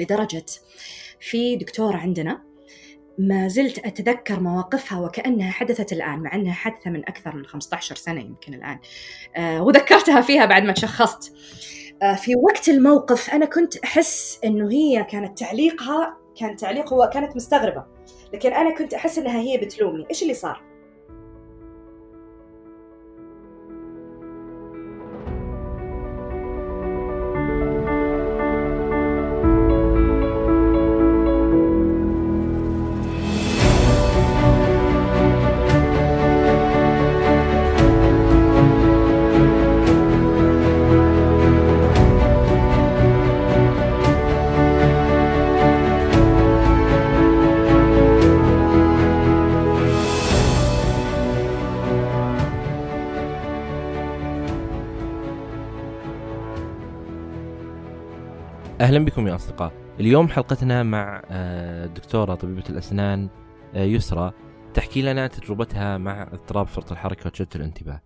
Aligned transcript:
لدرجة 0.00 0.44
في 1.20 1.56
دكتورة 1.56 1.96
عندنا 1.96 2.42
ما 3.18 3.48
زلت 3.48 3.78
أتذكر 3.78 4.40
مواقفها 4.40 5.00
وكأنها 5.00 5.50
حدثت 5.50 5.92
الآن 5.92 6.18
مع 6.18 6.34
أنها 6.34 6.52
حادثة 6.52 6.90
من 6.90 7.08
أكثر 7.08 7.36
من 7.36 7.46
15 7.46 7.96
سنة 7.96 8.20
يمكن 8.20 8.54
الآن. 8.54 8.78
آه 9.36 9.62
وذكرتها 9.62 10.20
فيها 10.20 10.44
بعد 10.44 10.62
ما 10.62 10.72
تشخصت. 10.72 11.32
آه 12.02 12.14
في 12.14 12.34
وقت 12.36 12.68
الموقف 12.68 13.30
أنا 13.30 13.46
كنت 13.46 13.76
أحس 13.76 14.40
أنه 14.44 14.72
هي 14.72 15.04
كانت 15.04 15.38
تعليقها 15.38 16.16
كان 16.36 16.56
تعليق 16.56 16.92
هو 16.92 17.10
كانت 17.12 17.36
مستغربة. 17.36 17.84
لكن 18.34 18.52
أنا 18.52 18.74
كنت 18.74 18.94
أحس 18.94 19.18
أنها 19.18 19.40
هي 19.40 19.58
بتلومني. 19.58 20.06
إيش 20.10 20.22
اللي 20.22 20.34
صار؟ 20.34 20.69
أهلا 58.90 59.04
بكم 59.04 59.28
يا 59.28 59.34
أصدقاء. 59.34 59.72
اليوم 60.00 60.28
حلقتنا 60.28 60.82
مع 60.82 61.22
آه، 61.30 61.86
طبيبة 62.14 62.64
الأسنان 62.70 63.28
آه، 63.74 63.84
يسرى 63.84 64.32
تحكي 64.74 65.02
لنا 65.02 65.26
تجربتها 65.26 65.98
مع 65.98 66.22
اضطراب 66.22 66.66
فرط 66.66 66.92
الحركة 66.92 67.26
وتشتت 67.26 67.56
الانتباه. 67.56 68.00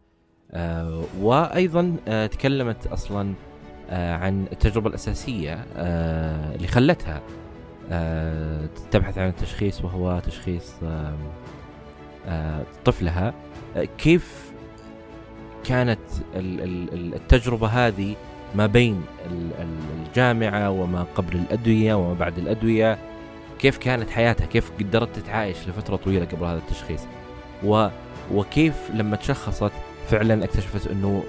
آه، 0.53 1.05
وأيضا 1.20 1.97
تكلمت 2.27 2.86
أصلا 2.86 3.34
عن 3.91 4.47
التجربة 4.53 4.89
الأساسية 4.89 5.64
اللي 6.55 6.69
خلتها 6.69 7.23
تبحث 8.91 9.19
عن 9.19 9.28
التشخيص 9.28 9.84
وهو 9.84 10.19
تشخيص 10.19 10.75
طفلها. 12.84 13.34
كيف 13.98 14.53
كانت 15.64 16.01
التجربة 16.34 17.67
هذه 17.67 18.17
ما 18.55 18.66
بين 18.66 19.02
الجامعة 20.06 20.70
وما 20.70 21.06
قبل 21.14 21.36
الأدوية 21.36 21.94
وما 21.94 22.14
بعد 22.14 22.38
الأدوية. 22.38 22.98
كيف 23.58 23.78
كانت 23.78 24.11
حياتها؟ 24.11 24.46
كيف 24.46 24.72
قدرت 24.80 25.16
تتعايش 25.16 25.69
لفترة 25.69 25.96
طويلة 25.96 26.24
قبل 26.24 26.44
هذا 26.44 26.58
التشخيص؟ 26.58 27.00
و 27.64 27.88
وكيف 28.34 28.91
لما 28.94 29.16
تشخصت 29.16 29.72
فعلا 30.06 30.44
اكتشفت 30.44 30.86
إنه 30.91 31.22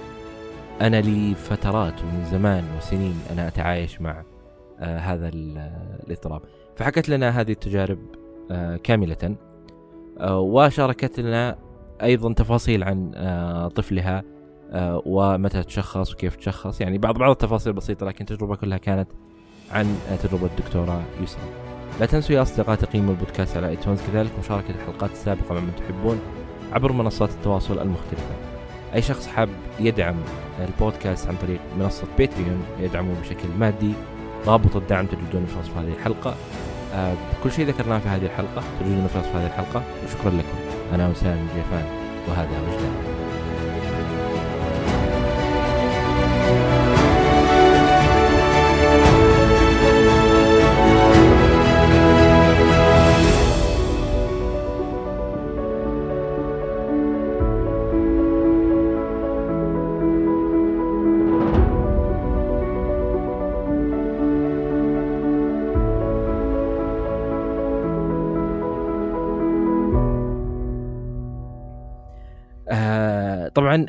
أنا 0.80 1.00
لي 1.00 1.34
فترات 1.34 2.02
ومن 2.02 2.24
زمان 2.24 2.64
وسنين 2.78 3.14
أنا 3.32 3.48
أتعايش 3.48 4.00
مع 4.00 4.22
آه 4.80 4.98
هذا 4.98 5.28
الاضطراب. 5.28 6.42
فحكت 6.76 7.08
لنا 7.08 7.40
هذه 7.40 7.52
التجارب 7.52 7.98
آه 8.50 8.76
كاملة 8.76 9.36
آه 10.20 10.40
وشاركت 10.40 11.20
لنا 11.20 11.58
أيضا 12.02 12.32
تفاصيل 12.32 12.84
عن 12.84 13.10
طفلها. 13.74 14.35
ومتى 15.06 15.62
تشخص 15.62 16.12
وكيف 16.12 16.36
تشخص. 16.36 16.80
يعني 16.80 16.98
بعض 16.98 17.18
بعض 17.18 17.30
التفاصيل 17.30 17.72
بسيطة 17.72 18.06
لكن 18.06 18.24
التجربة 18.30 18.56
كلها 18.56 18.78
كانت 18.78 19.08
عن 19.70 19.96
تجربة 20.22 20.46
الدكتورة 20.46 21.02
يسرا 21.22 21.44
لا 22.00 22.06
تنسوا 22.06 22.36
يا 22.36 22.42
أصدقاء 22.42 22.76
تقييموا 22.76 23.10
البودكاست 23.10 23.56
على 23.56 23.68
ايتونز 23.68 24.00
كذلك 24.12 24.30
مشاركة 24.38 24.70
الحلقات 24.70 25.10
السابقة 25.10 25.54
مع 25.54 25.60
من 25.60 25.72
تحبون 25.76 26.20
عبر 26.72 26.92
منصات 26.92 27.30
التواصل 27.30 27.78
المختلفة. 27.78 28.34
أي 28.94 29.02
شخص 29.02 29.26
حاب 29.26 29.48
يدعم 29.80 30.14
البودكاست 30.68 31.28
عن 31.28 31.36
طريق 31.36 31.60
منصة 31.78 32.06
باتريون 32.18 32.62
يدعمه 32.80 33.20
بشكل 33.20 33.48
مادي 33.58 33.92
رابط 34.46 34.76
الدعم 34.76 35.06
تجدونه 35.06 35.46
في 35.46 35.58
وصف 35.58 35.76
هذه 35.76 35.92
الحلقة. 35.92 36.34
آه 36.94 37.14
كل 37.44 37.52
شيء 37.52 37.66
ذكرناه 37.66 37.98
في 37.98 38.08
هذه 38.08 38.26
الحلقة 38.26 38.62
تجدونه 38.80 39.06
في 39.06 39.18
وصف 39.18 39.36
هذه 39.36 39.46
الحلقة. 39.46 39.82
وشكرا 40.04 40.30
لكم. 40.30 40.58
أنا 40.94 41.08
وسام 41.08 41.48
جيفان 41.54 41.84
وهذا 42.28 42.60
وجدان. 42.60 43.35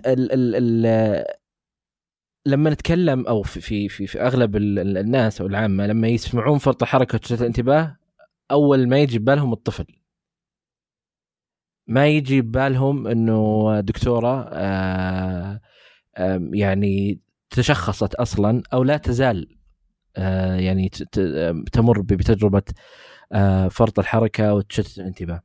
ال 0.06 0.32
ال 0.32 0.56
ال 0.56 1.26
لما 2.46 2.70
نتكلم 2.70 3.28
أو 3.28 3.42
في 3.44 3.62
في 3.62 3.90
في, 3.90 4.08
في 4.08 4.22
أغلب 4.22 4.56
الناس 4.56 5.42
أو 5.42 5.48
العامة 5.48 5.88
لما 5.88 6.08
يسمعون 6.08 6.58
فرط 6.58 6.84
حركة 6.84 7.16
وتشتت 7.16 7.42
الانتباه 7.42 7.98
أول 8.52 8.88
ما 8.90 9.00
يجي 9.00 9.20
ببالهم 9.20 9.54
الطفل. 9.54 9.86
ما 11.88 12.08
يجي 12.08 12.42
ببالهم 12.42 13.08
إنه 13.08 13.80
دكتورة 13.80 14.50
آه 14.54 15.62
يعني 16.54 17.20
تشخصت 17.50 18.16
أصلا 18.16 18.64
أو 18.74 18.84
لا 18.84 18.98
تزال 18.98 19.58
آه 20.18 20.56
يعني 20.56 20.90
تمر 21.74 22.02
بتجربة 22.02 22.64
آه 23.34 23.68
فرط 23.68 24.00
الحركة 24.00 24.54
وتشتت 24.54 25.00
الانتباه. 25.00 25.42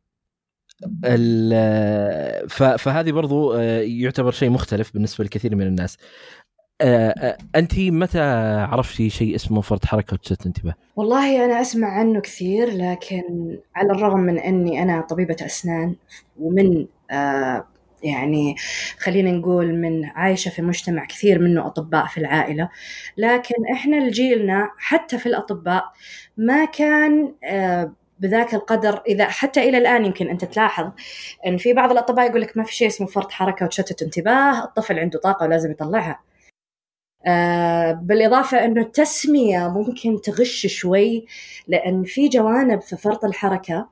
فهذه 2.79 3.13
برضو 3.13 3.53
آه، 3.53 3.81
يعتبر 3.81 4.31
شيء 4.31 4.51
مختلف 4.51 4.93
بالنسبة 4.95 5.25
لكثير 5.25 5.57
من 5.57 5.67
الناس 5.67 5.97
آه، 6.81 7.09
آه، 7.09 7.39
أنت 7.57 7.79
متى 7.79 8.21
عرفتي 8.71 9.11
شيء 9.11 9.35
اسمه 9.35 9.61
فرط 9.61 9.87
حركة 9.87 10.15
وتشتت 10.15 10.47
انتباه؟ 10.47 10.75
والله 10.97 11.45
أنا 11.45 11.61
أسمع 11.61 11.89
عنه 11.89 12.21
كثير 12.21 12.71
لكن 12.71 13.59
على 13.77 13.93
الرغم 13.93 14.21
من 14.21 14.39
أني 14.39 14.83
أنا 14.83 15.01
طبيبة 15.01 15.37
أسنان 15.41 15.97
ومن 16.41 16.87
يعني 18.03 18.57
خلينا 18.99 19.31
نقول 19.31 19.75
من 19.75 20.05
عايشة 20.05 20.49
في 20.49 20.63
مجتمع 20.63 21.05
كثير 21.05 21.39
منه 21.39 21.67
أطباء 21.67 22.07
في 22.07 22.19
العائلة 22.19 22.69
لكن 23.17 23.55
إحنا 23.73 23.97
لجيلنا 23.97 24.71
حتى 24.79 25.19
في 25.19 25.27
الأطباء 25.27 25.85
ما 26.37 26.65
كان 26.65 27.35
آه 27.45 27.93
بذاك 28.23 28.55
القدر 28.55 29.03
إذا 29.07 29.25
حتى 29.25 29.69
إلى 29.69 29.79
الآن 29.79 30.05
يمكن 30.05 30.29
انت 30.29 30.45
تلاحظ 30.45 30.91
أن 31.47 31.57
في 31.57 31.73
بعض 31.73 31.91
الأطباء 31.91 32.27
يقول 32.27 32.41
لك 32.41 32.57
ما 32.57 32.65
في 32.65 32.75
شيء 32.75 32.89
اسمه 32.89 33.07
فرط 33.07 33.33
حركة 33.33 33.67
وتشتت 33.67 34.03
انتباه، 34.03 34.65
الطفل 34.65 34.99
عنده 34.99 35.19
طاقة 35.19 35.45
ولازم 35.45 35.71
يطلعها. 35.71 36.21
آه 37.27 37.93
بالإضافة 37.93 38.65
أنه 38.65 38.81
التسمية 38.81 39.69
ممكن 39.69 40.21
تغش 40.21 40.67
شوي 40.67 41.27
لأن 41.69 42.05
في 42.05 42.29
جوانب 42.29 42.81
في 42.81 42.97
فرط 42.97 43.25
الحركة 43.25 43.89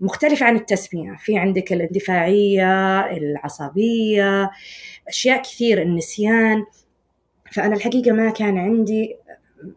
مختلفة 0.00 0.46
عن 0.46 0.56
التسمية 0.56 1.16
في 1.18 1.38
عندك 1.38 1.72
الاندفاعية 1.72 3.00
العصبية 3.00 4.50
أشياء 5.08 5.42
كثير 5.42 5.82
النسيان 5.82 6.64
فأنا 7.52 7.76
الحقيقة 7.76 8.12
ما 8.12 8.30
كان 8.30 8.58
عندي 8.58 9.16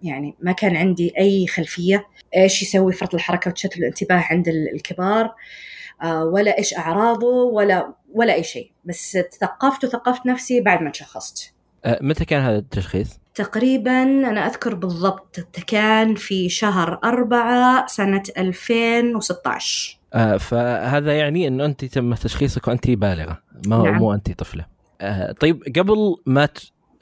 يعني 0.04 0.36
ما 0.40 0.52
كان 0.52 0.76
عندي 0.76 1.14
أي 1.20 1.48
خلفية 1.48 2.08
إيش 2.36 2.62
يسوي 2.62 2.94
فرط 2.94 3.14
الحركة 3.14 3.50
وتشتت 3.50 3.78
الانتباه 3.78 4.26
عند 4.30 4.48
الكبار 4.48 5.36
آه، 6.04 6.26
ولا 6.26 6.58
إيش 6.58 6.74
أعراضه 6.74 7.28
ولا 7.28 7.94
ولا 8.14 8.34
أي 8.34 8.44
شيء 8.44 8.72
بس 8.86 9.12
تثقفت 9.12 9.84
وثقفت 9.86 10.26
نفسي 10.26 10.62
بعد 10.62 10.82
ما 10.82 10.90
تشخصت 10.90 11.54
آه، 11.86 12.00
متى 12.02 12.26
كان 12.26 12.42
هذا 12.42 12.58
التشخيص؟ 12.58 13.20
تقريبا 13.36 14.04
أنا 14.04 14.48
أذكر 14.48 14.76
بالضبط 14.76 15.40
كان 15.68 16.16
في 16.16 16.50
شهر 16.50 17.00
أربعة 17.04 17.88
سنة 17.88 18.24
2016 18.38 20.00
آه 20.14 20.38
فهذا 20.38 21.18
يعني 21.18 21.48
أنه 21.48 21.66
أنت 21.66 21.86
تم 21.86 22.14
تشخيصك 22.14 22.68
وأنت 22.68 22.90
بالغة 22.90 23.40
ما 23.68 23.84
نعم. 23.84 23.98
مو 23.98 24.14
أنت 24.14 24.32
طفلة 24.32 24.66
آه 25.02 25.32
طيب 25.32 25.64
قبل 25.78 26.16
ما 26.26 26.50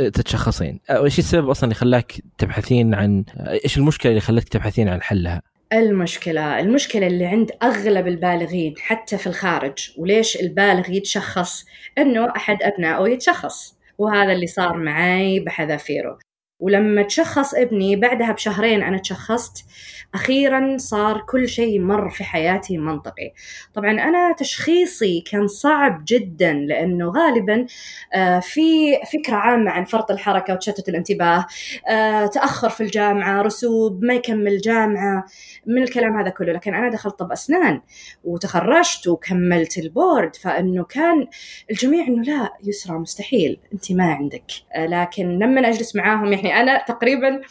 تتشخصين. 0.09 0.79
إيش 0.89 1.19
السبب 1.19 1.49
أصلا 1.49 1.63
اللي 1.63 1.75
خلاك 1.75 2.13
تبحثين 2.37 2.93
عن 2.93 3.23
إيش 3.39 3.77
المشكلة 3.77 4.09
اللي 4.09 4.21
خلتك 4.21 4.49
تبحثين 4.49 4.89
عن 4.89 5.01
حلها؟ 5.01 5.41
المشكلة 5.73 6.59
المشكلة 6.59 7.07
اللي 7.07 7.25
عند 7.25 7.51
أغلب 7.63 8.07
البالغين 8.07 8.73
حتى 8.79 9.17
في 9.17 9.27
الخارج 9.27 9.91
وليش 9.97 10.35
البالغ 10.35 10.89
يتشخص؟ 10.89 11.65
أنه 11.97 12.33
أحد 12.35 12.57
أبنائه 12.63 13.13
يتشخص 13.13 13.77
وهذا 13.97 14.31
اللي 14.31 14.47
صار 14.47 14.77
معي 14.77 15.39
بحذافيره. 15.39 16.19
ولما 16.61 17.01
تشخص 17.01 17.53
ابني 17.53 17.95
بعدها 17.95 18.31
بشهرين 18.31 18.83
أنا 18.83 18.97
تشخصت 18.97 19.65
أخيرا 20.13 20.77
صار 20.77 21.21
كل 21.29 21.49
شيء 21.49 21.79
مر 21.79 22.09
في 22.09 22.23
حياتي 22.23 22.77
منطقي. 22.77 23.33
طبعا 23.73 23.91
أنا 23.91 24.33
تشخيصي 24.37 25.21
كان 25.31 25.47
صعب 25.47 26.03
جدا 26.07 26.53
لأنه 26.53 27.09
غالبا 27.09 27.65
آه، 28.13 28.39
في 28.39 28.97
فكرة 29.13 29.35
عامة 29.35 29.71
عن 29.71 29.85
فرط 29.85 30.11
الحركة 30.11 30.53
وتشتت 30.53 30.89
الانتباه 30.89 31.45
آه، 31.89 32.25
تأخر 32.25 32.69
في 32.69 32.81
الجامعة 32.81 33.41
رسوب 33.41 34.03
ما 34.03 34.13
يكمل 34.13 34.57
جامعة 34.57 35.25
من 35.65 35.83
الكلام 35.83 36.17
هذا 36.17 36.29
كله. 36.29 36.53
لكن 36.53 36.73
أنا 36.73 36.89
دخلت 36.89 37.19
طب 37.19 37.31
أسنان 37.31 37.81
وتخرجت 38.23 39.07
وكملت 39.07 39.77
البورد 39.77 40.35
فإنه 40.35 40.83
كان 40.83 41.27
الجميع 41.71 42.07
إنه 42.07 42.23
لا 42.23 42.53
يسرى 42.63 42.97
مستحيل 42.97 43.59
أنت 43.73 43.91
ما 43.91 44.13
عندك. 44.13 44.51
آه، 44.75 44.85
لكن 44.85 45.39
لما 45.39 45.69
أجلس 45.69 45.95
معاهم 45.95 46.33
يعني 46.33 46.50
أنا 46.53 46.85
تقريبا 46.87 47.41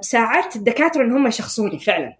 ساعدت 0.00 0.56
الدكاترة 0.56 1.02
إن 1.02 1.12
هم 1.12 1.26
يشخصوني 1.26 1.78
فعلا. 1.78 2.16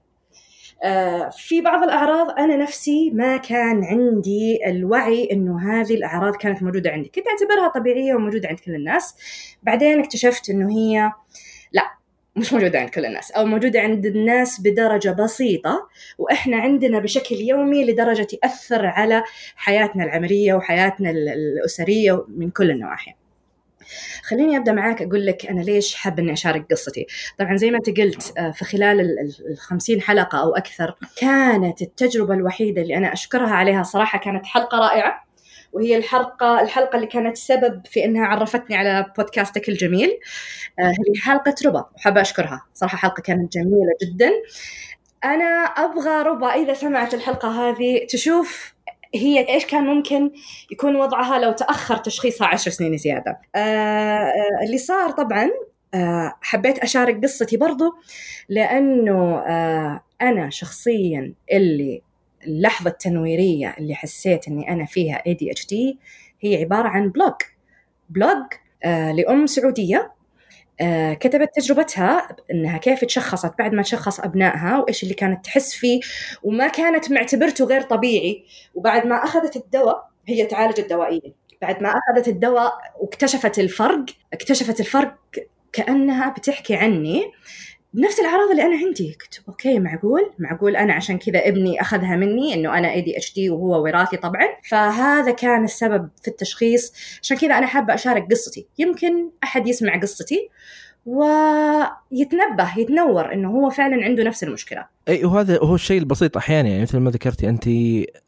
آه، 0.85 1.31
في 1.37 1.61
بعض 1.61 1.83
الأعراض 1.83 2.31
أنا 2.31 2.57
نفسي 2.57 3.11
ما 3.11 3.37
كان 3.37 3.85
عندي 3.85 4.61
الوعي 4.67 5.29
إنه 5.33 5.73
هذه 5.73 5.95
الأعراض 5.95 6.37
كانت 6.37 6.63
موجودة 6.63 6.91
عندي. 6.91 7.13
كنت 7.15 7.25
أعتبرها 7.27 7.69
طبيعية 7.69 8.15
وموجودة 8.15 8.49
عند 8.49 8.59
كل 8.61 8.75
الناس. 8.75 9.15
بعدين 9.63 10.01
اكتشفت 10.01 10.51
إنه 10.51 10.71
هي 10.71 11.13
لا 11.73 11.83
مش 12.37 12.53
موجودة 12.53 12.81
عند 12.81 12.89
كل 12.89 13.07
الناس 13.07 13.31
أو 13.31 13.45
موجودة 13.47 13.81
عند 13.81 14.07
الناس 14.07 14.61
بدرجة 14.61 15.11
بسيطة 15.11 15.89
وإحنا 16.19 16.57
عندنا 16.57 16.99
بشكل 16.99 17.35
يومي 17.35 17.85
لدرجة 17.85 18.23
تأثر 18.23 18.87
على 18.87 19.23
حياتنا 19.57 20.05
العملية 20.05 20.55
وحياتنا 20.55 21.11
الأسرية 21.11 22.25
من 22.29 22.51
كل 22.51 22.71
النواحي. 22.71 23.15
خليني 24.23 24.57
أبدأ 24.57 24.73
معاك 24.73 25.03
أقول 25.03 25.27
لك 25.27 25.47
أنا 25.47 25.61
ليش 25.61 25.95
حابه 25.95 26.23
إني 26.23 26.33
أشارك 26.33 26.67
قصتي. 26.71 27.07
طبعا 27.39 27.57
زي 27.57 27.71
ما 27.71 27.77
أنت 27.79 28.01
قلت 28.01 28.33
آه، 28.39 28.51
في 28.51 28.65
خلال 28.65 29.01
ال 29.01 29.57
50 29.59 30.01
حلقة 30.01 30.41
أو 30.41 30.57
أكثر 30.57 30.95
كانت 31.17 31.83
التجربة 31.83 32.35
الوحيدة 32.35 32.83
اللي 32.83 32.97
أنا 32.97 33.13
أشكرها 33.13 33.51
عليها 33.51 33.83
صراحة 33.83 34.19
كانت 34.19 34.47
حلقة 34.47 34.79
رائعة 34.79 35.25
وهي 35.73 35.97
الحلقة 35.97 36.61
الحلقة 36.61 36.97
اللي 36.97 37.07
كانت 37.07 37.37
سبب 37.37 37.87
في 37.87 38.05
إنها 38.05 38.27
عرفتني 38.27 38.77
على 38.77 39.13
بودكاستك 39.17 39.69
الجميل. 39.69 40.19
آه، 40.79 40.83
هي 40.83 41.21
حلقة 41.21 41.55
ربا 41.67 41.87
وحابة 41.97 42.21
أشكرها. 42.21 42.67
صراحة 42.75 42.97
حلقة 42.99 43.21
كانت 43.21 43.53
جميلة 43.53 43.93
جدا. 44.03 44.31
أنا 45.25 45.65
أبغى 45.65 46.23
ربا 46.23 46.55
إذا 46.55 46.75
سمعت 46.75 47.15
الحلقة 47.15 47.49
هذه 47.49 48.07
تشوف 48.09 48.75
هي 49.15 49.49
إيش 49.49 49.67
كان 49.67 49.85
ممكن 49.85 50.31
يكون 50.71 50.97
وضعها 50.97 51.39
لو 51.39 51.53
تأخر 51.53 51.97
تشخيصها 51.97 52.47
عشر 52.47 52.71
سنين 52.71 52.97
زيادة. 52.97 53.41
آه, 53.55 53.59
آه، 53.59 54.65
اللي 54.67 54.79
صار 54.79 55.11
طبعا 55.11 55.51
آه 55.95 56.35
حبيت 56.41 56.79
أشارك 56.79 57.23
قصتي 57.23 57.57
برضو 57.57 57.95
لأنه 58.49 59.39
آه 59.39 60.01
أنا 60.23 60.51
شخصيا 60.51 61.35
اللي 61.53 62.03
اللحظة 62.47 62.91
التنويرية 62.91 63.75
اللي 63.79 63.95
حسيت 63.95 64.49
إني 64.49 64.71
أنا 64.73 64.85
فيها 64.87 65.23
ADHD 65.29 65.75
هي 66.41 66.57
عبارة 66.57 66.89
عن 66.89 67.09
blog 67.09 67.35
blog 68.11 68.47
آه 68.85 69.13
لأم 69.13 69.47
سعودية. 69.47 70.13
آه، 70.81 71.15
كتبت 71.15 71.51
تجربتها 71.55 72.29
إنها 72.51 72.79
كيف 72.79 73.05
تشخصت 73.05 73.59
بعد 73.59 73.73
ما 73.73 73.83
تشخص 73.83 74.21
أبنائها 74.21 74.79
وإيش 74.79 75.03
اللي 75.03 75.15
كانت 75.15 75.45
تحس 75.45 75.75
فيه 75.75 76.01
وما 76.43 76.69
كانت 76.69 77.11
معتبرته 77.13 77.65
غير 77.65 77.81
طبيعي. 77.81 78.45
وبعد 78.75 79.07
ما 79.07 79.25
أخذت 79.25 79.57
الدواء 79.57 80.11
هي 80.29 80.47
تعالجت 80.47 80.91
دوائيا. 80.91 81.33
بعد 81.63 81.83
ما 81.83 81.89
أخذت 81.89 82.29
الدواء 82.29 82.73
واكتشفت 83.01 83.59
الفرق 83.59 84.05
اكتشفت 84.33 84.81
الفرق 84.81 85.17
كأنها 85.73 86.31
بتحكي 86.31 86.77
عني. 86.77 87.25
بنفس 87.93 88.21
الأعراض 88.21 88.51
اللي 88.51 88.63
أنا 88.63 88.77
عندي. 88.77 89.19
قلت 89.21 89.41
okay 89.49 89.79
معقول؟ 89.79 90.31
معقول 90.39 90.77
أنا 90.77 90.93
عشان 90.93 91.19
كذا 91.19 91.49
ابني 91.49 91.81
أخذها 91.81 92.17
مني 92.17 92.55
إنه 92.55 92.79
أنا 92.79 92.93
ADHD 92.93 93.51
وهو 93.51 93.83
وراثي 93.83 94.17
طبعا. 94.17 94.47
فهذا 94.69 95.31
كان 95.31 95.65
السبب 95.65 96.09
في 96.23 96.29
التشخيص. 96.29 96.93
عشان 97.23 97.37
كذا 97.37 97.59
أنا 97.59 97.67
حابة 97.67 97.95
أشارك 97.95 98.27
قصتي. 98.31 98.67
يمكن 98.79 99.31
أحد 99.45 99.69
يسمع 99.69 100.01
قصتي. 100.01 100.49
ويتنبه 101.07 102.79
يتنور 102.79 103.33
إنه 103.33 103.51
هو 103.51 103.71
فعلا 103.71 104.05
عنده 104.05 104.25
نفس 104.25 104.45
المشكلة. 104.45 104.87
أي 105.09 105.25
وهذا 105.25 105.59
هو 105.59 105.75
الشيء 105.75 105.99
البسيط 105.99 106.37
أحيانا 106.37 106.69
يعني 106.69 106.83
مثل 106.83 106.99
ما 106.99 107.11
ذكرتي 107.11 107.49
أنت 107.49 107.69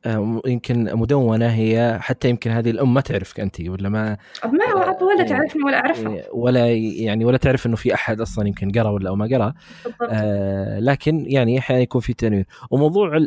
آه، 0.07 0.41
يمكن 0.47 0.97
مدونة 0.97 1.47
هي 1.47 1.99
حتى 2.01 2.29
يمكن 2.29 2.51
هذه 2.51 2.71
الأم 2.71 2.95
ما 2.95 3.01
تعرفك 3.01 3.41
أنت 3.41 3.61
ولا 3.61 3.89
ما؟ 3.89 4.17
ما 4.45 4.97
ولا 5.03 5.23
تعرفني 5.23 5.63
ولا 5.63 5.77
أعرفها. 5.77 6.23
ولا 6.33 6.69
يعني 6.73 7.25
ولا 7.25 7.37
تعرف 7.37 7.67
إنه 7.67 7.77
في 7.77 7.95
أحد 7.95 8.21
أصلا 8.21 8.49
يمكن 8.49 8.71
قرأ 8.71 8.91
ولا 8.91 9.09
أو 9.09 9.17
ما 9.17 9.27
قرأ. 9.27 9.55
آه 10.03 10.81
لكن 10.81 11.25
يعني 11.27 11.59
أحيانا 11.59 11.83
يكون 11.83 12.01
في 12.01 12.15
تنوير. 12.15 12.47
وموضوع 12.71 13.27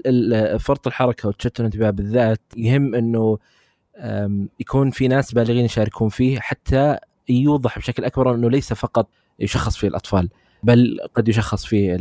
فرط 0.60 0.88
الحركة 0.88 1.30
وتشتت 1.30 1.60
الانتباه 1.60 1.90
بالذات 1.90 2.42
يهم 2.58 2.96
إنه 2.96 3.38
يكون 4.60 4.90
في 4.92 5.08
ناس 5.08 5.34
بالغين 5.34 5.66
يشاركون 5.66 6.10
فيه 6.10 6.40
حتى 6.40 6.98
يوضح 7.30 7.78
بشكل 7.78 8.06
أكبر 8.06 8.36
إنه 8.36 8.50
ليس 8.50 8.74
فقط 8.74 9.08
يشخص 9.40 9.78
في 9.78 9.88
الأطفال 9.88 10.30
بل 10.64 10.98
قد 11.16 11.28
يشخص 11.30 11.66
في 11.66 11.96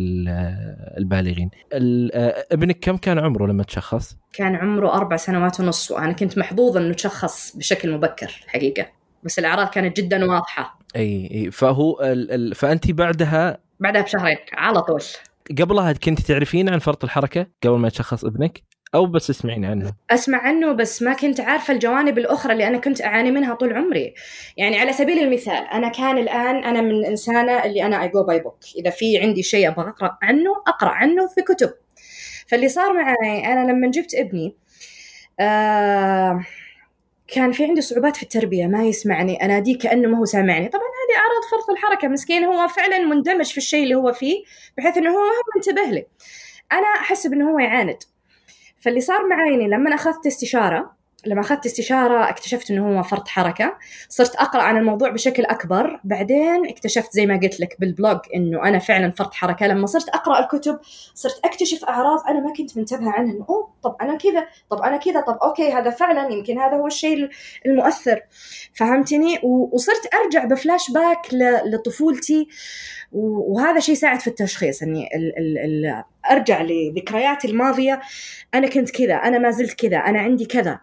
البالغين. 0.98 1.50
ابنك 2.52 2.78
كم 2.78 2.96
كان 2.96 3.18
عمره 3.18 3.46
لما 3.46 3.62
تشخص؟ 3.62 4.16
كان 4.32 4.54
عمره 4.54 4.94
أربع 4.94 5.16
سنوات 5.16 5.60
ونص 5.60 5.90
وأنا 5.90 6.12
كنت 6.12 6.38
محظوظة 6.38 6.80
أنه 6.80 6.94
تشخص 6.94 7.56
بشكل 7.56 7.92
مبكر 7.92 8.40
الحقيقة 8.44 8.86
بس 9.22 9.38
الأعراض 9.38 9.68
كانت 9.68 9.96
جدا 9.96 10.24
واضحة. 10.24 10.78
أي, 10.96 11.50
فهو 11.52 12.00
ال... 12.02 12.54
فأنت 12.54 12.90
بعدها 12.90 13.58
بعدها 13.80 14.02
بشهرين 14.02 14.36
على 14.52 14.82
طول. 14.82 15.02
قبلها 15.58 15.92
كنت 15.92 16.20
تعرفين 16.20 16.68
عن 16.68 16.78
فرط 16.78 17.04
الحركة 17.04 17.46
قبل 17.64 17.78
ما 17.78 17.88
تشخص 17.88 18.24
ابنك؟ 18.24 18.62
أو 18.94 19.06
بس 19.06 19.26
تسمعين 19.26 19.64
عنه. 19.64 19.92
أسمع 20.10 20.38
عنه 20.38 20.72
بس 20.72 21.02
ما 21.02 21.12
كنت 21.12 21.40
عارفة 21.40 21.74
الجوانب 21.74 22.18
الأخرى 22.18 22.52
اللي 22.52 22.66
أنا 22.66 22.78
كنت 22.78 23.02
أعاني 23.02 23.30
منها 23.30 23.54
طول 23.54 23.72
عمري. 23.72 24.14
يعني 24.56 24.78
على 24.78 24.92
سبيل 24.92 25.18
المثال 25.18 25.66
أنا 25.72 25.88
كان 25.88 26.18
الآن 26.18 26.64
أنا 26.64 26.80
من 26.80 27.04
إنسانة 27.04 27.64
اللي 27.64 27.86
أنا 27.86 28.02
I 28.02 28.08
go 28.08 28.22
by 28.22 28.40
book 28.40 28.58
إذا 28.76 28.90
في 28.90 29.18
عندي 29.18 29.42
شيء 29.42 29.68
أبغى 29.68 29.88
أقرأ 29.88 30.18
عنه 30.22 30.50
أقرأ 30.66 30.90
عنه 30.90 31.26
في 31.26 31.42
كتب. 31.42 31.72
فاللي 32.46 32.68
صار 32.68 32.92
معي 32.92 33.52
أنا 33.52 33.72
لما 33.72 33.90
جبت 33.90 34.14
ابني 34.14 34.56
آه 35.40 36.44
كان 37.28 37.52
في 37.52 37.64
عندي 37.64 37.80
صعوبات 37.80 38.16
في 38.16 38.22
التربية 38.22 38.66
ما 38.66 38.84
يسمعني. 38.84 39.44
أناديه 39.44 39.78
كأنه 39.78 40.08
ما 40.08 40.18
هو 40.18 40.24
سامعني. 40.24 40.68
طبعا 40.68 40.84
هذه 40.84 41.18
أعراض 41.18 41.42
فرط 41.50 41.70
الحركة. 41.70 42.08
مسكين 42.08 42.44
هو 42.44 42.68
فعلا 42.68 42.98
مندمج 42.98 43.46
في 43.46 43.58
الشيء 43.58 43.82
اللي 43.82 43.94
هو 43.94 44.12
فيه 44.12 44.44
بحيث 44.78 44.96
أنه 44.96 45.10
هو 45.10 45.22
ما 45.22 45.54
منتبه 45.56 45.82
له 45.82 46.04
أنا 46.72 46.86
أحسب 46.86 47.32
أنه 47.32 47.50
هو 47.50 47.58
يعاند. 47.58 47.98
فاللي 48.84 49.00
صار 49.00 49.28
معي 49.28 49.68
لما 49.68 49.94
أخذت 49.94 50.26
استشارة 50.26 50.96
لما 51.26 51.40
أخذت 51.40 51.66
استشارة 51.66 52.28
اكتشفت 52.28 52.70
إنه 52.70 52.98
هو 52.98 53.02
فرط 53.02 53.28
حركة. 53.28 53.76
صرت 54.08 54.36
أقرأ 54.36 54.62
عن 54.62 54.76
الموضوع 54.76 55.10
بشكل 55.10 55.44
أكبر. 55.44 56.00
بعدين 56.04 56.66
اكتشفت 56.68 57.12
زي 57.12 57.26
ما 57.26 57.40
قلت 57.42 57.60
لك 57.60 57.76
بالبلوج 57.78 58.18
إنه 58.34 58.68
أنا 58.68 58.78
فعلا 58.78 59.10
فرط 59.10 59.34
حركة. 59.34 59.66
لما 59.66 59.86
صرت 59.86 60.08
أقرأ 60.08 60.38
الكتب 60.38 60.78
صرت 61.14 61.40
أكتشف 61.44 61.84
أعراض 61.84 62.20
أنا 62.28 62.40
ما 62.40 62.52
كنت 62.52 62.78
منتبهة 62.78 63.10
عنها. 63.10 63.32
إنه 63.32 63.46
oh 63.48 63.74
طب 63.82 63.96
أنا 64.00 64.16
كذا 64.16 64.46
طب 64.70 64.82
أنا 64.82 64.96
كذا 64.96 65.20
طب 65.20 65.38
okay 65.42 65.72
هذا 65.72 65.90
فعلا 65.90 66.28
يمكن 66.28 66.58
هذا 66.58 66.76
هو 66.76 66.86
الشيء 66.86 67.28
المؤثر. 67.66 68.20
فهمتني؟ 68.74 69.38
وصرت 69.42 70.14
أرجع 70.14 70.44
بفلاش 70.44 70.90
باك 70.90 71.34
لطفولتي. 71.66 72.48
وهذا 73.12 73.80
شيء 73.80 73.94
ساعد 73.94 74.20
في 74.20 74.26
التشخيص. 74.26 74.82
إني 74.82 75.08
ال 75.16 75.38
ال 75.38 75.58
ال 75.58 76.04
أرجع 76.30 76.62
لذكرياتي 76.62 77.48
الماضية. 77.48 78.00
أنا 78.54 78.68
كنت 78.68 78.90
كذا 78.90 79.14
أنا 79.14 79.38
ما 79.38 79.50
زلت 79.50 79.72
كذا 79.72 79.96
أنا 79.96 80.20
عندي 80.20 80.44
كذا. 80.44 80.80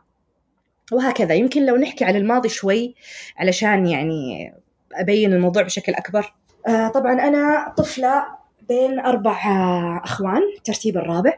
وهكذا. 0.91 1.33
يمكن 1.33 1.65
لو 1.65 1.75
نحكي 1.77 2.05
على 2.05 2.17
الماضي 2.17 2.49
شوي 2.49 2.95
علشان 3.37 3.87
يعني 3.87 4.53
أبين 4.93 5.33
الموضوع 5.33 5.61
بشكل 5.61 5.93
أكبر. 5.93 6.33
آه 6.67 6.87
طبعا 6.87 7.13
أنا 7.13 7.73
طفلة 7.77 8.23
بين 8.69 8.99
أربع 8.99 9.37
أخوان 10.03 10.41
ترتيب 10.63 10.97
الرابع. 10.97 11.33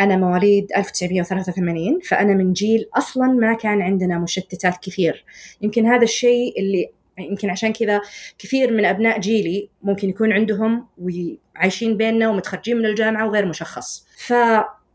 أنا 0.00 0.16
مواليد 0.16 0.72
1983 0.76 2.00
فأنا 2.00 2.34
من 2.34 2.52
جيل 2.52 2.88
أصلا 2.94 3.26
ما 3.26 3.54
كان 3.54 3.82
عندنا 3.82 4.18
مشتتات 4.18 4.76
كثير. 4.82 5.24
يمكن 5.60 5.86
هذا 5.86 6.02
الشيء 6.02 6.60
اللي 6.60 6.90
يمكن 7.18 7.50
عشان 7.50 7.72
كذا 7.72 8.00
كثير 8.38 8.72
من 8.72 8.84
أبناء 8.84 9.20
جيلي 9.20 9.68
ممكن 9.82 10.08
يكون 10.08 10.32
عندهم 10.32 10.86
وعايشين 10.98 11.96
بيننا 11.96 12.28
ومتخرجين 12.28 12.76
من 12.76 12.86
الجامعة 12.86 13.26
وغير 13.26 13.46
مشخص. 13.46 14.06
ف 14.16 14.32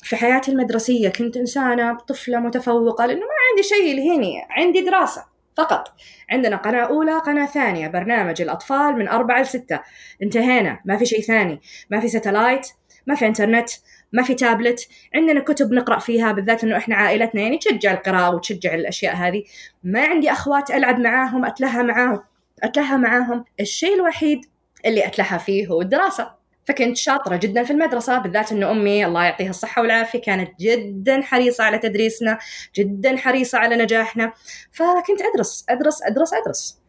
في 0.08 0.16
حياتي 0.16 0.52
المدرسية 0.52 1.10
كنت 1.10 1.38
إنسانة 1.38 1.98
طفلة 1.98 2.40
متفوقة 2.40 3.06
لأنه 3.06 3.20
ما 3.20 3.26
عندي 3.52 3.64
شيء 3.64 3.84
يلهيني 3.84 4.42
عندي 4.50 4.82
دراسة 4.82 5.26
فقط. 5.58 5.94
عندنا 6.30 6.56
قناة 6.56 6.84
أولى 6.84 7.20
قناة 7.20 7.46
ثانية 7.46 7.88
برنامج 7.88 8.42
الأطفال 8.42 8.98
من 8.98 9.08
أربعة 9.08 9.42
لستة 9.42 9.80
انتهينا 10.24 10.80
ما 10.86 10.98
في 10.98 11.06
شيء 11.06 11.22
ثاني. 11.22 11.62
ما 11.90 12.00
في 12.00 12.08
ستلايت 12.08 12.68
ما 13.08 13.16
في 13.16 13.28
إنترنت 13.28 13.70
ما 14.14 14.24
في 14.24 14.34
تابلت. 14.34 14.88
عندنا 15.16 15.40
كتب 15.40 15.72
نقرأ 15.72 16.00
فيها 16.00 16.32
بالذات 16.32 16.64
أنه 16.64 16.78
إحنا 16.78 16.96
عائلتنا 16.96 17.42
يعني 17.42 17.58
تشجع 17.58 17.92
القراءة 17.92 18.36
وتشجع 18.36 18.74
الأشياء 18.74 19.16
هذه. 19.16 19.44
ما 19.84 20.06
عندي 20.06 20.32
أخوات 20.32 20.72
ألعب 20.72 21.00
معاهم 21.00 21.46
أتلهى 21.46 21.84
معاهم 21.84 22.24
أتلهى 22.64 22.98
معاهم. 22.98 23.46
الشيء 23.60 23.96
الوحيد 23.96 24.46
اللي 24.86 25.06
أتلهى 25.06 25.40
فيه 25.40 25.68
هو 25.68 25.82
الدراسة. 25.82 26.37
فكنت 26.67 26.97
شاطرة 26.97 27.36
جدا 27.36 27.63
في 27.63 27.71
المدرسة 27.71 28.17
بالذات 28.17 28.51
أنه 28.51 28.71
أمي 28.71 29.05
الله 29.05 29.24
يعطيها 29.24 29.50
الصحة 29.50 29.81
والعافية 29.81 30.21
كانت 30.21 30.59
جدا 30.59 31.21
حريصة 31.21 31.63
على 31.63 31.77
تدريسنا 31.77 32.38
جدا 32.75 33.17
حريصة 33.17 33.57
على 33.57 33.75
نجاحنا. 33.75 34.33
فكنت 34.71 35.21
أدرس 35.21 35.65
أدرس 35.69 36.03
أدرس 36.03 36.33
أدرس. 36.33 36.79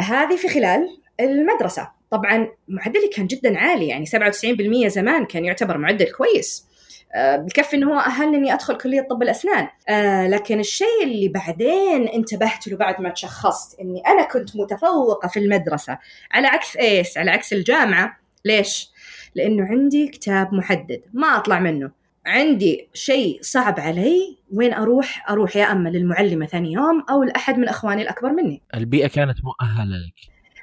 هذه 0.00 0.36
في 0.36 0.48
خلال 0.48 1.00
المدرسة. 1.20 1.90
طبعا 2.10 2.48
معدلي 2.68 3.08
كان 3.08 3.26
جدا 3.26 3.58
عالي 3.58 3.88
يعني 3.88 4.06
97% 4.06 4.86
زمان 4.86 5.24
كان 5.24 5.44
يعتبر 5.44 5.78
معدل 5.78 6.12
كويس. 6.12 6.68
آه، 7.14 7.36
بكفي 7.36 7.76
انه 7.76 7.94
هو 7.94 7.98
أهلني 7.98 8.36
إني 8.36 8.54
أدخل 8.54 8.76
كلية 8.76 9.00
طب 9.10 9.22
الأسنان. 9.22 9.68
آه 9.88 10.26
لكن 10.26 10.60
الشيء 10.60 11.02
اللي 11.02 11.28
بعدين 11.28 12.08
انتبهت 12.08 12.68
له 12.68 12.76
بعد 12.76 13.00
ما 13.00 13.10
تشخصت 13.10 13.80
إني 13.80 14.02
أنا 14.06 14.22
كنت 14.22 14.56
متفوقة 14.56 15.28
في 15.28 15.38
المدرسة. 15.38 15.98
على 16.32 16.46
عكس 16.46 16.76
إيش؟ 16.76 17.18
على 17.18 17.30
عكس 17.30 17.52
الجامعة. 17.52 18.16
ليش؟ 18.44 18.90
لأنه 19.38 19.64
عندي 19.64 20.08
كتاب 20.08 20.54
محدد 20.54 21.00
ما 21.12 21.26
أطلع 21.26 21.60
منه. 21.60 21.90
عندي 22.26 22.88
شيء 22.94 23.38
صعب 23.42 23.80
علي 23.80 24.38
وين 24.52 24.72
أروح؟ 24.72 25.30
أروح 25.30 25.56
يا 25.56 25.72
أما 25.72 25.88
للمعلمة 25.88 26.46
ثاني 26.46 26.72
يوم 26.72 27.04
أو 27.10 27.22
لأحد 27.22 27.58
من 27.58 27.68
أخواني 27.68 28.02
الأكبر 28.02 28.32
مني. 28.32 28.62
البيئة 28.74 29.08
كانت 29.08 29.38
مؤهلة 29.44 29.96
لك؟ 29.96 30.14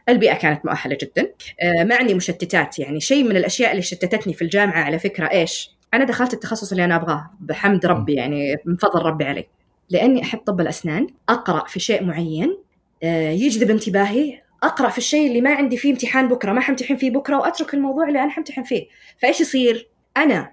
البيئة 0.10 0.34
كانت 0.34 0.66
مؤهلة 0.66 0.98
جدا. 1.02 1.32
آه، 1.62 1.84
ما 1.84 1.96
عندي 1.96 2.14
مشتتات 2.14 2.80
يعني 2.80 3.00
شيء 3.00 3.24
من 3.24 3.38
الأشياء 3.38 3.72
اللي 3.72 3.82
شتتتني 3.82 4.34
في 4.34 4.42
الجامعة 4.42 4.82
على 4.84 5.00
فكرة 5.00 5.26
إيش؟ 5.26 5.72
أنا 5.94 6.04
دخلت 6.06 6.34
التخصص 6.34 6.72
اللي 6.72 6.86
أنا 6.86 6.96
أبغاه 6.96 7.30
بحمد 7.40 7.86
ربي 7.86 8.14
يعني 8.14 8.56
من 8.66 8.76
فضل 8.76 9.02
ربي 9.02 9.26
علي. 9.26 9.48
لأني 9.90 10.22
أحب 10.22 10.40
طب 10.40 10.62
الأسنان 10.62 11.08
أقرأ 11.30 11.68
في 11.68 11.80
شيء 11.80 12.04
معين 12.04 12.58
آه، 13.04 13.32
يجذب 13.32 13.70
انتباهي 13.70 14.42
أقرأ 14.64 14.90
في 14.90 14.98
الشيء 14.98 15.28
اللي 15.28 15.42
ما 15.42 15.54
عندي 15.54 15.78
فيه 15.78 15.92
امتحان 15.92 16.28
بكرة 16.28 16.52
ما 16.52 16.62
حمتحن 16.62 16.96
فيه 16.96 17.12
بكرة 17.12 17.38
وأترك 17.38 17.74
الموضوع 17.74 18.08
اللي 18.08 18.24
أنا 18.24 18.32
حمتحن 18.32 18.64
فيه. 18.64 18.88
فإيش 19.18 19.42
يصير؟ 19.42 19.90
أنا 20.18 20.52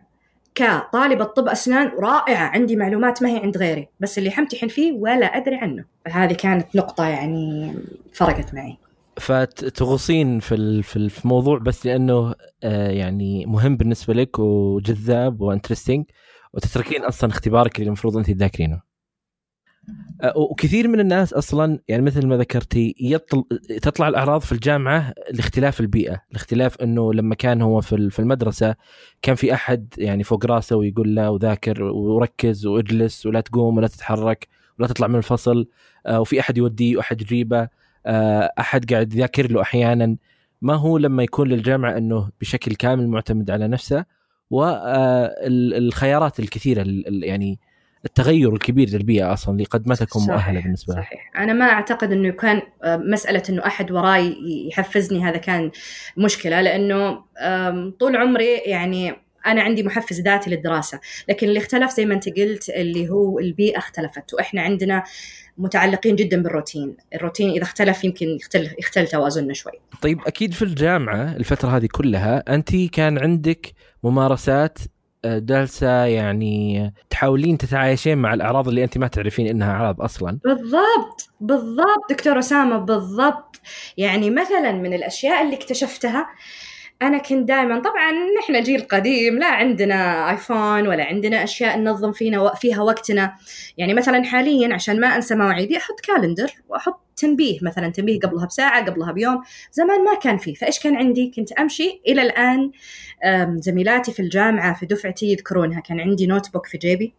كطالبة 0.54 1.24
طب 1.24 1.48
أسنان 1.48 1.88
رائعة 1.98 2.44
عندي 2.44 2.76
معلومات 2.76 3.22
ما 3.22 3.28
هي 3.28 3.38
عند 3.38 3.56
غيري 3.56 3.88
بس 4.00 4.18
اللي 4.18 4.30
حمتحن 4.30 4.68
فيه 4.68 4.92
ولا 4.92 5.26
أدري 5.26 5.56
عنه. 5.56 5.84
فهذه 6.04 6.32
كانت 6.32 6.76
نقطة 6.76 7.08
يعني 7.08 7.74
فرقت 8.12 8.54
معي. 8.54 8.76
فتغوصين 9.16 10.40
في 10.40 10.82
في 10.82 11.28
موضوع 11.28 11.58
بس 11.58 11.86
لأنه 11.86 12.34
آه، 12.64 12.90
يعني 12.90 13.46
مهم 13.46 13.76
بالنسبة 13.76 14.14
لك 14.14 14.38
وجذاب 14.38 15.40
وانترستنج 15.40 16.04
وتتركين 16.54 17.04
أصلا 17.04 17.30
اختبارك 17.30 17.78
اللي 17.78 17.86
المفروض 17.86 18.16
أنت 18.16 18.30
تذاكرينه. 18.30 18.91
آه، 20.22 20.38
وكثير 20.38 20.88
من 20.88 21.00
الناس 21.00 21.32
أصلا 21.32 21.78
يعني 21.88 22.02
مثل 22.02 22.26
ما 22.26 22.36
ذكرتي 22.36 22.94
يطل... 23.00 23.44
تطلع 23.82 24.08
الأعراض 24.08 24.40
في 24.40 24.52
الجامعة 24.52 25.12
لاختلاف 25.30 25.80
البيئة، 25.80 26.20
لاختلاف 26.30 26.76
إنه 26.82 27.14
لما 27.14 27.34
كان 27.34 27.62
هو 27.62 27.80
في 27.80 28.18
المدرسة 28.18 28.74
كان 29.22 29.34
في 29.34 29.54
أحد 29.54 29.94
يعني 29.98 30.24
فوق 30.24 30.46
راسه 30.46 30.76
ويقول 30.76 31.14
له 31.14 31.30
وذاكر 31.30 31.82
وركز 31.82 32.66
وإجلس 32.66 33.26
ولا 33.26 33.40
تقوم 33.40 33.76
ولا 33.76 33.88
تتحرك 33.88 34.48
ولا 34.78 34.88
تطلع 34.88 35.06
من 35.06 35.16
الفصل 35.16 35.68
آه، 36.06 36.20
وفي 36.20 36.40
أحد 36.40 36.58
يوديه 36.58 36.96
وأحد 36.96 37.20
يجيبه 37.20 37.68
آه، 38.06 38.52
أحد 38.58 38.92
قاعد 38.92 39.14
يذاكر 39.14 39.52
له 39.52 39.62
أحيانا. 39.62 40.16
ما 40.62 40.74
هو 40.74 40.98
لما 40.98 41.22
يكون 41.22 41.48
للجامعة 41.48 41.96
إنه 41.98 42.30
بشكل 42.40 42.74
كامل 42.74 43.08
معتمد 43.08 43.50
على 43.50 43.68
نفسه 43.68 44.04
والخيارات 44.50 46.40
الكثيرة 46.40 46.84
يعني 47.06 47.58
التغير 48.04 48.52
الكبير 48.52 48.90
للبيئة 48.90 49.32
أصلا 49.32 49.54
اللي 49.54 49.64
قد 49.64 49.88
ما 49.88 49.94
تكون 49.94 50.22
مؤهله 50.22 50.60
بالنسبة 50.60 50.94
لها 50.94 51.02
صحيح. 51.02 51.30
أنا 51.36 51.52
ما 51.52 51.64
أعتقد 51.64 52.12
إنه 52.12 52.30
كان 52.30 52.62
آه، 52.82 52.96
مسألة 52.96 53.42
إنه 53.48 53.66
أحد 53.66 53.90
وراي 53.90 54.36
يحفزني 54.68 55.24
هذا 55.24 55.36
كان 55.36 55.70
مشكلة 56.16 56.60
لأنه 56.60 57.22
طول 58.00 58.16
عمري 58.16 58.56
يعني 58.56 59.14
أنا 59.46 59.62
عندي 59.62 59.82
محفز 59.82 60.20
ذاتي 60.20 60.50
للدراسة. 60.50 61.00
لكن 61.28 61.48
اللي 61.48 61.58
اختلف 61.58 61.92
زي 61.92 62.06
ما 62.06 62.14
أنت 62.14 62.28
قلت 62.28 62.68
اللي 62.68 63.08
هو 63.08 63.38
البيئة 63.38 63.78
اختلفت 63.78 64.34
وإحنا 64.34 64.62
عندنا 64.62 65.04
متعلقين 65.58 66.16
جدا 66.16 66.42
بالروتين. 66.42 66.96
الروتين 67.14 67.50
إذا 67.50 67.62
اختلف 67.62 68.04
يمكن 68.04 68.26
يختل 68.26 68.70
يختل 68.78 69.08
توازننا 69.08 69.54
شوي. 69.54 69.72
طيب 70.02 70.20
أكيد 70.26 70.52
في 70.52 70.62
الجامعة 70.62 71.36
الفترة 71.36 71.76
هذه 71.76 71.88
كلها 71.92 72.54
أنت 72.54 72.76
كان 72.76 73.18
عندك 73.18 73.72
ممارسات 74.02 74.78
جالسه 75.24 76.04
يعني 76.04 76.92
تحاولين 77.10 77.58
تتعايشين 77.58 78.18
مع 78.18 78.34
الأعراض 78.34 78.68
اللي 78.68 78.84
أنت 78.84 78.98
ما 78.98 79.06
تعرفين 79.06 79.46
إنها 79.46 79.72
أعراض 79.72 80.02
أصلا. 80.02 80.38
بالضبط 80.44 81.30
بالضبط 81.40 82.10
دكتور 82.10 82.38
أسامة 82.38 82.78
بالضبط. 82.78 83.60
يعني 83.96 84.30
مثلا 84.30 84.72
من 84.72 84.94
الأشياء 84.94 85.42
اللي 85.42 85.56
اكتشفتها 85.56 86.26
أنا 87.02 87.18
كنت 87.18 87.48
دائما 87.48 87.80
طبعا 87.80 88.12
نحن 88.38 88.62
جيل 88.62 88.80
قديم 88.80 89.38
لا 89.38 89.46
عندنا 89.46 90.30
آيفون 90.30 90.86
ولا 90.88 91.04
عندنا 91.04 91.44
أشياء 91.44 91.78
ننظم 91.78 92.12
فينا 92.12 92.54
فيها 92.54 92.82
وقتنا. 92.82 93.36
يعني 93.78 93.94
مثلا 93.94 94.24
حاليا 94.24 94.74
عشان 94.74 95.00
ما 95.00 95.16
أنسى 95.16 95.34
مواعيدي 95.34 95.76
أحط 95.76 96.00
calendar 96.00 96.50
وأحط 96.68 97.11
تنبيه 97.16 97.58
مثلا 97.62 97.88
تنبيه 97.88 98.20
قبلها 98.20 98.46
بساعة 98.46 98.84
قبلها 98.84 99.12
بيوم. 99.12 99.42
زمان 99.72 100.04
ما 100.04 100.14
كان 100.14 100.36
فيه. 100.36 100.54
فإيش 100.54 100.78
كان 100.78 100.96
عندي؟ 100.96 101.32
كنت 101.36 101.52
أمشي 101.52 102.00
إلى 102.08 102.22
الآن 102.22 102.70
زميلاتي 103.60 104.12
في 104.12 104.22
الجامعة 104.22 104.74
في 104.74 104.86
دفعتي 104.86 105.26
يذكرونها. 105.26 105.80
كان 105.80 106.00
عندي 106.00 106.26
notebook 106.26 106.66
في 106.66 106.78
جيبي. 106.78 107.14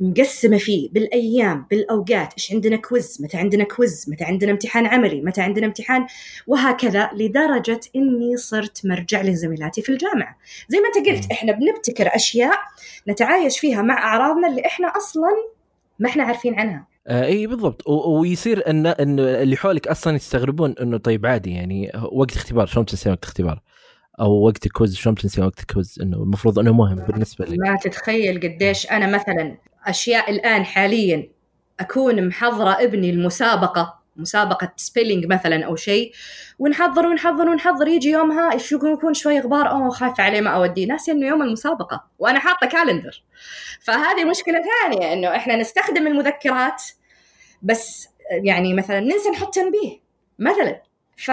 مقسمة 0.00 0.58
فيه 0.58 0.90
بالأيام 0.92 1.66
بالأوقات. 1.70 2.32
إيش 2.32 2.52
عندنا 2.52 2.76
quiz 2.76 3.18
متى 3.22 3.36
عندنا 3.36 3.64
quiz 3.64 4.04
متى 4.08 4.24
عندنا 4.24 4.52
امتحان 4.52 4.86
عملي؟ 4.86 5.20
متى 5.20 5.40
عندنا 5.40 5.66
امتحان؟ 5.66 6.06
وهكذا 6.46 7.10
لدرجة 7.14 7.80
إني 7.96 8.36
صرت 8.36 8.86
مرجع 8.86 9.22
لزميلاتي 9.22 9.82
في 9.82 9.92
الجامعة. 9.92 10.36
زي 10.68 10.78
ما 10.78 10.88
أنت 10.88 11.08
قلت 11.08 11.32
إحنا 11.32 11.52
بنبتكر 11.52 12.16
أشياء 12.16 12.58
نتعايش 13.08 13.58
فيها 13.58 13.82
مع 13.82 13.98
أعراضنا 13.98 14.48
اللي 14.48 14.66
إحنا 14.66 14.96
أصلا 14.96 15.30
ما 15.98 16.08
إحنا 16.08 16.24
عارفين 16.24 16.60
عنها. 16.60 16.86
آه 17.06 17.24
اي 17.24 17.46
بالضبط. 17.46 17.88
ويصير 17.88 18.70
ان 18.70 18.86
إن 18.86 19.20
اللي 19.20 19.56
حولك 19.56 19.88
أصلا 19.88 20.16
يستغربون 20.16 20.74
إنه 20.80 20.96
طيب 20.96 21.26
عادي 21.26 21.50
يعني 21.50 21.92
وقت 22.12 22.36
اختبار 22.36 22.66
شلون 22.66 22.86
تنسى 22.86 23.10
وقت 23.10 23.24
اختبار؟ 23.24 23.62
أو 24.20 24.32
وقت 24.46 24.66
ال 24.66 24.72
quiz 24.72 24.94
شلون 24.94 25.14
تنسى 25.14 25.42
وقت 25.42 25.60
ال 25.60 25.68
quiz 25.68 25.98
إنه 26.02 26.16
المفروض 26.16 26.58
إنه 26.58 26.72
مهم 26.72 26.96
بالنسبة 26.96 27.44
لك 27.44 27.58
ما 27.58 27.76
تتخيل 27.76 28.40
قديش 28.40 28.90
أنا 28.90 29.06
مثلا 29.06 29.58
أشياء 29.86 30.30
الآن 30.30 30.64
حاليا 30.64 31.28
أكون 31.80 32.28
محضرة 32.28 32.70
ابني 32.70 33.10
المسابقة 33.10 33.95
مسابقة 34.16 34.72
spelling 34.76 35.26
مثلا 35.26 35.66
أو 35.66 35.76
شيء 35.76 36.12
ونحضر 36.58 37.06
ونحضر 37.06 37.48
ونحضر 37.48 37.88
يجي 37.88 38.10
يومها 38.10 38.58
يكون؟ 38.72 39.14
شوي 39.14 39.40
غبار 39.40 39.70
oh 39.70 39.90
خايفة 39.90 40.22
عليه 40.22 40.40
ما 40.40 40.50
أوديه 40.50 40.86
ناسي 40.86 41.12
إنه 41.12 41.26
يوم 41.26 41.42
المسابقة 41.42 42.04
وأنا 42.18 42.38
حاطة 42.38 42.66
calendar 42.66 43.22
فهذه 43.80 44.24
مشكلة 44.24 44.62
ثانية 44.62 45.12
إنه 45.12 45.36
إحنا 45.36 45.56
نستخدم 45.56 46.06
المذكرات 46.06 46.82
بس 47.62 48.08
يعني 48.30 48.74
مثلا 48.74 49.00
ننسى 49.00 49.30
نحط 49.30 49.54
تنبيه 49.54 50.00
مثلا. 50.38 50.82
ف 51.16 51.30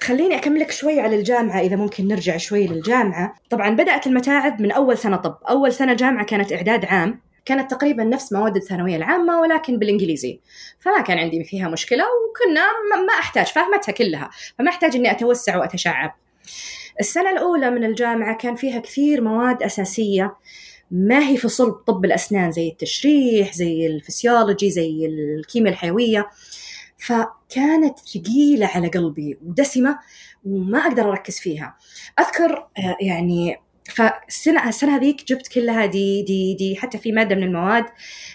خليني 0.00 0.36
أكملك 0.36 0.70
شوي 0.70 1.00
على 1.00 1.16
الجامعة 1.16 1.60
إذا 1.60 1.76
ممكن 1.76 2.08
نرجع 2.08 2.36
شوي 2.36 2.66
للجامعة. 2.66 3.34
طبعا 3.50 3.70
بدأت 3.70 4.06
المتاعب 4.06 4.60
من 4.60 4.72
أول 4.72 4.98
سنة 4.98 5.16
طب. 5.16 5.38
أول 5.48 5.72
سنة 5.72 5.94
جامعة 5.94 6.24
كانت 6.24 6.52
إعداد 6.52 6.84
عام. 6.84 7.20
كانت 7.44 7.70
تقريبا 7.70 8.04
نفس 8.04 8.32
مواد 8.32 8.56
الثانوية 8.56 8.96
العامة 8.96 9.40
ولكن 9.40 9.78
بالإنجليزي. 9.78 10.40
فما 10.80 11.00
كان 11.00 11.18
عندي 11.18 11.44
فيها 11.44 11.68
مشكلة 11.68 12.04
وكنا 12.04 12.66
ما 13.06 13.12
أحتاج 13.12 13.46
فاهمتها 13.46 13.92
كلها. 13.92 14.30
فما 14.58 14.70
أحتاج 14.70 14.96
إني 14.96 15.10
أتوسع 15.10 15.56
وأتشعب. 15.56 16.14
السنة 17.00 17.30
الأولى 17.30 17.70
من 17.70 17.84
الجامعة 17.84 18.36
كان 18.36 18.54
فيها 18.54 18.80
كثير 18.80 19.20
مواد 19.20 19.62
أساسية. 19.62 20.36
ما 20.90 21.28
هي 21.28 21.36
في 21.36 21.48
صلب 21.48 21.72
طب 21.72 22.04
الأسنان 22.04 22.52
زي 22.52 22.68
التشريح 22.68 23.52
زي 23.52 23.86
الفسيولوجي 23.86 24.70
زي 24.70 25.06
الكيمياء 25.06 25.72
الحيوية. 25.72 26.28
فكانت 26.98 27.98
ثقيلة 27.98 28.66
على 28.66 28.88
قلبي 28.88 29.38
ودسمة 29.46 29.98
وما 30.44 30.78
أقدر 30.78 31.10
أركز 31.10 31.38
فيها. 31.38 31.76
أذكر 32.20 32.66
آه، 32.78 32.96
يعني 33.00 33.56
فالسنة 33.90 34.68
السنة 34.68 34.96
هذيك 34.96 35.24
جبت 35.28 35.48
كلها 35.48 35.86
دي 35.86 36.22
دي 36.22 36.54
دي 36.54 36.76
حتى 36.76 36.98
في 36.98 37.12
مادة 37.12 37.34
من 37.34 37.42
المواد. 37.42 37.84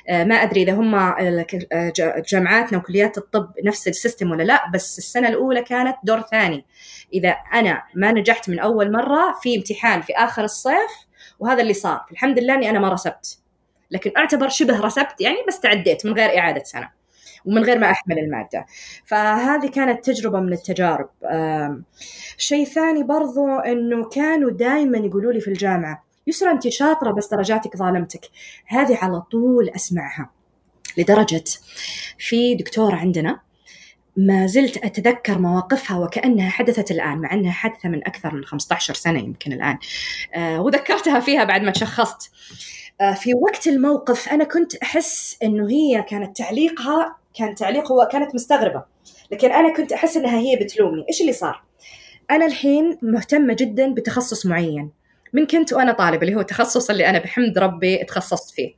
آه، 0.09 0.23
ما 0.23 0.35
أدري 0.35 0.63
إذا 0.63 0.73
هم 0.73 0.95
آه، 0.95 1.93
جامعاتنا 2.31 2.77
وكليات 2.77 3.17
الطب 3.17 3.51
نفس 3.65 3.87
السيستم 3.87 4.31
ولا 4.31 4.43
لا 4.43 4.71
بس 4.73 4.97
السنة 4.97 5.27
الأولى 5.27 5.61
كانت 5.61 5.95
دور 6.03 6.21
ثاني. 6.21 6.65
إذا 7.13 7.29
أنا 7.53 7.83
ما 7.95 8.11
نجحت 8.11 8.49
من 8.49 8.59
أول 8.59 8.91
مرة 8.91 9.39
في 9.41 9.55
امتحان 9.55 10.01
في 10.01 10.13
آخر 10.13 10.43
الصيف 10.43 10.91
وهذا 11.39 11.61
اللي 11.61 11.73
صار. 11.73 12.05
الحمد 12.11 12.39
لله 12.39 12.55
إني 12.55 12.69
أنا 12.69 12.79
ما 12.79 12.89
رسبت. 12.89 13.39
لكن 13.91 14.11
أعتبر 14.17 14.49
شبه 14.49 14.79
رسبت 14.79 15.21
يعني 15.21 15.37
بس 15.47 15.59
تعديت 15.59 16.05
من 16.05 16.13
غير 16.13 16.37
إعادة 16.37 16.63
سنة. 16.63 16.96
ومن 17.47 17.63
غير 17.63 17.79
ما 17.79 17.91
أحمل 17.91 18.19
المادة. 18.19 18.65
فهذه 19.05 19.67
كانت 19.67 20.05
تجربة 20.05 20.39
من 20.39 20.53
التجارب. 20.53 21.09
شيء 22.37 22.65
ثاني 22.65 23.03
برضو 23.03 23.47
إنه 23.55 24.09
كانوا 24.09 24.51
دائما 24.51 24.97
يقولوا 24.97 25.33
لي 25.33 25.39
في 25.39 25.47
الجامعة 25.47 26.03
يسرى 26.27 26.51
انت 26.51 26.67
شاطره 26.67 27.11
بس 27.11 27.27
درجاتك 27.27 27.77
ظالمتك. 27.77 28.29
هذه 28.65 28.97
على 28.97 29.21
طول 29.21 29.69
أسمعها. 29.69 30.29
لدرجة 30.97 31.43
في 32.17 32.55
دكتور 32.55 32.95
عندنا 32.95 33.39
ما 34.17 34.47
زلت 34.47 34.77
أتذكر 34.77 35.39
مواقفها 35.39 35.97
وكأنها 35.97 36.49
حدثت 36.49 36.91
الآن 36.91 37.17
مع 37.17 37.33
أنها 37.33 37.51
حادثة 37.51 37.89
من 37.89 38.07
أكثر 38.07 38.35
من 38.35 38.45
15 38.45 38.93
سنة 38.93 39.19
يمكن 39.19 39.53
الآن. 39.53 39.77
آه 40.35 40.61
وذكرتها 40.61 41.19
فيها 41.19 41.43
بعد 41.43 41.61
ما 41.61 41.71
تشخصت 41.71 42.31
آه 43.01 43.13
في 43.13 43.33
وقت 43.33 43.67
الموقف 43.67 44.29
أنا 44.29 44.43
كنت 44.43 44.75
أحس 44.75 45.37
أنه 45.43 45.69
هي 45.69 46.03
كانت 46.09 46.37
تعليقها 46.37 47.15
كان 47.37 47.55
تعليق 47.55 47.91
هو 47.91 48.07
كانت 48.11 48.35
مستغربة. 48.35 48.83
لكن 49.31 49.51
أنا 49.51 49.73
كنت 49.73 49.93
أحس 49.93 50.17
أنها 50.17 50.39
هي 50.39 50.55
بتلومني. 50.55 51.05
إيش 51.09 51.21
اللي 51.21 51.33
صار؟ 51.33 51.63
أنا 52.31 52.45
الحين 52.45 52.97
مهتمة 53.01 53.53
جدا 53.59 53.93
بتخصص 53.93 54.45
معين. 54.45 54.91
من 55.33 55.47
كنت 55.47 55.73
وأنا 55.73 55.91
طالبة 55.91 56.21
اللي 56.21 56.35
هو 56.35 56.39
التخصص 56.39 56.89
اللي 56.89 57.09
أنا 57.09 57.19
بحمد 57.19 57.57
ربي 57.57 57.97
تخصصت 57.97 58.53
فيه. 58.55 58.73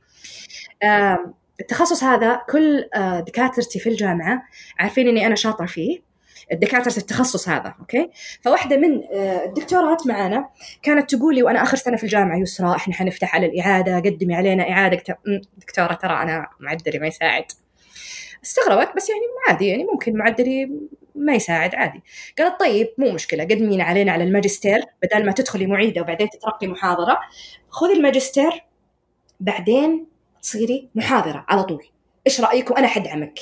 التخصص 1.60 2.04
هذا 2.04 2.40
كل 2.50 2.88
آه، 2.94 3.20
دكاترتي 3.20 3.78
في 3.78 3.88
الجامعة 3.88 4.42
عارفين 4.78 5.08
إني 5.08 5.26
أنا 5.26 5.34
شاطرة 5.34 5.66
فيه. 5.66 6.10
الدكاترة 6.52 6.96
التخصص 6.96 7.48
هذا 7.48 7.74
أوكي؟ 7.80 8.10
فواحدة 8.42 8.76
من 8.76 9.02
آه، 9.12 9.44
الدكتورات 9.44 10.06
معانا 10.06 10.48
كانت 10.82 11.14
تقول 11.14 11.34
لي 11.34 11.42
وأنا 11.42 11.62
آخر 11.62 11.76
سنة 11.76 11.96
في 11.96 12.04
الجامعة 12.04 12.36
يسرى 12.38 12.76
إحنا 12.76 12.94
حنفتح 12.94 13.34
على 13.34 13.46
الإعادة 13.46 13.96
قدمي 13.96 14.34
علينا 14.34 14.70
إعادة 14.70 15.02
دكتورة 15.56 15.94
ترى 15.94 16.22
أنا 16.22 16.46
معدلي 16.60 16.98
ما 16.98 17.06
يساعد. 17.06 17.44
استغربت 18.44 18.96
بس 18.96 19.10
يعني 19.10 19.22
عادي 19.48 19.66
يعني 19.66 19.84
ممكن 19.84 20.16
معدلي 20.16 20.70
ما 21.14 21.34
يساعد 21.34 21.74
عادي. 21.74 22.02
قالت 22.38 22.60
طيب 22.60 22.88
مو 22.98 23.10
مشكلة 23.10 23.44
قدمين 23.44 23.80
علينا 23.80 24.12
على 24.12 24.24
الماجستير 24.24 24.84
بدل 25.02 25.26
ما 25.26 25.32
تدخلي 25.32 25.66
معيدة 25.66 26.00
وبعدين 26.00 26.30
تترقي 26.30 26.66
محاضرة 26.66 27.18
خذي 27.68 27.92
الماجستير 27.92 28.64
بعدين 29.40 30.06
تصيري 30.42 30.88
محاضرة 30.94 31.46
على 31.48 31.62
طول. 31.62 31.86
إيش 32.26 32.40
رأيك 32.40 32.70
وأنا 32.70 32.86
حدعمك 32.86 33.38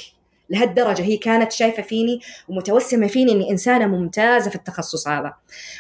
لهالدرجة 0.51 1.03
هي 1.03 1.17
كانت 1.17 1.53
شايفة 1.53 1.83
فيني 1.83 2.21
ومتوسمة 2.49 3.07
فيني 3.07 3.33
إني 3.33 3.51
إنسانة 3.51 3.87
ممتازة 3.87 4.51
في 4.51 4.57
التخصص 4.57 5.09
هذا. 5.09 5.35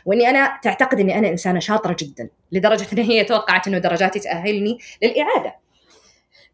وإني 0.07 0.31
أنا 0.31 0.59
تعتقد 0.63 1.01
إني 1.01 1.19
أنا 1.19 1.29
إنسانة 1.29 1.61
شاطرة 1.61 1.97
جدا 2.01 2.29
لدرجة 2.53 2.87
إن 2.93 2.99
هي 2.99 3.25
توقعت 3.25 3.69
إنه 3.69 3.79
درجاتي 3.79 4.21
تأهلني 4.21 4.79
للإعادة. 5.03 5.55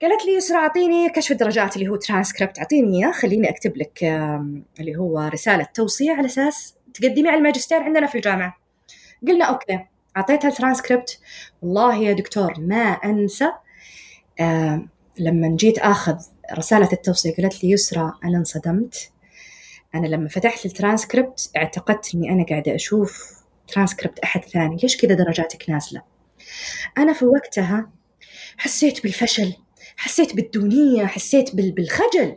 قالت 0.03 0.27
لي 0.27 0.35
يسرى 0.35 0.59
أعطيني 0.59 1.09
كشف 1.11 1.33
الدرجات 1.33 1.77
اللي 1.77 1.89
هو 1.89 1.97
ترانسكريبت 1.97 2.59
أعطيني 2.59 2.99
إياه 2.99 3.13
خليني 3.13 3.51
أكتب 3.51 3.77
لك 3.77 4.05
اللي 4.81 4.97
هو 4.97 5.21
رسالة 5.33 5.67
توصية 5.75 6.13
على 6.13 6.27
أساس 6.27 6.75
تقدمي 6.95 7.29
على 7.29 7.39
الماجستير 7.39 7.83
عندنا 7.83 8.07
في 8.07 8.15
الجامعة. 8.15 8.57
قلنا 9.29 9.45
okay. 9.45 9.81
أعطيتها 10.17 10.49
الترانسكريبت 10.49 11.19
والله 11.63 11.97
يا 11.97 12.13
دكتور 12.13 12.55
ما 12.59 12.83
أنسى 12.93 13.53
آه 14.41 14.87
لما 15.19 15.57
جيت 15.57 15.79
آخذ 15.79 16.17
رسالة 16.53 16.89
التوصية 16.93 17.35
قالت 17.37 17.65
لي 17.65 17.71
يسرى 17.71 18.13
أنا 18.25 18.39
انصدمت. 18.39 19.11
أنا 19.95 20.07
لما 20.07 20.29
فتحت 20.29 20.67
الترانسكريبت 20.67 21.51
اعتقدت 21.57 22.15
إني 22.15 22.31
أنا 22.31 22.45
قاعدة 22.51 22.75
أشوف 22.75 23.35
ترانسكريبت 23.69 24.19
أحد 24.19 24.45
ثاني. 24.45 24.77
ليش 24.83 24.97
كذا 24.97 25.15
درجاتك 25.15 25.71
نازلة؟ 25.71 26.03
أنا 26.99 27.13
في 27.13 27.25
وقتها 27.25 27.91
حسيت 28.57 29.03
بالفشل. 29.03 29.55
حسيت 29.97 30.37
بالدونية 30.37 31.07
حسيت 31.07 31.55
بالخجل. 31.55 32.37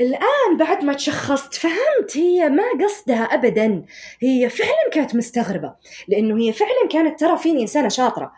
الآن 0.00 0.56
بعد 0.58 0.84
ما 0.84 0.92
تشخصت 0.92 1.54
فهمت 1.54 2.16
هي 2.16 2.48
ما 2.48 2.62
قصدها 2.84 3.22
أبدا. 3.22 3.84
هي 4.20 4.48
فعلا 4.48 4.90
كانت 4.92 5.14
مستغربة 5.14 5.74
لأنه 6.08 6.38
هي 6.38 6.52
فعلا 6.52 6.88
كانت 6.90 7.20
ترى 7.20 7.38
فيني 7.38 7.62
إنسانة 7.62 7.88
شاطرة. 7.88 8.32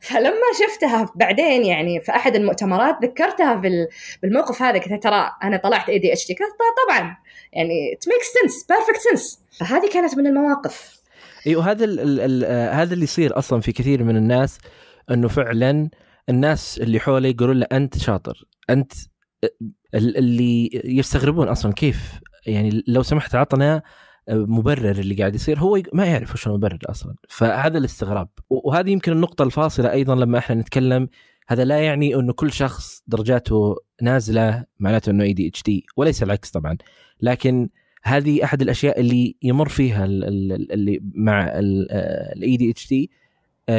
فلما 0.00 0.46
شفتها 0.62 1.12
بعدين 1.14 1.64
يعني 1.64 2.00
في 2.00 2.12
أحد 2.12 2.36
المؤتمرات 2.36 2.96
ذكرتها 3.02 3.62
بالموقف 4.22 4.62
هذا 4.62 4.78
قلت 4.78 5.02
ترى 5.02 5.30
أنا 5.42 5.56
طلعت 5.56 5.88
ADHD 5.88 6.36
طبعا. 6.86 7.16
يعني 7.52 7.92
it 7.92 8.04
make 8.08 8.22
sense 8.22 8.66
perfect 8.68 9.00
sense 9.10 9.40
فهذه 9.58 9.90
كانت 9.92 10.18
من 10.18 10.26
المواقف. 10.26 11.00
أيوه 11.46 11.70
هذا 11.70 11.84
هذا 12.72 12.94
اللي 12.94 13.04
يصير 13.04 13.38
أصلا 13.38 13.60
في 13.60 13.72
كثير 13.72 14.02
من 14.02 14.16
الناس 14.16 14.58
إنه 15.10 15.28
فعلا 15.28 15.90
الناس 16.28 16.78
اللي 16.78 17.00
حوله 17.00 17.28
يقولون 17.28 17.58
له 17.58 17.66
أنت 17.72 17.98
شاطر 17.98 18.44
أنت 18.70 18.92
اللي 19.94 20.70
يستغربون 20.84 21.48
أصلا 21.48 21.72
كيف 21.72 22.20
يعني 22.46 22.84
لو 22.86 23.02
سمحت 23.02 23.34
عطنا 23.34 23.82
مبرر 24.30 24.90
اللي 24.90 25.14
قاعد 25.14 25.34
يصير 25.34 25.58
هو 25.58 25.82
ما 25.92 26.06
يعرف 26.06 26.34
وش 26.34 26.46
المبرر 26.46 26.78
أصلا. 26.88 27.14
فهذا 27.28 27.78
الاستغراب. 27.78 28.28
وهذه 28.50 28.90
يمكن 28.90 29.12
النقطة 29.12 29.42
الفاصلة 29.42 29.92
أيضا 29.92 30.14
لما 30.14 30.38
إحنا 30.38 30.56
نتكلم. 30.56 31.08
هذا 31.48 31.64
لا 31.64 31.78
يعني 31.78 32.14
إنه 32.14 32.32
كل 32.32 32.52
شخص 32.52 33.02
درجاته 33.06 33.76
نازلة 34.02 34.64
معناته 34.78 35.10
إنه 35.10 35.24
اي 35.24 35.32
دي 35.32 35.48
اتش 35.48 35.62
دي 35.62 35.86
وليس 35.96 36.22
العكس 36.22 36.50
طبعا. 36.50 36.76
لكن 37.20 37.68
هذه 38.02 38.44
أحد 38.44 38.62
الأشياء 38.62 39.00
اللي 39.00 39.36
يمر 39.42 39.68
فيها 39.68 40.04
اللي 40.04 41.00
مع 41.14 41.50
ال 41.54 42.56
ADHD 42.56 43.10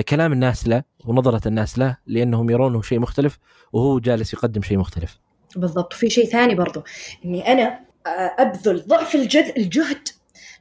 كلام 0.08 0.34
الناس 0.34 0.68
له 0.68 0.84
ونظرة 1.06 1.48
الناس 1.48 1.80
له 1.80 1.98
لأنهم 2.08 2.50
يرونه 2.50 2.82
شيء 2.82 3.00
مختلف 3.00 3.40
وهو 3.74 4.00
جالس 4.00 4.34
يقدم 4.34 4.62
شيء 4.62 4.78
مختلف. 4.78 5.20
بالضبط. 5.56 5.94
وفي 5.94 6.10
شيء 6.10 6.26
ثاني 6.26 6.56
برضو 6.56 6.84
إني 7.26 7.52
أنا 7.52 7.80
آه، 8.08 8.36
أبذل 8.40 8.84
ضعف 8.88 9.16
الجهد 9.16 10.08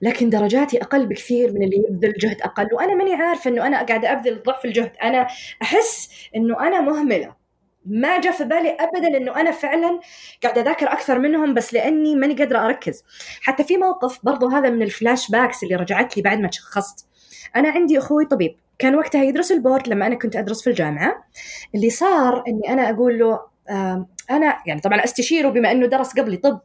لكن 0.02 0.30
درجاتي 0.30 0.82
أقل 0.82 1.06
بكثير 1.06 1.52
من 1.52 1.62
اللي 1.62 1.76
يبذل 1.76 2.12
جهد 2.12 2.42
أقل. 2.42 2.68
وأنا 2.72 2.94
ماني 2.94 3.14
عارفة 3.14 3.50
إنه 3.50 3.66
أنا 3.66 3.82
قاعدة 3.82 4.12
أبذل 4.12 4.42
ضعف 4.42 4.64
الجهد. 4.64 4.92
أنا 5.02 5.26
أحس 5.62 6.10
إنه 6.36 6.60
أنا 6.60 6.80
مهملة. 6.80 7.34
ما 7.86 8.20
جاء 8.20 8.32
في 8.32 8.44
بالي 8.44 8.70
ابدا 8.70 9.16
إنه 9.16 9.40
أنا 9.40 9.50
فعلا 9.50 10.00
قاعدة 10.42 10.60
أذاكر 10.60 10.92
أكثر 10.92 11.18
منهم 11.18 11.54
بس 11.54 11.74
لأني 11.74 12.14
ماني 12.14 12.34
قادرة 12.34 12.66
أركز. 12.66 13.04
حتى 13.42 13.64
في 13.64 13.76
موقف 13.76 14.18
برضو 14.22 14.48
هذا 14.48 14.70
من 14.70 14.82
ال 14.82 15.30
flashbacks 15.30 15.62
اللي 15.62 15.76
رجعت 15.76 16.16
لي 16.16 16.22
بعد 16.22 16.38
ما 16.40 16.48
تشخصت. 16.48 17.06
أنا 17.56 17.68
عندي 17.68 17.98
أخوي 17.98 18.26
طبيب. 18.26 18.56
كان 18.78 18.94
وقتها 18.94 19.24
يدرس 19.24 19.52
ال 19.52 19.58
board 19.58 19.88
لما 19.88 20.06
أنا 20.06 20.14
كنت 20.14 20.36
أدرس 20.36 20.62
في 20.62 20.70
الجامعة. 20.70 21.24
اللي 21.74 21.90
صار 21.90 22.44
إني 22.48 22.72
أنا 22.72 22.90
أقول 22.90 23.18
له 23.18 23.40
أنا 24.30 24.58
يعني 24.66 24.80
طبعا 24.80 25.04
أستشيره 25.04 25.48
بما 25.48 25.72
إنه 25.72 25.86
درس 25.86 26.12
قبلي 26.12 26.36
طب. 26.36 26.60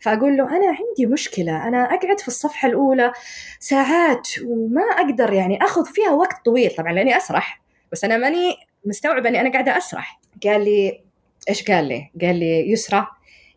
فأقول 0.00 0.36
له 0.36 0.44
أنا 0.56 0.66
عندي 0.66 1.06
مشكلة 1.06 1.68
أنا 1.68 1.84
أقعد 1.84 2.20
في 2.20 2.28
الصفحة 2.28 2.68
الأولى 2.68 3.12
ساعات 3.60 4.28
وما 4.44 4.82
أقدر 4.82 5.32
يعني 5.32 5.62
أخذ 5.62 5.84
فيها 5.84 6.10
وقت 6.10 6.44
طويل 6.44 6.70
طبعا 6.70 6.92
لأني 6.92 7.16
أسرح. 7.16 7.62
بس 7.92 8.04
أنا 8.04 8.16
ماني 8.16 8.56
مستوعبة 8.84 9.28
إني 9.28 9.40
أنا 9.40 9.52
قاعدة 9.52 9.78
أسرح. 9.78 10.20
قال 10.44 10.64
لي 10.64 11.00
إيش 11.48 11.70
قال 11.70 11.84
لي؟ 11.88 12.10
قال 12.20 12.36
لي 12.36 12.72
يسرى 12.72 13.06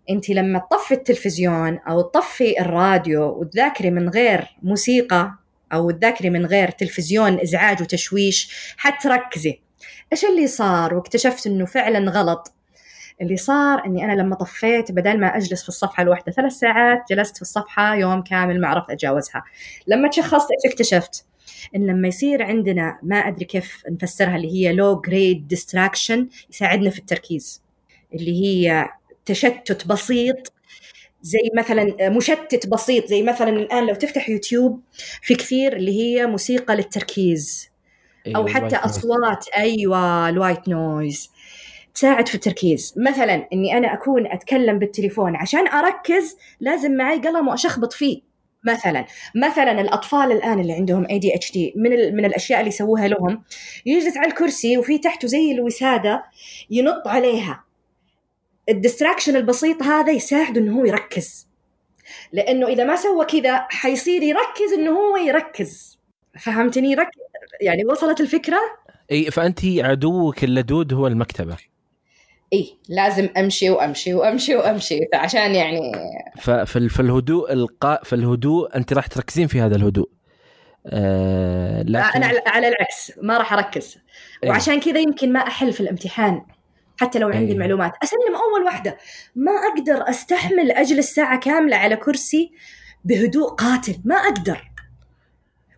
أنت 0.10 0.30
لما 0.30 0.60
تطفي 0.60 0.94
التلفزيون 0.94 1.80
أو 1.80 2.02
تطفي 2.02 2.62
الراديو 2.62 3.40
وتذاكري 3.40 3.92
من 3.92 4.10
غير 4.10 4.58
موسيقى 4.64 5.34
أو 5.74 5.92
تذاكري 5.92 6.30
من 6.30 6.46
غير 6.46 6.70
تلفزيون 6.72 7.40
إزعاج 7.40 7.82
وتشويش 7.82 8.74
حتركزي. 8.78 9.60
إيش 10.12 10.26
اللي 10.26 10.48
صار؟ 10.48 10.96
واكتشفت 10.96 11.48
إنه 11.48 11.66
فعلا 11.66 12.12
غلط. 12.12 12.54
اللي 13.22 13.38
صار 13.38 13.86
إني 13.86 14.06
أنا 14.06 14.22
لما 14.22 14.36
طفيت 14.36 14.92
بدل 14.92 15.20
ما 15.20 15.38
أجلس 15.38 15.62
في 15.62 15.70
الصفحة 15.70 16.04
الواحدة 16.04 16.32
ثلاث 16.32 16.52
ساعات 16.52 17.00
جلست 17.10 17.36
في 17.36 17.42
الصفحة 17.42 17.96
يوم 17.96 18.22
كامل 18.22 18.62
ما 18.62 18.68
عرفت 18.68 18.90
أتجاوزها. 18.90 19.44
لما 19.88 20.10
تشخصت 20.10 20.48
إيش 20.52 20.74
اكتشفت؟ 20.74 21.26
إن 21.76 21.88
لما 21.88 22.08
يصير 22.08 22.44
عندنا 22.44 23.00
ما 23.04 23.16
أدري 23.16 23.46
كيف 23.46 23.84
نفسرها 23.90 24.36
اللي 24.36 24.52
هي 24.52 24.74
low 24.74 25.02
grade 25.02 25.48
distraction 25.48 26.28
يساعدنا 26.50 26.90
في 26.90 27.00
التركيز. 27.00 27.64
اللي 28.14 28.44
هي 28.44 28.90
تشتت 29.26 29.88
بسيط 29.88 30.54
زي 31.24 31.40
مثلا 31.58 32.10
مشتت 32.10 32.68
بسيط 32.68 33.06
زي 33.06 33.24
مثلا 33.24 33.50
الآن 33.50 33.88
لو 33.88 33.94
تفتح 33.96 34.30
يوتيوب 34.30 34.82
في 35.22 35.36
كثير 35.36 35.76
اللي 35.76 36.00
هي 36.02 36.26
موسيقى 36.26 36.76
للتركيز 36.76 37.70
أيوة 38.28 38.38
أو 38.38 38.48
حتى 38.48 38.76
أصوات. 38.76 39.46
أيوه 39.58 40.30
ال 40.30 40.36
white 40.36 40.68
noise 40.70 41.32
تساعد 41.94 42.28
في 42.28 42.36
التركيز. 42.36 42.94
مثلا 42.98 43.48
إني 43.54 43.78
أنا 43.78 43.94
أكون 43.94 44.28
أتكلم 44.28 44.80
بالتليفون 44.80 45.36
عشان 45.36 45.68
أركز 45.68 46.38
لازم 46.60 46.92
معي 46.92 47.18
قلم 47.20 47.48
وأشخبط 47.48 47.94
فيه. 47.94 48.22
مثلا 48.66 49.06
مثلا 49.36 49.82
الأطفال 49.82 50.32
الآن 50.32 50.60
اللي 50.60 50.74
عندهم 50.74 51.08
ADHD 51.10 51.74
من 51.76 52.16
من 52.16 52.26
الأشياء 52.26 52.60
اللي 52.60 52.70
يسووها 52.70 53.08
لهم 53.08 53.44
يجلس 53.86 54.18
على 54.18 54.28
الكرسي 54.28 54.78
وفي 54.78 54.98
تحته 54.98 55.28
زي 55.28 55.52
الوسادة 55.52 56.24
ينط 56.70 57.08
عليها. 57.08 57.64
ال 58.70 58.75
distraction 58.75 59.36
البسيط 59.36 59.84
هذا 59.84 60.12
يساعده 60.12 60.62
إنه 60.62 60.80
هو 60.80 60.86
يركز. 60.86 61.48
لأنه 62.32 62.68
إذا 62.68 62.84
ما 62.84 62.96
سوى 62.96 63.26
كذا 63.26 63.68
حيصير 63.70 64.24
يركز 64.24 64.74
إنه 64.78 64.92
هو 64.92 65.18
يركز. 65.18 66.00
فهمتني؟ 66.40 66.92
يركز 66.92 67.20
يعني 67.62 67.86
وصلت 67.86 68.22
الفكرة؟ 68.22 68.60
إي 69.12 69.32
فأنت 69.32 69.60
عدوك 69.66 70.44
اللدود 70.44 70.94
هو 70.94 71.08
المكتبة. 71.08 71.58
إي 72.54 72.78
لازم 72.90 73.30
أمشي 73.38 73.70
وأمشي 73.70 74.14
وأمشي 74.14 74.56
وأمشي. 74.56 75.00
فعشان 75.14 75.56
يعني 75.56 75.80
ففي 76.42 77.00
الهدوء 77.00 77.54
القاء 77.54 78.04
في 78.04 78.16
الهدوء 78.16 78.76
أنت 78.76 78.94
راح 78.94 79.08
تركزين 79.08 79.48
في 79.48 79.62
هذا 79.62 79.76
الهدوء. 79.76 80.10
آه 80.88 81.82
لكن... 81.82 82.24
أنا 82.24 82.42
على 82.48 82.68
العكس 82.68 83.12
ما 83.22 83.38
راح 83.38 83.54
أركز؟ 83.54 83.98
وعشان 84.48 84.80
كذا 84.80 85.00
يمكن 85.00 85.34
ما 85.34 85.40
أحل 85.40 85.74
في 85.74 85.82
الامتحان. 85.82 86.42
حتى 86.98 87.20
لو 87.20 87.28
عندي 87.30 87.52
أيوة. 87.52 87.60
معلومات. 87.60 87.94
أسلم 88.04 88.36
أول 88.36 88.66
واحدة. 88.66 88.98
ما 89.36 89.52
أقدر 89.52 90.10
أستحمل 90.10 90.72
اجلس 90.72 91.14
ساعه 91.14 91.40
كاملة 91.40 91.78
على 91.78 91.96
كرسي 91.96 92.52
بهدوء 93.06 93.50
قاتل. 93.50 93.96
ما 94.06 94.16
أقدر. 94.16 94.74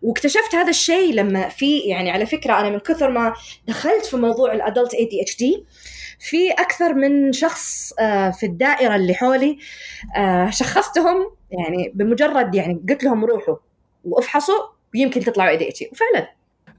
واكتشفت 0.02 0.56
هذا 0.56 0.70
الشيء 0.70 1.14
لما 1.14 1.50
في 1.50 1.80
يعني 1.80 2.12
على 2.12 2.26
فكرة 2.26 2.60
أنا 2.60 2.70
من 2.70 2.80
كثر 2.80 3.10
ما 3.10 3.34
دخلت 3.68 4.06
في 4.06 4.18
موضوع 4.18 4.54
الأدلت 4.54 4.94
اي 4.94 5.06
دي 5.06 5.22
اتش 5.22 5.38
دي 5.38 5.66
في 6.20 6.52
أكثر 6.52 6.94
من 6.94 7.34
شخص 7.34 7.94
آه، 8.00 8.30
في 8.30 8.46
الدائرة 8.46 8.96
اللي 8.96 9.14
حولي 9.14 9.58
آه، 10.18 10.50
شخصتهم 10.50 11.32
يعني 11.52 11.92
بمجرد 11.96 12.56
يعني 12.56 12.82
قلت 12.90 13.04
لهم 13.04 13.26
روحوا 13.26 13.56
وافحصوا 14.04 14.60
ويمكن 14.96 15.22
تطلعوا 15.22 15.50
اي 15.50 15.58
دي 15.58 15.70
اتش 15.70 15.84
وفعلا 15.92 16.32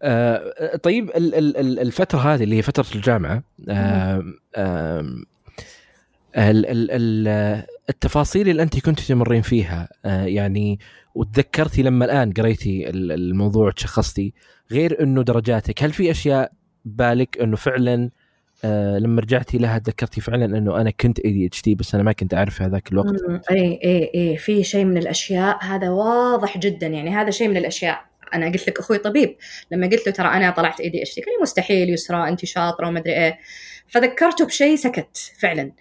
آه 0.02 0.76
طيب 0.76 1.10
ال- 1.10 1.34
ال- 1.34 1.56
ال- 1.56 1.78
الفترة 1.80 2.18
هذه 2.18 2.42
اللي 2.42 2.56
هي 2.56 2.62
فترة 2.62 2.86
الجامعة 2.94 3.42
آه 3.68 4.24
آه 4.56 5.00
ال- 6.36 6.66
ال- 6.66 6.90
ال- 6.90 7.62
التفاصيل 7.90 8.48
اللي 8.48 8.62
أنت 8.62 8.78
كنت 8.80 9.00
تمرين 9.00 9.42
فيها 9.42 9.88
آه 10.04 10.24
يعني 10.24 10.78
وتذكرتي 11.14 11.82
لما 11.82 12.04
الآن 12.04 12.32
قريتي 12.32 12.90
ال- 12.90 13.12
الموضوع 13.12 13.70
تشخصتي 13.70 14.32
غير 14.72 15.02
إنه 15.02 15.22
درجاتك 15.22 15.82
هل 15.82 15.92
في 15.92 16.10
أشياء 16.10 16.52
بالك 16.84 17.38
إنه 17.40 17.56
فعلا 17.56 18.10
آه 18.64 18.98
لما 18.98 19.20
رجعتي 19.20 19.58
لها 19.58 19.78
تذكرتي 19.78 20.20
فعلا 20.20 20.44
إنه 20.58 20.80
أنا 20.80 20.90
كنت 20.90 21.18
ADHD 21.20 21.74
بس 21.74 21.94
أنا 21.94 22.04
ما 22.04 22.12
كنت 22.12 22.34
أعرف 22.34 22.54
في 22.54 22.64
هذاك 22.64 22.92
الوقت؟ 22.92 23.22
اي 23.50 23.80
اي 23.84 24.10
اي 24.14 24.36
في 24.36 24.64
شيء 24.64 24.84
من 24.84 24.98
الأشياء 24.98 25.64
هذا 25.64 25.90
واضح 25.90 26.58
جدا 26.58 26.86
يعني 26.86 27.10
هذا 27.10 27.30
شيء 27.30 27.48
من 27.48 27.56
الأشياء. 27.56 28.04
أنا 28.34 28.46
قلت 28.46 28.68
لك 28.68 28.78
أخوي 28.78 28.98
طبيب 28.98 29.36
لما 29.70 29.86
قلت 29.86 30.06
له 30.06 30.12
ترى 30.12 30.28
أنا 30.28 30.50
طلعت 30.50 30.80
ADHD 30.80 31.20
قال 31.22 31.34
لي 31.34 31.42
مستحيل 31.42 31.90
يسرى 31.90 32.28
انت 32.28 32.44
شاطره 32.44 32.88
وما 32.88 32.98
ادري 32.98 33.12
إيه. 33.14 33.38
فذكرته 33.88 34.46
بشيء 34.46 34.76
سكت 34.76 35.32
فعلا. 35.40 35.72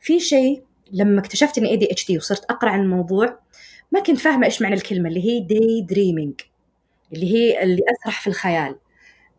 في 0.00 0.20
شيء 0.20 0.62
لما 0.92 1.20
اكتشفت 1.20 1.58
إني 1.58 1.70
ADHD 1.70 2.16
وصرت 2.16 2.44
أقرأ 2.44 2.70
عن 2.70 2.80
الموضوع 2.80 3.38
ما 3.92 4.00
كنت 4.00 4.18
فاهمة 4.18 4.46
إيش 4.46 4.62
معنى 4.62 4.74
الكلمة 4.74 5.08
اللي 5.08 5.24
هي 5.24 5.40
daydreaming 5.40 6.40
اللي 7.12 7.34
هي 7.34 7.62
اللي 7.62 7.82
أسرح 7.92 8.20
في 8.20 8.26
الخيال. 8.26 8.76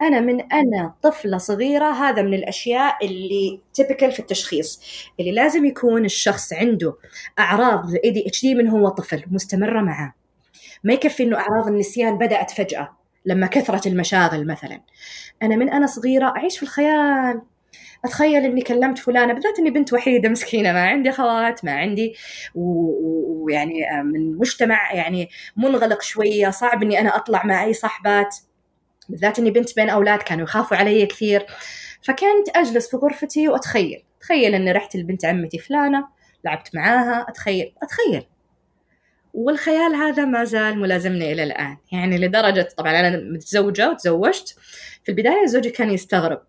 أنا 0.02 0.20
من 0.20 0.42
أنا 0.54 0.94
طفلة 1.02 1.38
صغيرة 1.38 1.92
هذا 1.92 2.22
من 2.22 2.34
الأشياء 2.34 3.06
اللي 3.06 3.60
typical 3.74 4.12
في 4.12 4.20
التشخيص 4.20 4.82
اللي 5.20 5.32
لازم 5.32 5.66
يكون 5.66 6.06
الشخص 6.06 6.54
عنده 6.54 6.94
أعراض 7.40 7.90
ال 7.90 8.12
ADHD 8.12 8.56
من 8.56 8.68
هو 8.68 8.90
طفل 8.90 9.24
مستمرة 9.32 9.82
معاه. 9.82 10.14
ما 10.86 10.94
يكفي 10.94 11.24
إنه 11.24 11.38
أعراض 11.38 11.68
النسيان 11.68 12.18
بدأت 12.18 12.52
فجأة 12.52 12.98
لما 13.26 13.48
كثرت 13.48 13.88
المشاغل 13.88 14.48
مثلا. 14.48 14.82
أنا 15.44 15.56
من 15.56 15.70
أنا 15.70 15.88
صغيرة 15.88 16.26
أعيش 16.38 16.58
في 16.58 16.64
الخيال. 16.64 17.42
أتخيل 18.06 18.46
إني 18.46 18.62
كلمت 18.62 18.98
فلانة 18.98 19.34
بالذات 19.34 19.60
إني 19.60 19.70
بنت 19.70 19.94
وحيدة 19.94 20.30
مسكينة 20.30 20.74
ما 20.74 20.82
عندي 20.88 21.10
أخوات 21.10 21.66
ما 21.66 21.72
عندي 21.72 22.16
و- 22.56 23.44
ويعني 23.44 23.92
آه، 23.92 24.02
من 24.04 24.38
مجتمع 24.38 24.94
يعني 24.94 25.30
منغلق 25.58 26.02
شوية 26.02 26.50
صعب 26.50 26.84
إني 26.84 27.00
أنا 27.00 27.16
أطلع 27.16 27.46
مع 27.46 27.64
أي 27.64 27.74
صاحبات. 27.74 28.36
بالذات 29.10 29.40
إني 29.40 29.52
بنت 29.52 29.76
بين 29.76 29.90
أولاد 29.90 30.20
كانوا 30.20 30.44
يخافوا 30.44 30.78
علي 30.78 31.06
كثير. 31.06 31.46
فكنت 32.02 32.50
أجلس 32.56 32.90
في 32.92 32.98
غرفتي 32.98 33.48
وأتخيل. 33.48 34.04
تخيل 34.22 34.56
إني 34.56 34.72
رحت 34.72 34.96
لبنت 34.96 35.26
عمتي 35.26 35.60
فلانة 35.60 36.08
لعبت 36.44 36.76
معاها 36.76 37.26
أتخيل 37.30 37.74
أتخيل. 37.84 38.24
والخيال 39.36 39.96
هذا 39.96 40.26
ما 40.26 40.44
زال 40.44 40.80
ملازمني 40.80 41.32
إلى 41.32 41.44
الآن. 41.44 41.78
يعني 41.92 42.18
لدرجة 42.18 42.68
طبعا 42.78 43.00
أنا 43.00 43.18
متزوجة 43.18 43.90
وتزوجت. 43.90 44.56
في 45.04 45.12
البداية 45.12 45.46
زوجي 45.46 45.70
كان 45.70 45.92
يستغرب. 45.92 46.42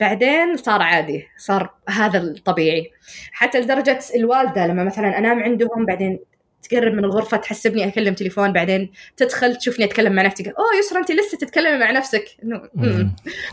بعدين 0.00 0.56
صار 0.56 0.82
عادي 0.82 1.28
صار 1.38 1.74
هذا 1.88 2.18
الطبيعي. 2.18 2.90
حتى 3.32 3.60
لدرجة 3.60 3.98
الوالدة 4.14 4.66
لما 4.66 4.84
مثلا 4.84 5.18
أنام 5.18 5.42
عندهم 5.42 5.86
بعدين 5.86 6.18
تقرب 6.62 6.92
من 6.92 7.04
الغرفة 7.04 7.36
تحسبني 7.36 7.88
أكلم 7.88 8.14
تليفون 8.14 8.52
بعدين 8.52 8.90
تدخل 9.16 9.56
تشوفني 9.56 9.84
أتكلم 9.84 10.12
مع 10.12 10.22
نفسي. 10.22 10.50
أوه 10.50 10.78
يسرا 10.78 10.98
أنت 10.98 11.12
لسه 11.12 11.38
تتكلمي 11.38 11.78
مع 11.78 11.90
نفسك. 11.90 12.24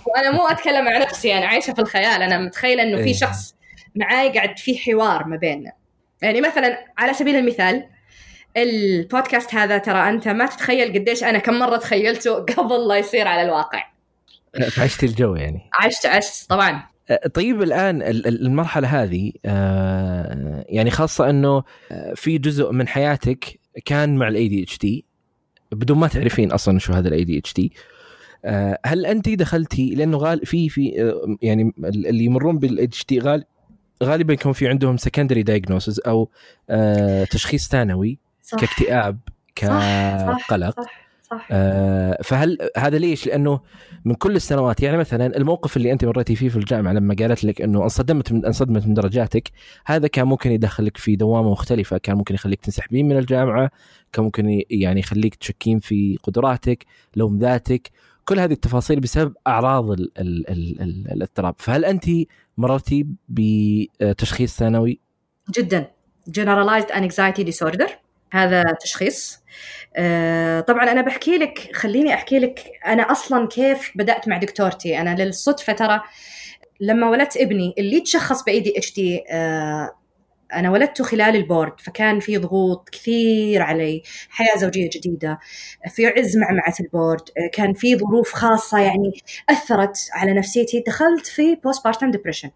وأنا 0.05 0.31
مو 0.31 0.47
أتكلم 0.47 0.85
مع 0.85 0.97
نفسي 0.97 1.37
أنا 1.37 1.45
عايشة 1.45 1.73
في 1.73 1.81
الخيال. 1.81 2.21
أنا 2.21 2.37
متخيلة 2.37 2.83
إنه 2.83 2.97
إيه. 2.97 3.03
في 3.03 3.13
شخص 3.13 3.55
معاي 3.95 4.29
قاعد 4.29 4.59
في 4.59 4.77
حوار 4.77 5.27
ما 5.27 5.37
بيننا. 5.37 5.71
يعني 6.21 6.41
مثلا 6.41 6.85
على 6.97 7.13
سبيل 7.13 7.35
المثال 7.35 7.92
البودكاست 8.57 9.55
هذا 9.55 9.77
ترى 9.77 10.09
أنت 10.09 10.27
ما 10.27 10.45
تتخيل 10.45 10.93
قديش 10.93 11.23
أنا 11.23 11.39
كم 11.39 11.53
مرة 11.59 11.77
تخيلته 11.77 12.33
قبل 12.57 12.87
لا 12.87 12.97
يصير 12.97 13.27
على 13.27 13.41
الواقع. 13.41 13.83
فعشتي 14.69 15.05
الجو 15.05 15.35
يعني. 15.35 15.61
عشت 15.79 16.05
عشت 16.05 16.49
طبعا. 16.49 16.83
آه، 17.09 17.27
طيب 17.33 17.61
الآن 17.61 18.01
ال- 18.01 18.27
ال- 18.27 18.45
المرحلة 18.45 18.87
هذه 19.03 19.31
آه، 19.45 20.65
يعني 20.69 20.91
خاصة 20.91 21.29
إنه 21.29 21.63
آه، 21.91 22.13
في 22.15 22.37
جزء 22.37 22.71
من 22.71 22.87
حياتك 22.87 23.59
كان 23.85 24.15
مع 24.15 24.27
ال 24.27 24.47
ADHD 24.47 25.05
بدون 25.71 25.97
ما 25.97 26.07
تعرفين 26.07 26.51
أصلا 26.51 26.79
شو 26.79 26.93
هذا 26.93 27.07
ال 27.07 27.23
ADHD 27.23 27.73
هل 28.85 29.05
أنت 29.05 29.29
دخلتي 29.29 29.95
لأنه 29.95 30.17
غال 30.17 30.45
في 30.45 30.69
في 30.69 31.13
يعني 31.41 31.73
ال- 31.79 32.07
اللي 32.07 32.23
يمرون 32.25 32.59
بال 32.59 33.05
ADHD 33.05 33.19
غال 33.19 33.43
غالبا 34.03 34.33
يكون 34.33 34.53
في 34.53 34.67
عندهم 34.67 34.97
secondary 34.97 35.43
diagnosis 35.43 36.01
أو 36.07 36.29
تشخيص 37.31 37.67
ثانوي. 37.69 38.19
صح. 38.43 38.59
كاكتئاب 38.59 39.17
صح 39.61 40.47
كقلق. 40.47 40.81
صح 40.81 41.03
صح. 41.31 41.47
آه، 41.51 42.17
فهل 42.23 42.57
هذا 42.77 42.97
ليش؟ 42.97 43.27
لأنه 43.27 43.59
من 44.05 44.15
كل 44.15 44.35
السنوات 44.35 44.83
يعني 44.83 44.97
مثلا 44.97 45.37
الموقف 45.37 45.77
اللي 45.77 45.91
أنت 45.91 46.05
مريتي 46.05 46.35
فيه 46.35 46.49
في 46.49 46.55
الجامعة 46.55 46.93
لما 46.93 47.15
قالت 47.19 47.43
لك 47.43 47.61
إنه 47.61 47.83
انصدمت 47.83 48.31
من 48.31 48.45
انصدمت 48.45 48.87
من 48.87 48.93
درجاتك 48.93 49.51
هذا 49.85 50.07
كان 50.07 50.27
ممكن 50.27 50.51
يدخلك 50.51 50.97
في 50.97 51.15
دوامة 51.15 51.51
مختلفة، 51.51 51.97
كان 51.97 52.17
ممكن 52.17 52.35
يخليك 52.35 52.61
تنسحبين 52.61 53.07
من 53.07 53.17
الجامعة، 53.17 53.71
كان 54.13 54.25
ممكن 54.25 54.61
يعني 54.69 54.99
يخليك 54.99 55.35
تشكين 55.35 55.79
في 55.79 56.17
قدراتك، 56.23 56.85
لوم 57.15 57.39
ذاتك، 57.39 57.91
كل 58.25 58.39
هذه 58.39 58.53
التفاصيل 58.53 58.99
بسبب 58.99 59.33
أعراض 59.47 59.91
ال 59.91 60.11
ال 60.19 60.49
ال 60.49 60.81
ال 60.81 61.11
الاضطراب، 61.11 61.55
فهل 61.57 61.85
أنت 61.85 62.05
مررتي 62.57 63.07
بتشخيص 63.29 64.57
ثانوي؟ 64.57 64.99
جدا. 65.57 65.91
Generalized 66.29 66.91
anxiety 66.91 67.43
disorder. 67.43 68.02
هذا 68.33 68.63
تشخيص. 68.81 69.39
آه، 69.95 70.59
طبعا 70.59 70.91
أنا 70.91 71.01
بحكي 71.01 71.37
لك 71.37 71.69
خليني 71.73 72.13
أحكي 72.13 72.39
لك 72.39 72.59
أنا 72.85 73.11
أصلا 73.11 73.47
كيف 73.47 73.91
بدأت 73.95 74.27
مع 74.27 74.37
دكتورتي. 74.37 75.01
أنا 75.01 75.23
للصدفة 75.23 75.73
ترى 75.73 76.01
لما 76.79 77.09
ولدت 77.09 77.37
ابني 77.37 77.73
اللي 77.77 78.01
تشخص 78.01 78.43
ب 78.43 78.59
ADHD 78.59 79.23
أنا 80.53 80.71
ولدته 80.71 81.03
خلال 81.03 81.35
ال 81.35 81.42
board 81.42 81.79
فكان 81.79 82.19
في 82.19 82.37
ضغوط 82.37 82.89
كثير 82.89 83.61
علي 83.61 84.01
حياة 84.29 84.57
زوجية 84.57 84.89
جديدة 84.93 85.39
في 85.89 86.07
عز 86.07 86.37
معمعة 86.37 86.73
ال 86.79 86.86
board 86.86 87.21
آه، 87.37 87.49
كان 87.53 87.73
في 87.73 87.97
ظروف 87.97 88.33
خاصة 88.33 88.79
يعني 88.79 89.11
أثرت 89.49 89.97
على 90.13 90.33
نفسيتي. 90.33 90.83
دخلت 90.87 91.27
في 91.27 91.55
postpartum 91.55 92.11
depression 92.11 92.51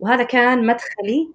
وهذا 0.00 0.22
كان 0.24 0.66
مدخلي 0.66 1.28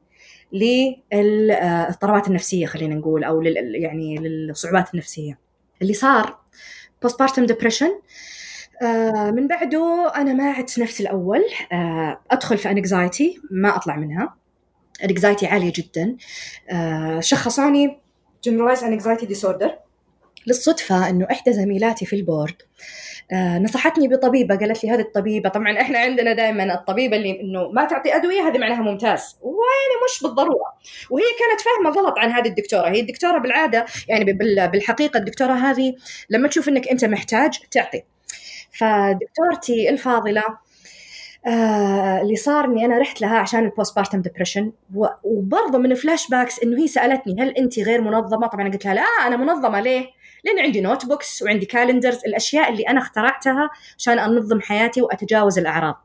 للاضطرابات 0.53 2.27
النفسية 2.27 2.65
خلينا 2.65 2.95
نقول 2.95 3.23
أو 3.23 3.41
لل 3.41 3.75
يعني 3.75 4.15
للصعوبات 4.17 4.93
النفسية. 4.93 5.39
اللي 5.81 5.93
صار 5.93 6.37
postpartum 7.01 7.45
depression 7.45 7.91
من 9.31 9.47
بعده 9.47 10.11
أنا 10.15 10.33
ما 10.33 10.51
عدت 10.51 10.79
نفس 10.79 11.01
الأول 11.01 11.41
آه، 11.71 12.21
أدخل 12.31 12.57
في 12.57 12.71
anxiety 12.71 13.41
ما 13.51 13.75
أطلع 13.75 13.95
منها. 13.95 14.35
anxiety 15.03 15.47
عالية 15.47 15.73
جدا. 15.75 16.17
آه، 16.69 17.19
شخصوني 17.19 17.99
generalized 18.49 18.99
anxiety 18.99 19.25
disorder. 19.25 19.69
للصدفة 20.47 21.09
إنه 21.09 21.27
إحدى 21.31 21.53
زميلاتي 21.53 22.05
في 22.05 22.15
ال 22.15 22.22
board 22.22 22.55
آه 22.61 22.65
نصحتني 23.33 24.07
بطبيبة 24.07 24.55
قالت 24.55 24.83
لي 24.83 24.89
هذه 24.91 24.99
الطبيبة 24.99 25.49
طبعا 25.49 25.81
إحنا 25.81 25.99
عندنا 25.99 26.33
دائما 26.33 26.73
الطبيبة 26.73 27.17
اللي 27.17 27.41
إنه 27.41 27.67
ما 27.71 27.85
تعطي 27.85 28.15
أدوية 28.15 28.41
هذه 28.47 28.57
معناها 28.57 28.81
ممتاز 28.81 29.37
ويعني 29.41 29.95
مش 30.09 30.23
بالضرورة 30.23 30.73
وهي 31.09 31.23
كانت 31.39 31.61
فاهمة 31.61 31.89
غلط 31.99 32.19
عن 32.19 32.31
هذه 32.31 32.47
الدكتورة 32.47 32.87
هي 32.89 32.99
الدكتورة 32.99 33.37
بالعادة 33.37 33.85
يعني 34.07 34.33
بال- 34.33 34.67
بالحقيقة 34.67 35.17
الدكتورة 35.17 35.53
هذه 35.53 35.93
لما 36.29 36.47
تشوف 36.47 36.69
إنك 36.69 36.87
أنت 36.87 37.05
محتاج 37.05 37.59
تعطي 37.71 38.03
فدكتورتي 38.71 39.89
الفاضلة 39.89 40.43
آه 41.47 42.21
اللي 42.21 42.35
صار 42.35 42.65
إني 42.65 42.85
أنا 42.85 42.97
رحت 42.97 43.21
لها 43.21 43.37
عشان 43.37 43.59
ال 43.65 43.95
postpartum 43.95 44.21
depression 44.21 44.71
وبرضه 45.23 45.77
من 45.77 45.95
flashbacks 45.95 46.63
إنه 46.63 46.81
هي 46.81 46.87
سألتني 46.87 47.41
هل 47.43 47.49
انت 47.49 47.79
غير 47.79 48.01
منظمة؟ 48.01 48.47
طبعا 48.47 48.69
قلت 48.69 48.85
لها 48.85 48.93
لا 48.93 49.01
أنا 49.01 49.37
منظمة 49.37 49.79
ليه؟ 49.79 50.05
لأن 50.43 50.59
عندي 50.59 50.81
notebooks 50.81 51.41
وعندي 51.43 51.65
calendars 51.65 52.19
الأشياء 52.25 52.71
اللي 52.71 52.83
أنا 52.83 52.99
اخترعتها 52.99 53.69
عشان 53.97 54.19
أنظم 54.19 54.61
حياتي 54.61 55.01
وأتجاوز 55.01 55.59
الأعراض. 55.59 55.95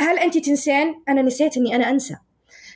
هل 0.00 0.18
أنت 0.18 0.38
تنسين؟ 0.38 1.02
أنا 1.08 1.22
نسيت 1.22 1.56
إني 1.56 1.76
أنا 1.76 1.90
أنسى. 1.90 2.16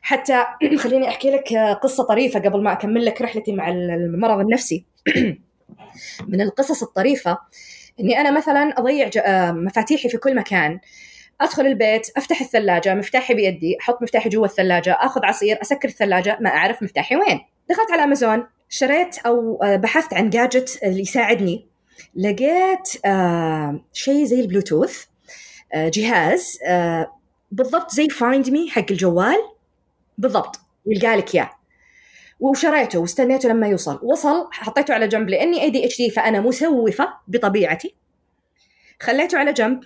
حتى 0.02 0.44
خليني 0.82 1.08
أحكي 1.08 1.30
لك 1.30 1.54
قصة 1.82 2.04
طريفة 2.04 2.40
قبل 2.40 2.62
ما 2.62 2.72
أكمل 2.72 3.04
لك 3.04 3.22
رحلتي 3.22 3.52
مع 3.52 3.68
المرض 3.68 4.40
النفسي. 4.40 4.84
من 6.28 6.40
القصص 6.40 6.82
الطريفة 6.82 7.38
إني 8.00 8.20
أنا 8.20 8.30
مثلا 8.30 8.74
أضيع 8.78 9.10
مفاتيحي 9.52 10.08
في 10.08 10.16
كل 10.16 10.34
مكان 10.36 10.80
أدخل 11.40 11.66
البيت 11.66 12.10
أفتح 12.16 12.40
الثلاجة 12.40 12.94
مفتاحي 12.94 13.34
بيدي 13.34 13.76
أحط 13.80 14.02
مفتاحي 14.02 14.28
جوا 14.28 14.46
الثلاجة 14.46 14.92
أخذ 15.00 15.24
عصير 15.24 15.62
أسكر 15.62 15.88
الثلاجة 15.88 16.38
ما 16.40 16.50
أعرف 16.50 16.82
مفتاحي 16.82 17.16
وين 17.16 17.40
دخلت 17.70 17.90
على 17.92 18.04
امازون 18.04 18.46
شريت 18.74 19.18
أو 19.18 19.62
آه، 19.62 19.76
بحثت 19.76 20.14
عن 20.14 20.30
جاجت 20.30 20.80
اللي 20.82 21.00
يساعدني. 21.00 21.66
لقيت 22.16 23.06
آه 23.06 23.80
شيء 23.92 24.24
زي 24.24 24.40
البلوتوث 24.40 25.04
آه 25.74 25.88
جهاز 25.88 26.58
بالضبط 27.50 27.90
زي 27.90 28.08
Find 28.08 28.50
My 28.50 28.70
حق 28.70 28.84
الجوال. 28.90 29.36
بالضبط 30.18 30.60
يلقى 30.86 31.16
لك 31.16 31.34
إياه. 31.34 31.50
وشريته 32.40 32.98
واستنيته 32.98 33.48
لما 33.48 33.66
يوصل. 33.66 34.00
وصل 34.02 34.48
حطيته 34.52 34.94
على 34.94 35.08
جنب 35.08 35.28
لأني 35.28 35.62
ADHD 35.62 36.10
فأنا 36.10 36.40
مسوفة 36.40 37.14
بطبيعتي. 37.28 37.94
خليته 39.02 39.38
على 39.38 39.52
جنب. 39.52 39.84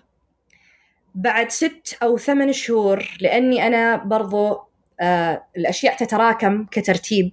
بعد 1.15 1.51
ست 1.51 1.99
أو 2.03 2.19
ثمان 2.19 2.53
شهور 2.53 3.17
لأني 3.21 3.67
أنا 3.67 3.97
برضو 3.97 4.59
آه 5.01 5.47
الأشياء 5.57 5.97
تتراكم 5.97 6.65
كترتيب. 6.65 7.33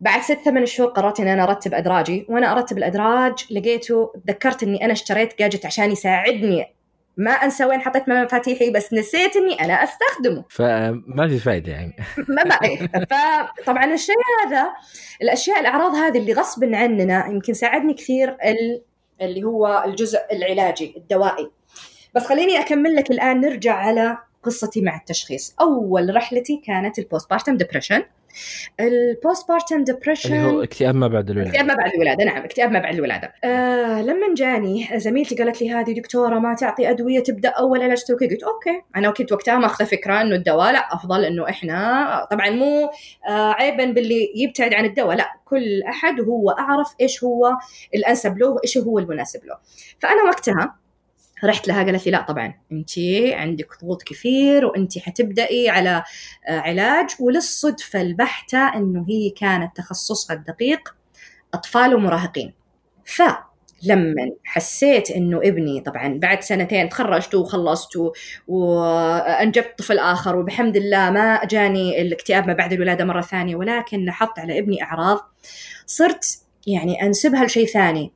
بعد 0.00 0.22
ست 0.22 0.38
ثمان 0.44 0.66
شهور 0.66 0.90
قررت 0.90 1.20
إني 1.20 1.32
أنا 1.32 1.42
أرتب 1.42 1.74
أدراجي 1.74 2.26
وأنا 2.28 2.52
أرتب 2.52 2.78
الأدراج 2.78 3.46
لقيته 3.50 4.12
تذكرت 4.26 4.62
إني 4.62 4.84
أنا 4.84 4.92
اشتريت 4.92 5.38
جاجت 5.38 5.66
عشان 5.66 5.92
يساعدني. 5.92 6.74
ما 7.16 7.30
أنسى 7.30 7.64
وين 7.64 7.80
حطيت 7.80 8.08
مفاتيحي 8.08 8.70
بس 8.70 8.92
نسيت 8.92 9.36
إني 9.36 9.54
أنا 9.64 9.74
أستخدمه. 9.74 10.44
فما 10.48 11.28
في 11.28 11.38
فائده 11.38 11.72
يعني. 11.72 11.96
ما 12.28 12.42
إيه. 12.42 12.78
فطبعا 13.60 13.94
الشيء 13.94 14.16
هذا 14.46 14.70
الأشياء 15.22 15.60
الأعراض 15.60 15.94
هذه 15.94 16.18
اللي 16.18 16.32
غصب 16.32 16.64
عننا 16.64 17.26
يمكن 17.26 17.52
ساعدني 17.52 17.94
كثير 17.94 18.36
اللي 19.20 19.42
هو 19.42 19.84
الجزء 19.86 20.18
العلاجي 20.32 20.94
الدوائي. 20.96 21.50
بس 22.14 22.26
خليني 22.26 22.60
أكمل 22.60 22.96
لك 22.96 23.10
الآن 23.10 23.40
نرجع 23.40 23.74
على 23.74 24.18
قصتي 24.42 24.80
مع 24.80 24.96
التشخيص. 24.96 25.54
أول 25.60 26.16
رحلتي 26.16 26.62
كانت 26.66 26.98
ال 26.98 27.30
postpartum 27.30 27.56
depression 27.56 28.02
ال 28.80 29.48
postpartum 29.48 29.84
depression 29.84 30.34
اللي 30.34 30.52
هو 30.52 30.62
اكتئاب 30.62 30.94
ما 30.94 31.08
بعد 31.08 31.30
الولادة. 31.30 31.50
اكتئاب 31.50 31.66
ما 31.66 31.74
بعد 31.74 31.92
الولادة 31.94 32.24
نعم 32.24 32.42
اكتئاب 32.42 32.70
ما 32.70 32.78
بعد 32.78 32.94
الولادة. 32.94 33.32
آه 33.44 34.02
لما 34.02 34.34
جاني 34.36 34.88
زميلتي 34.94 35.34
قالت 35.34 35.62
لي 35.62 35.70
هذه 35.70 35.92
دكتورة 35.92 36.38
ما 36.38 36.54
تعطي 36.54 36.90
أدوية 36.90 37.20
تبدأ 37.20 37.48
أول 37.48 37.82
علاج 37.82 38.04
talky 38.04 38.28
قلت 38.28 38.42
okay. 38.42 38.82
أنا 38.96 39.10
كنت 39.10 39.32
وقتها 39.32 39.58
ماخذه 39.58 39.86
فكرة 39.86 40.20
إنه 40.20 40.34
الدواء 40.34 40.72
لا 40.72 40.94
أفضل 40.94 41.24
إنه 41.24 41.48
إحنا 41.48 42.28
طبعا 42.30 42.50
مو 42.50 42.90
آه 43.28 43.52
عيبا 43.52 43.84
باللي 43.84 44.32
يبتعد 44.36 44.74
عن 44.74 44.84
الدواء 44.84 45.16
لا 45.16 45.32
كل 45.44 45.82
أحد 45.82 46.20
هو 46.20 46.50
أعرف 46.50 46.94
إيش 47.00 47.24
هو 47.24 47.52
الأنسب 47.94 48.38
له 48.38 48.48
وإيش 48.48 48.78
هو 48.78 48.98
المناسب 48.98 49.44
له. 49.44 49.56
فأنا 49.98 50.22
وقتها 50.22 50.79
رحت 51.44 51.68
لها 51.68 51.82
قالت 51.82 52.06
لي 52.06 52.12
لا 52.12 52.22
طبعا 52.22 52.54
أنت 52.72 52.90
عندك 53.32 53.68
ضغوط 53.82 54.02
كثير 54.02 54.66
وأنت 54.66 54.98
حتبدأي 54.98 55.68
على 55.68 56.02
آه، 56.48 56.58
علاج. 56.58 57.10
وللصدفة 57.20 58.00
البحتة 58.00 58.58
إنه 58.58 59.06
هي 59.08 59.30
كانت 59.30 59.76
تخصصها 59.76 60.36
الدقيق 60.36 60.94
أطفال 61.54 61.94
ومراهقين. 61.94 62.52
فلما 63.04 64.30
حسيت 64.44 65.10
إنه 65.10 65.38
ابني 65.38 65.80
طبعا 65.80 66.18
بعد 66.18 66.42
سنتين 66.42 66.88
تخرجت 66.88 67.34
وخلصت 67.34 68.12
وانجبت 68.48 69.78
طفل 69.78 69.98
آخر 69.98 70.36
وبحمد 70.36 70.76
الله 70.76 71.10
ما 71.10 71.44
جاني 71.44 72.02
الاكتئاب 72.02 72.46
ما 72.46 72.52
بعد 72.52 72.72
الولادة 72.72 73.04
مرة 73.04 73.20
ثانية 73.20 73.56
ولكن 73.56 74.04
لاحظت 74.04 74.38
على 74.38 74.58
ابني 74.58 74.82
أعراض 74.82 75.18
صرت 75.86 76.38
يعني 76.66 77.02
أنسبها 77.02 77.44
لشيء 77.44 77.66
ثاني. 77.66 78.12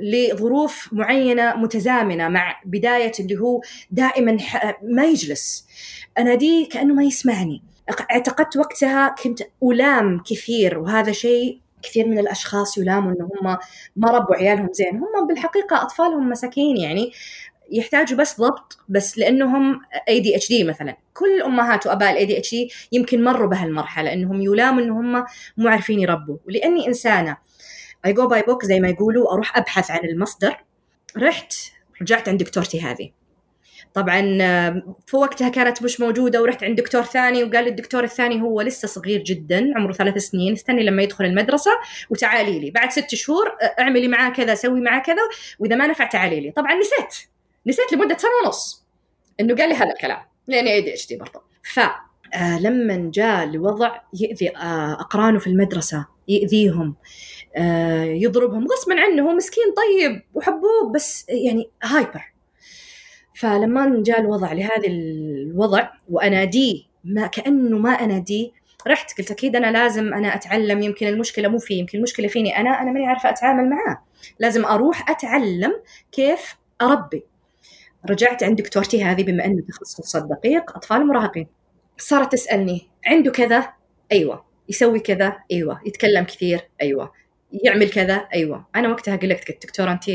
لظروف 0.00 0.88
معينة 0.92 1.56
متزامنة 1.56 2.28
مع 2.28 2.60
بداية 2.64 3.12
اللي 3.20 3.40
هو 3.40 3.60
دائما 3.90 4.38
ما 4.82 5.04
يجلس. 5.04 5.66
أناديه 6.18 6.68
كأنه 6.68 6.94
ما 6.94 7.04
يسمعني. 7.04 7.62
اعتقدت 8.10 8.56
وقتها 8.56 9.14
كنت 9.22 9.40
ألام 9.62 10.22
كثير 10.26 10.78
وهذا 10.78 11.12
شيء 11.12 11.60
كثير 11.82 12.08
من 12.08 12.18
الأشخاص 12.18 12.78
يلاموا 12.78 13.12
إنه 13.12 13.24
هم 13.24 13.58
ما 13.96 14.10
ربوا 14.10 14.36
عيالهم 14.36 14.68
زين. 14.72 14.96
هم 14.96 15.26
بالحقيقة 15.28 15.82
أطفالهم 15.82 16.28
مساكين 16.30 16.76
يعني 16.76 17.12
يحتاجوا 17.70 18.18
بس 18.18 18.40
ضبط 18.40 18.78
بس 18.88 19.18
لأنهم 19.18 19.80
ADHD 20.08 20.64
مثلا. 20.64 20.96
كل 21.14 21.42
أمهات 21.42 21.86
وأباء 21.86 22.10
ال 22.12 22.24
ADHD 22.24 22.70
يمكن 22.92 23.24
مروا 23.24 23.48
بهالمرحلة 23.48 24.12
إنهم 24.12 24.40
يلاموا 24.42 24.82
إنهم 24.82 25.24
مو 25.56 25.68
عارفين 25.68 26.00
يربوا. 26.00 26.36
ولأني 26.46 26.86
إنسانة 26.88 27.36
I 28.06 28.12
go 28.12 28.26
by 28.26 28.42
book 28.42 28.64
زي 28.64 28.80
ما 28.80 28.88
يقولوا 28.88 29.32
أروح 29.32 29.56
أبحث 29.56 29.90
عن 29.90 30.04
المصدر. 30.04 30.64
رحت 31.16 31.54
رجعت 32.02 32.28
عند 32.28 32.42
دكتورتي 32.42 32.80
هذه. 32.80 33.10
طبعا 33.94 34.20
في 35.06 35.16
وقتها 35.16 35.48
كانت 35.48 35.82
مش 35.82 36.00
موجودة 36.00 36.42
ورحت 36.42 36.64
عند 36.64 36.80
دكتور 36.80 37.02
ثاني 37.02 37.44
وقال 37.44 37.64
لي 37.64 37.70
الدكتور 37.70 38.04
الثاني 38.04 38.42
هو 38.42 38.60
لسه 38.60 38.88
صغير 38.88 39.22
جدا 39.22 39.72
عمره 39.76 39.92
ثلاث 39.92 40.18
سنين 40.18 40.52
استني 40.52 40.82
لما 40.82 41.02
يدخل 41.02 41.24
المدرسة 41.24 41.70
وتعالي 42.10 42.58
لي. 42.58 42.70
بعد 42.70 42.90
ست 42.90 43.14
شهور 43.14 43.56
أعملي 43.80 44.08
معاه 44.08 44.30
كذا 44.30 44.54
سوي 44.54 44.80
معاه 44.80 45.00
كذا 45.00 45.22
وإذا 45.58 45.76
ما 45.76 45.86
نفع 45.86 46.06
تعالي 46.06 46.40
لي. 46.40 46.50
طبعا 46.50 46.74
نسيت. 46.74 47.28
نسيت 47.66 47.92
لمدة 47.92 48.16
سنة 48.16 48.30
ونص. 48.44 48.84
إنه 49.40 49.54
قال 49.54 49.68
لي 49.68 49.74
هذا 49.74 49.90
الكلام. 49.92 50.22
لاني 50.48 50.72
أي 50.72 50.80
دي 50.80 50.94
إتش 50.94 51.06
دي 51.06 51.16
برضه. 51.16 51.42
ف 51.62 51.80
آه 52.34 52.60
لما 52.60 53.10
جاء 53.14 53.46
الوضع 53.46 54.00
يأذي 54.20 54.56
آه 54.56 54.92
أقرانه 54.92 55.38
في 55.38 55.46
المدرسة 55.46 56.06
يأذيهم. 56.28 56.88
آه 56.88 57.43
يضربهم 58.04 58.66
غصبا 58.66 59.00
عنه 59.00 59.22
هو 59.22 59.32
مسكين 59.32 59.64
طيب 59.64 60.22
وحبوب 60.34 60.92
بس 60.94 61.26
يعني 61.28 61.70
hyper. 61.82 62.32
فلما 63.34 64.02
جاء 64.02 64.20
الوضع 64.20 64.52
لهذا 64.52 64.86
الوضع 64.86 65.88
وأناديه 66.10 66.82
ما 67.04 67.26
كأنه 67.26 67.78
ما 67.78 67.90
أناديه 67.90 68.50
رحت 68.86 69.18
قلت 69.18 69.30
أكيد 69.30 69.56
أنا 69.56 69.72
لازم 69.72 70.14
أنا 70.14 70.34
أتعلم 70.34 70.82
يمكن 70.82 71.06
المشكلة 71.06 71.48
مو 71.48 71.58
فيه 71.58 71.78
يمكن 71.80 71.98
المشكلة 71.98 72.28
فيني 72.28 72.56
أنا 72.60 72.82
أنا 72.82 72.92
ماني 72.92 73.06
عارفة 73.06 73.30
أتعامل 73.30 73.70
معاه. 73.70 74.04
لازم 74.38 74.64
أروح 74.64 75.10
أتعلم 75.10 75.72
كيف 76.12 76.56
أربي. 76.82 77.24
رجعت 78.10 78.42
عند 78.42 78.56
دكتورتي 78.56 79.04
هذه 79.04 79.22
بما 79.22 79.44
أنه 79.44 79.62
تخصص 79.68 80.16
الدقيق 80.16 80.76
أطفال 80.76 81.06
مراهقين. 81.06 81.46
صارت 81.98 82.32
تسألني 82.32 82.88
عنده 83.06 83.30
كذا؟ 83.30 83.72
أيوه. 84.12 84.44
يسوي 84.68 85.00
كذا؟ 85.00 85.36
أيوه. 85.52 85.80
يتكلم 85.86 86.24
كثير؟ 86.24 86.68
أيوه. 86.82 87.12
يعمل 87.62 87.90
كذا. 87.90 88.28
أيوه. 88.34 88.66
أنا 88.76 88.88
وقتها 88.88 89.16
قلت 89.16 89.24
لك 89.24 89.58
دكتورة 89.62 89.92
انت 89.92 90.08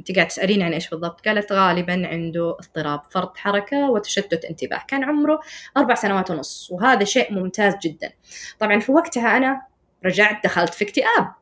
انت 0.00 0.16
قاعد 0.16 0.28
تسأليني 0.28 0.64
عن 0.64 0.72
إيش 0.72 0.90
بالضبط؟ 0.90 1.28
قالت 1.28 1.52
غالبا 1.52 2.06
عنده 2.06 2.50
اضطراب 2.50 3.00
فرط 3.10 3.36
حركة 3.36 3.90
وتشتت 3.90 4.44
انتباه. 4.44 4.82
كان 4.88 5.04
عمره 5.04 5.40
أربع 5.76 5.94
سنوات 5.94 6.30
ونص 6.30 6.68
وهذا 6.70 7.04
شيء 7.04 7.32
ممتاز 7.32 7.74
جدا. 7.82 8.12
طبعا 8.58 8.80
في 8.80 8.92
وقتها 8.92 9.36
أنا 9.36 9.62
رجعت 10.04 10.44
دخلت 10.44 10.74
في 10.74 10.84
اكتئاب. 10.84 11.32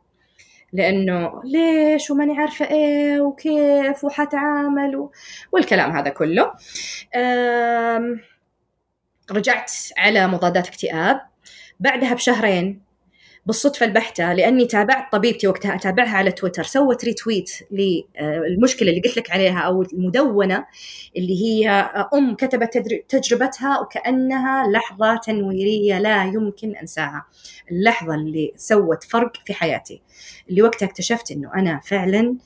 لأنه 0.72 1.42
ليش 1.44 2.10
وماني 2.10 2.38
عارفة 2.38 2.70
إيه 2.70 3.20
وكيف 3.20 4.04
وحتعامل 4.04 4.96
و... 4.96 5.12
والكلام 5.52 5.90
هذا 5.90 6.10
كله. 6.10 6.52
أم... 7.16 8.20
رجعت 9.30 9.72
على 9.96 10.26
مضادات 10.26 10.68
اكتئاب. 10.68 11.20
بعدها 11.80 12.14
بشهرين 12.14 12.87
بالصدفة 13.48 13.86
البحتة 13.86 14.32
لأني 14.32 14.66
تابعت 14.66 15.12
طبيبتي 15.12 15.48
وقتها 15.48 15.74
أتابعها 15.74 16.16
على 16.16 16.32
تويتر. 16.32 16.62
سوت 16.62 17.04
ريتويت 17.04 17.50
للمشكلة 17.70 18.90
اللي 18.90 19.00
قلت 19.00 19.16
لك 19.16 19.30
عليها 19.30 19.58
أو 19.58 19.82
المدونة 19.82 20.66
اللي 21.16 21.44
هي 21.44 21.68
أم 22.14 22.34
كتبت 22.34 23.02
تجربتها 23.08 23.80
وكأنها 23.80 24.70
لحظة 24.70 25.16
تنويرية 25.16 25.98
لا 25.98 26.24
يمكن 26.24 26.76
أنساها. 26.76 27.26
اللحظة 27.70 28.14
اللي 28.14 28.52
سوت 28.56 29.04
فرق 29.04 29.32
في 29.46 29.54
حياتي. 29.54 30.02
اللي 30.50 30.62
وقتها 30.62 30.86
اكتشفت 30.86 31.30
أنه 31.30 31.54
أنا 31.54 31.80
فعلا 31.84 32.36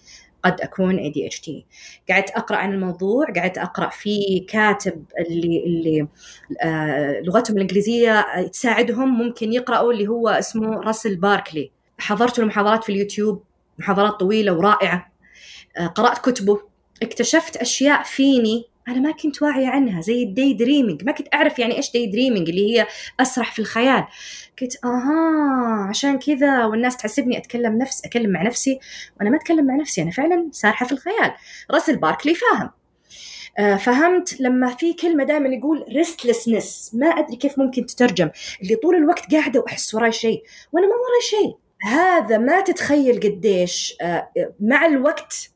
قد 0.44 0.60
أكون 0.60 0.96
ADHD 0.98 1.66
قعدت 2.10 2.30
أقرأ 2.30 2.56
عن 2.56 2.72
الموضوع 2.72 3.26
قعدت 3.36 3.58
أقرأ 3.58 3.88
في 3.88 4.40
كاتب 4.48 5.04
اللي 5.18 5.64
اللي 5.66 6.08
آه 6.62 7.20
لغتهم 7.20 7.56
الإنجليزية 7.56 8.26
تساعدهم 8.52 9.18
ممكن 9.18 9.52
يقرأوا 9.52 9.92
اللي 9.92 10.06
هو 10.08 10.28
اسمه 10.28 10.80
راسل 10.80 11.16
باركلي. 11.16 11.70
حضرت 11.98 12.38
له 12.38 12.44
محاضرات 12.46 12.84
في 12.84 12.92
اليوتيوب 12.92 13.42
محاضرات 13.78 14.12
طويلة 14.12 14.52
ورائعة. 14.52 15.12
آه 15.76 15.86
قرأت 15.86 16.18
كتبه. 16.18 16.60
اكتشفت 17.02 17.56
أشياء 17.56 18.02
فيني 18.02 18.64
أنا 18.88 19.00
ما 19.00 19.12
كنت 19.12 19.42
واعية 19.42 19.68
عنها 19.68 20.00
زي 20.00 20.22
ال 20.22 20.54
daydreaming 20.54 21.04
ما 21.04 21.12
كنت 21.12 21.34
أعرف 21.34 21.58
يعني 21.58 21.76
إيش 21.76 21.92
daydreaming 21.92 22.48
اللي 22.48 22.76
هي 22.76 22.86
أسرح 23.20 23.52
في 23.52 23.58
الخيال. 23.58 24.04
قلت 24.62 24.84
آها 24.84 25.86
عشان 25.88 26.18
كذا 26.18 26.64
والناس 26.64 26.96
تحسبني 26.96 27.38
أتكلم 27.38 27.78
نفس 27.78 28.04
اكلم 28.04 28.30
مع 28.30 28.42
نفسي 28.42 28.78
وأنا 29.16 29.30
ما 29.30 29.36
أتكلم 29.36 29.66
مع 29.66 29.76
نفسي 29.76 30.02
أنا 30.02 30.10
فعلا 30.10 30.48
سارحة 30.52 30.86
في 30.86 30.92
الخيال. 30.92 31.32
راسل 31.70 31.96
باركلي 31.96 32.34
فاهم. 32.34 32.70
آه 33.58 33.76
فهمت 33.76 34.40
لما 34.40 34.74
في 34.74 34.92
كلمة 34.92 35.24
دائما 35.24 35.48
يقول 35.48 35.84
restlessness. 35.88 36.94
ما 36.94 37.06
أدري 37.06 37.36
كيف 37.36 37.58
ممكن 37.58 37.86
تترجم. 37.86 38.30
اللي 38.62 38.76
طول 38.76 38.94
الوقت 38.94 39.34
قاعدة 39.34 39.60
وأحس 39.60 39.94
وراي 39.94 40.12
شيء 40.12 40.42
وأنا 40.72 40.86
ما 40.86 40.92
وراي 40.92 41.20
شيء. 41.22 41.56
هذا 41.82 42.38
ما 42.38 42.60
تتخيل 42.60 43.20
قديش 43.20 43.94
آه 44.00 44.30
مع 44.60 44.86
الوقت 44.86 45.51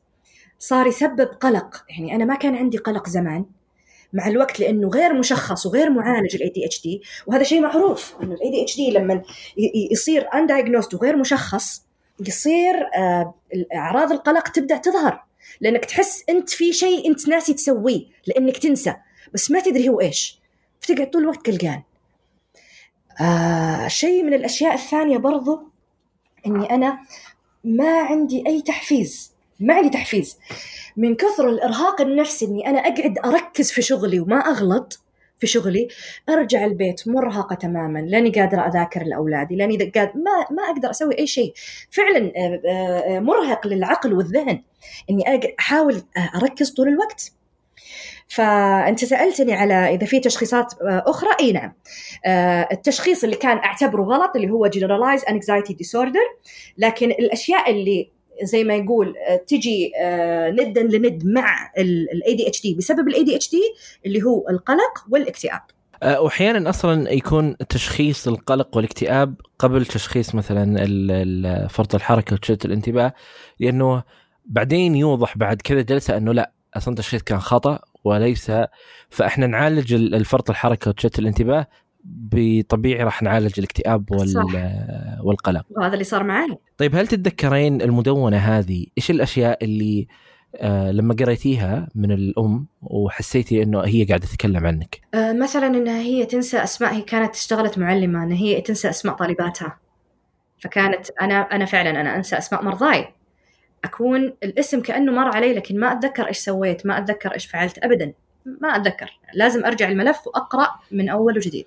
صار 0.59 0.87
يسبب 0.87 1.27
قلق. 1.41 1.85
يعني 1.89 2.15
أنا 2.15 2.25
ما 2.25 2.35
كان 2.35 2.55
عندي 2.55 2.77
قلق 2.77 3.09
زمان 3.09 3.45
مع 4.13 4.27
الوقت 4.27 4.59
لأنه 4.59 4.89
غير 4.89 5.13
مشخص 5.13 5.65
وغير 5.65 5.89
معالج 5.89 6.35
ال 6.35 6.49
ADHD 6.49 7.01
وهذا 7.27 7.43
شيء 7.43 7.61
معروف 7.61 8.15
إنه 8.23 8.33
ال 8.33 8.51
ADHD 8.51 8.91
لما 8.91 9.21
يصير 9.91 10.27
undiagnosed 10.33 10.93
وغير 10.93 11.17
مشخص 11.17 11.83
يصير 12.27 12.75
آه، 12.95 13.33
أعراض 13.75 14.11
القلق 14.11 14.47
تبدأ 14.47 14.77
تظهر. 14.77 15.23
لأنك 15.61 15.85
تحس 15.85 16.23
أنت 16.29 16.49
في 16.49 16.73
شيء 16.73 17.09
أنت 17.09 17.27
ناسي 17.27 17.53
تسويه 17.53 18.05
لأنك 18.27 18.57
تنسى. 18.57 18.95
بس 19.33 19.51
ما 19.51 19.59
تدري 19.59 19.89
هو 19.89 20.01
إيش. 20.01 20.39
فتقعد 20.79 21.09
طول 21.09 21.21
الوقت 21.21 21.49
قلقان 21.49 21.83
آه 23.21 23.87
شيء 23.87 24.23
من 24.23 24.33
الأشياء 24.33 24.73
الثانية 24.73 25.17
برضو 25.17 25.59
إني 26.45 26.69
أنا 26.69 26.99
ما 27.63 27.99
عندي 28.01 28.43
أي 28.47 28.61
تحفيز. 28.61 29.36
ما 29.59 29.73
عندي 29.73 29.89
تحفيز. 29.89 30.37
من 30.97 31.15
كثر 31.15 31.49
الإرهاق 31.49 32.01
النفسي 32.01 32.45
إني 32.45 32.67
أنا 32.67 32.79
أقعد 32.79 33.17
أركز 33.25 33.71
في 33.71 33.81
شغلي 33.81 34.19
وما 34.19 34.35
أغلط 34.35 34.99
في 35.39 35.47
شغلي 35.47 35.87
أرجع 36.29 36.65
البيت 36.65 37.07
مرهقة 37.07 37.55
تماما 37.55 37.99
لاني 37.99 38.29
قادرة 38.29 38.67
أذاكر 38.67 39.03
لأولادي 39.03 39.55
لاني 39.55 39.77
قاد 39.77 40.11
ما 40.15 40.45
ما 40.51 40.63
أقدر 40.63 40.89
أسوي 40.89 41.17
أي 41.19 41.27
شيء. 41.27 41.53
فعلا 41.91 42.31
آه، 42.37 42.61
آه، 42.67 43.19
مرهق 43.19 43.67
للعقل 43.67 44.13
والذهن 44.13 44.63
إني 45.09 45.23
أحاول 45.59 46.01
أركز 46.35 46.71
طول 46.71 46.87
الوقت. 46.87 47.31
فأنت 48.27 49.05
سألتني 49.05 49.53
على 49.53 49.73
إذا 49.73 50.05
في 50.05 50.19
تشخيصات 50.19 50.73
آه، 50.81 51.03
أخرى؟ 51.07 51.29
إي 51.39 51.51
نعم. 51.51 51.73
التشخيص 52.71 53.23
اللي 53.23 53.35
كان 53.35 53.57
أعتبره 53.57 54.03
غلط 54.03 54.31
اللي 54.35 54.49
هو 54.49 54.69
generalized 54.69 55.23
anxiety 55.23 55.73
disorder 55.73 56.41
لكن 56.77 57.11
الأشياء 57.11 57.71
اللي 57.71 58.16
زي 58.43 58.63
ما 58.63 58.75
يقول 58.75 59.13
آه، 59.17 59.35
تجي 59.35 59.91
آه، 60.01 60.51
ندا 60.51 60.83
لند 60.83 61.25
مع 61.25 61.71
ال 61.77 62.35
ADHD 62.35 62.75
بسبب 62.75 63.07
ال 63.07 63.23
ADHD 63.23 63.61
اللي 64.05 64.23
هو 64.23 64.49
القلق 64.49 65.05
والاكتئاب. 65.09 65.61
آه، 66.03 66.21
وأحيانا 66.21 66.69
أصلا 66.69 67.13
يكون 67.13 67.57
تشخيص 67.57 68.27
القلق 68.27 68.77
والاكتئاب 68.77 69.35
قبل 69.59 69.85
تشخيص 69.85 70.35
مثلا 70.35 71.67
فرط 71.67 71.95
الحركة 71.95 72.33
وتشتت 72.33 72.65
الانتباه 72.65 73.13
لأنه 73.59 74.03
بعدين 74.45 74.95
يوضح 74.95 75.37
بعد 75.37 75.61
كذا 75.61 75.81
جلسة 75.81 76.17
إنه 76.17 76.33
لا 76.33 76.51
أصلا 76.77 76.93
التشخيص 76.93 77.23
كان 77.23 77.39
خطأ 77.39 77.79
وليس 78.03 78.51
فإحنا 79.09 79.47
نعالج 79.47 79.93
الفرط 79.93 80.49
الحركة 80.49 80.89
وتشتت 80.89 81.19
الانتباه 81.19 81.67
بطبيعي 82.07 83.03
راح 83.03 83.23
نعالج 83.23 83.53
الاكتئاب 83.57 84.11
وال 84.11 84.29
صح. 84.29 84.43
والقلق. 85.23 85.65
وهذا 85.69 85.93
اللي 85.93 86.03
صار 86.03 86.23
معي 86.23 86.57
طيب 86.77 86.95
هل 86.95 87.07
تتذكرين 87.07 87.81
المدونة 87.81 88.37
هذه؟ 88.37 88.85
إيش 88.97 89.11
الأشياء 89.11 89.63
اللي 89.63 90.07
آه 90.55 90.91
لما 90.91 91.15
قريتيها 91.19 91.87
من 91.95 92.11
الأم 92.11 92.67
وحسيتي 92.81 93.63
إنه 93.63 93.81
هي 93.81 94.03
قاعدة 94.03 94.25
تتكلم 94.25 94.65
عنك؟ 94.65 95.01
آه 95.13 95.33
مثلا 95.33 95.67
إنها 95.67 95.99
هي 96.01 96.25
تنسى 96.25 96.63
أسماء 96.63 96.93
هي 96.93 97.01
كانت 97.01 97.35
اشتغلت 97.35 97.77
معلمة 97.77 98.23
ان 98.23 98.31
هي 98.31 98.61
تنسى 98.61 98.89
أسماء 98.89 99.15
طالباتها. 99.15 99.77
فكانت 100.59 101.07
أنا 101.21 101.35
أنا 101.41 101.65
فعلا 101.65 102.01
أنا 102.01 102.15
أنسى 102.15 102.37
أسماء 102.37 102.63
مرضاي. 102.63 103.07
أكون 103.83 104.33
الاسم 104.43 104.81
كأنه 104.81 105.11
مر 105.11 105.35
علي 105.35 105.53
لكن 105.53 105.79
ما 105.79 105.91
أتذكر 105.91 106.27
إيش 106.27 106.37
سويت 106.37 106.85
ما 106.85 106.97
أتذكر 106.97 107.33
إيش 107.33 107.45
فعلت 107.45 107.77
ابدا. 107.77 108.13
ما 108.61 108.75
أتذكر. 108.75 109.19
لازم 109.33 109.65
أرجع 109.65 109.89
الملف 109.89 110.27
وأقرأ 110.27 110.69
من 110.91 111.09
أول 111.09 111.37
وجديد. 111.37 111.65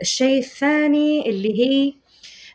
الشيء 0.00 0.38
الثاني 0.38 1.30
اللي 1.30 1.60
هي 1.60 1.94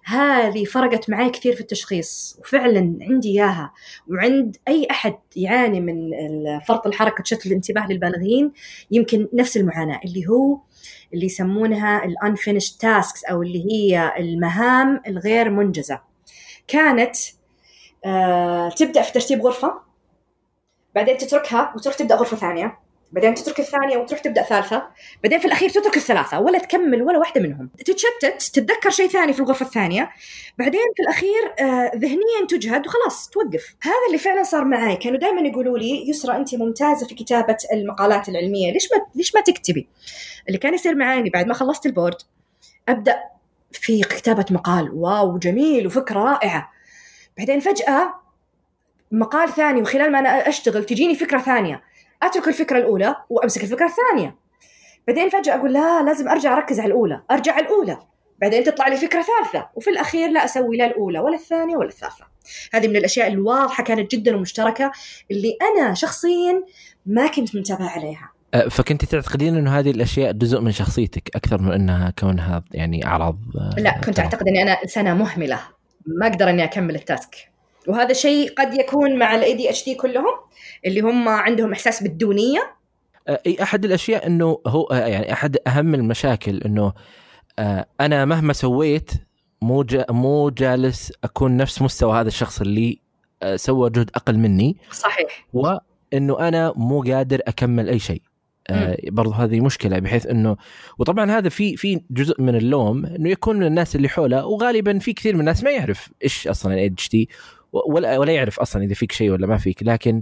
هذه 0.03 0.63
فرقت 0.63 1.09
معي 1.09 1.29
كثير 1.29 1.55
في 1.55 1.61
التشخيص 1.61 2.37
وفعلا 2.39 2.97
عندي 3.01 3.29
إياها. 3.29 3.73
وعند 4.07 4.57
أي 4.67 4.87
أحد 4.91 5.15
يعاني 5.35 5.81
من 5.81 6.11
فرط 6.59 6.87
الحركة 6.87 7.23
تشتت 7.23 7.45
الانتباه 7.45 7.87
للبالغين 7.87 8.51
يمكن 8.91 9.27
نفس 9.33 9.57
المعاناة 9.57 9.99
اللي 10.05 10.27
هو 10.27 10.59
اللي 11.13 11.25
يسمونها 11.25 12.05
ال 12.05 12.11
unfinished 12.11 12.71
tasks 12.71 13.23
أو 13.23 13.43
اللي 13.43 13.71
هي 13.71 14.13
المهام 14.19 15.01
الغير 15.07 15.49
منجزة. 15.49 16.01
كانت 16.67 17.15
آه 18.05 18.69
تبدأ 18.69 19.01
في 19.01 19.13
ترتيب 19.13 19.41
غرفة 19.41 19.81
بعدين 20.95 21.17
تتركها 21.17 21.73
وتروح 21.75 21.95
تبدأ 21.95 22.15
غرفة 22.15 22.37
ثانية. 22.37 22.84
بعدين 23.15 23.33
تترك 23.33 23.59
الثانية 23.59 23.97
وتروح 23.97 24.19
تبدأ 24.19 24.41
ثالثة. 24.41 24.87
بعدين 25.23 25.39
في 25.39 25.45
الأخير 25.45 25.69
تترك 25.69 25.97
الثلاثة 25.97 26.39
ولا 26.39 26.59
تكمل 26.59 27.03
ولا 27.03 27.17
واحدة 27.17 27.41
منهم. 27.41 27.69
تتشتت 27.77 28.51
تتذكر 28.53 28.89
شيء 28.89 29.07
ثاني 29.07 29.33
في 29.33 29.39
الغرفة 29.39 29.65
الثانية. 29.65 30.09
بعدين 30.57 30.81
في 30.95 31.01
الأخير 31.01 31.53
آه 31.59 31.91
ذهنيا 31.95 32.47
تجهد 32.49 32.87
وخلاص 32.87 33.29
توقف. 33.29 33.75
هذا 33.81 33.93
اللي 34.07 34.17
فعلا 34.17 34.43
صار 34.43 34.65
معي. 34.65 34.95
كانوا 34.95 35.19
دائما 35.19 35.41
يقولوا 35.41 35.77
لي 35.77 36.09
يسرى 36.09 36.35
أنت 36.35 36.55
ممتازة 36.55 37.07
في 37.07 37.15
كتابة 37.15 37.57
المقالات 37.73 38.29
العلمية. 38.29 38.71
ليش 38.71 38.89
ما 38.91 39.05
ليش 39.15 39.35
ما 39.35 39.41
تكتبي؟ 39.41 39.87
اللي 40.47 40.57
كان 40.57 40.73
يصير 40.73 40.95
معي 40.95 41.29
بعد 41.29 41.47
ما 41.47 41.53
خلصت 41.53 41.85
البورد 41.85 42.17
أبدأ 42.89 43.23
في 43.71 44.01
كتابة 44.01 44.45
مقال. 44.51 44.89
واو 44.93 45.37
جميل 45.37 45.87
وفكرة 45.87 46.19
رائعة. 46.19 46.71
بعدين 47.37 47.59
فجأة 47.59 48.13
مقال 49.11 49.49
ثاني 49.49 49.81
وخلال 49.81 50.11
ما 50.11 50.19
أنا 50.19 50.49
أشتغل 50.49 50.83
تجيني 50.83 51.15
فكرة 51.15 51.39
ثانية. 51.39 51.94
أترك 52.23 52.47
الفكرة 52.47 52.77
الأولى 52.77 53.15
وأمسك 53.29 53.63
الفكرة 53.63 53.85
الثانية. 53.85 54.35
بعدين 55.07 55.29
فجأة 55.29 55.55
أقول 55.55 55.73
لا 55.73 56.03
لازم 56.03 56.29
أرجع 56.29 56.57
أركز 56.57 56.79
على 56.79 56.87
الأولى 56.87 57.21
أرجع 57.31 57.53
على 57.53 57.65
الأولى. 57.65 57.99
بعدين 58.41 58.63
تطلع 58.63 58.87
لي 58.87 58.97
فكرة 58.97 59.21
ثالثة 59.21 59.69
وفي 59.75 59.89
الأخير 59.89 60.29
لا 60.29 60.45
أسوي 60.45 60.77
لا 60.77 60.85
الأولى 60.85 61.19
ولا 61.19 61.35
الثانية 61.35 61.77
ولا 61.77 61.87
الثالثة. 61.87 62.25
هذه 62.73 62.87
من 62.87 62.95
الأشياء 62.95 63.27
الواضحة 63.27 63.83
كانت 63.83 64.11
جدا 64.11 64.35
ومشتركة 64.35 64.91
اللي 65.31 65.57
أنا 65.61 65.93
شخصيا 65.93 66.63
ما 67.05 67.27
كنت 67.27 67.55
منتبهة 67.55 67.89
عليها. 67.89 68.31
أه، 68.53 68.67
فكنت 68.67 69.05
تعتقدين 69.05 69.55
إنه 69.55 69.79
هذه 69.79 69.91
الأشياء 69.91 70.31
جزء 70.31 70.59
من 70.59 70.71
شخصيتك 70.71 71.35
أكثر 71.35 71.61
من 71.61 71.71
إنها 71.71 72.13
كونها 72.19 72.63
يعني 72.71 73.05
أعراض 73.05 73.39
أه، 73.55 73.79
لا 73.79 74.01
كنت 74.05 74.19
أعتقد 74.19 74.47
إني 74.47 74.61
أنا 74.61 74.71
إنسانة 74.71 75.13
مهملة 75.13 75.59
ما 76.05 76.27
أقدر 76.27 76.49
إني 76.49 76.63
أكمل 76.63 76.95
ال 76.95 77.05
task. 77.05 77.54
وهذا 77.87 78.13
شيء 78.13 78.53
قد 78.53 78.73
يكون 78.73 79.19
مع 79.19 79.35
ال 79.35 79.53
ADHD 79.53 79.95
كلهم 79.95 80.33
اللي 80.85 81.01
هم 81.01 81.29
عندهم 81.29 81.71
إحساس 81.71 82.03
بالدونية. 82.03 82.75
إي 83.29 83.57
أحد 83.61 83.85
الأشياء 83.85 84.27
إنه 84.27 84.59
هو 84.67 84.87
يعني 84.91 85.33
أحد 85.33 85.57
أهم 85.67 85.95
المشاكل 85.95 86.57
إنه 86.57 86.93
أنا 88.01 88.25
مهما 88.25 88.53
سويت 88.53 89.11
مو 89.61 89.85
مو 90.09 90.49
جالس 90.49 91.13
أكون 91.23 91.57
نفس 91.57 91.81
مستوى 91.81 92.19
هذا 92.19 92.27
الشخص 92.27 92.61
اللي 92.61 92.99
سوى 93.55 93.89
جهد 93.89 94.09
أقل 94.15 94.37
مني. 94.37 94.77
صحيح. 94.91 95.47
وإنه 95.53 96.39
أنا 96.47 96.73
مو 96.75 97.01
قادر 97.01 97.39
أكمل 97.47 97.89
أي 97.89 97.99
شيء. 97.99 98.21
آه 98.69 98.97
برضو 99.07 99.31
هذه 99.31 99.59
مشكلة 99.59 99.99
بحيث 99.99 100.27
إنه 100.27 100.57
وطبعا 100.97 101.31
هذا 101.31 101.49
في 101.49 101.77
في 101.77 102.01
جزء 102.11 102.41
من 102.41 102.55
اللوم 102.55 103.05
إنه 103.05 103.29
يكون 103.29 103.57
من 103.57 103.65
الناس 103.65 103.95
اللي 103.95 104.09
حوله 104.09 104.45
وغالبا 104.45 104.99
في 104.99 105.13
كثير 105.13 105.33
من 105.33 105.39
الناس 105.39 105.63
ما 105.63 105.71
يعرف 105.71 106.09
إيش 106.23 106.47
أصلا 106.47 106.73
ال 106.73 106.85
ADHD 106.85 107.29
ولا 107.87 108.17
ولا 108.17 108.33
يعرف 108.33 108.59
أصلا 108.59 108.83
إذا 108.83 108.93
فيك 108.93 109.11
شيء 109.11 109.31
ولا 109.31 109.47
ما 109.47 109.57
فيك 109.57 109.83
لكن 109.83 110.21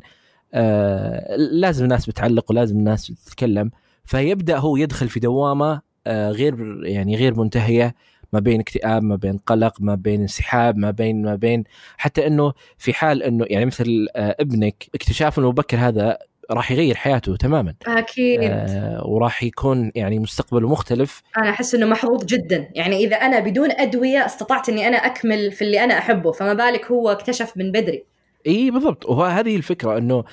آه 0.54 1.36
لازم 1.36 1.84
الناس 1.84 2.06
بتعلق 2.10 2.52
ولازم 2.52 2.78
الناس 2.78 3.08
تتكلم. 3.26 3.72
فيبدأ 4.06 4.58
هو 4.58 4.78
يدخل 4.78 5.10
في 5.10 5.20
دوامة 5.20 5.82
آه 6.08 6.32
غير 6.32 6.86
يعني 6.86 7.16
غير 7.16 7.40
منتهية 7.40 7.96
ما 8.34 8.40
بين 8.40 8.60
اكتئاب 8.60 9.04
ما 9.04 9.16
بين 9.16 9.38
قلق 9.38 9.82
ما 9.82 9.96
بين 9.96 10.22
انسحاب 10.22 10.78
ما 10.78 10.92
بين 10.92 11.22
ما 11.22 11.36
بين 11.36 11.64
حتى 11.98 12.28
إنه 12.28 12.54
في 12.78 12.94
حال 12.94 13.24
إنه 13.24 13.46
يعني 13.50 13.66
مثل 13.66 14.08
آه 14.16 14.36
ابنك 14.40 14.90
اكتشافه 14.96 15.42
المبكر 15.42 15.78
هذا 15.78 16.18
راح 16.52 16.72
يغير 16.72 16.96
حياته 16.96 17.36
تماما. 17.36 17.74
أكيد. 17.88 18.40
آه 18.44 19.08
وراح 19.08 19.44
يكون 19.44 19.92
يعني 19.96 20.20
مستقبله 20.20 20.70
مختلف. 20.70 21.22
أنا 21.38 21.50
أحس 21.50 21.76
إنه 21.76 21.86
محظوظ 21.86 22.26
جدا. 22.26 22.70
يعني 22.74 22.98
إذا 22.98 23.16
أنا 23.16 23.40
بدون 23.40 23.72
أدوية 23.72 24.26
استطعت 24.26 24.70
إني 24.70 24.88
أنا 24.88 24.98
أكمل 24.98 25.52
في 25.52 25.62
اللي 25.62 25.84
أنا 25.84 25.98
أحبه 25.98 26.32
فما 26.32 26.54
بالك 26.54 26.92
هو 26.92 27.10
اكتشف 27.10 27.54
من 27.56 27.72
بدري. 27.72 28.04
إي 28.48 28.72
بالضبط. 28.72 29.06
وهذه 29.06 29.56
الفكرة 29.56 29.98
إنه 29.98 30.24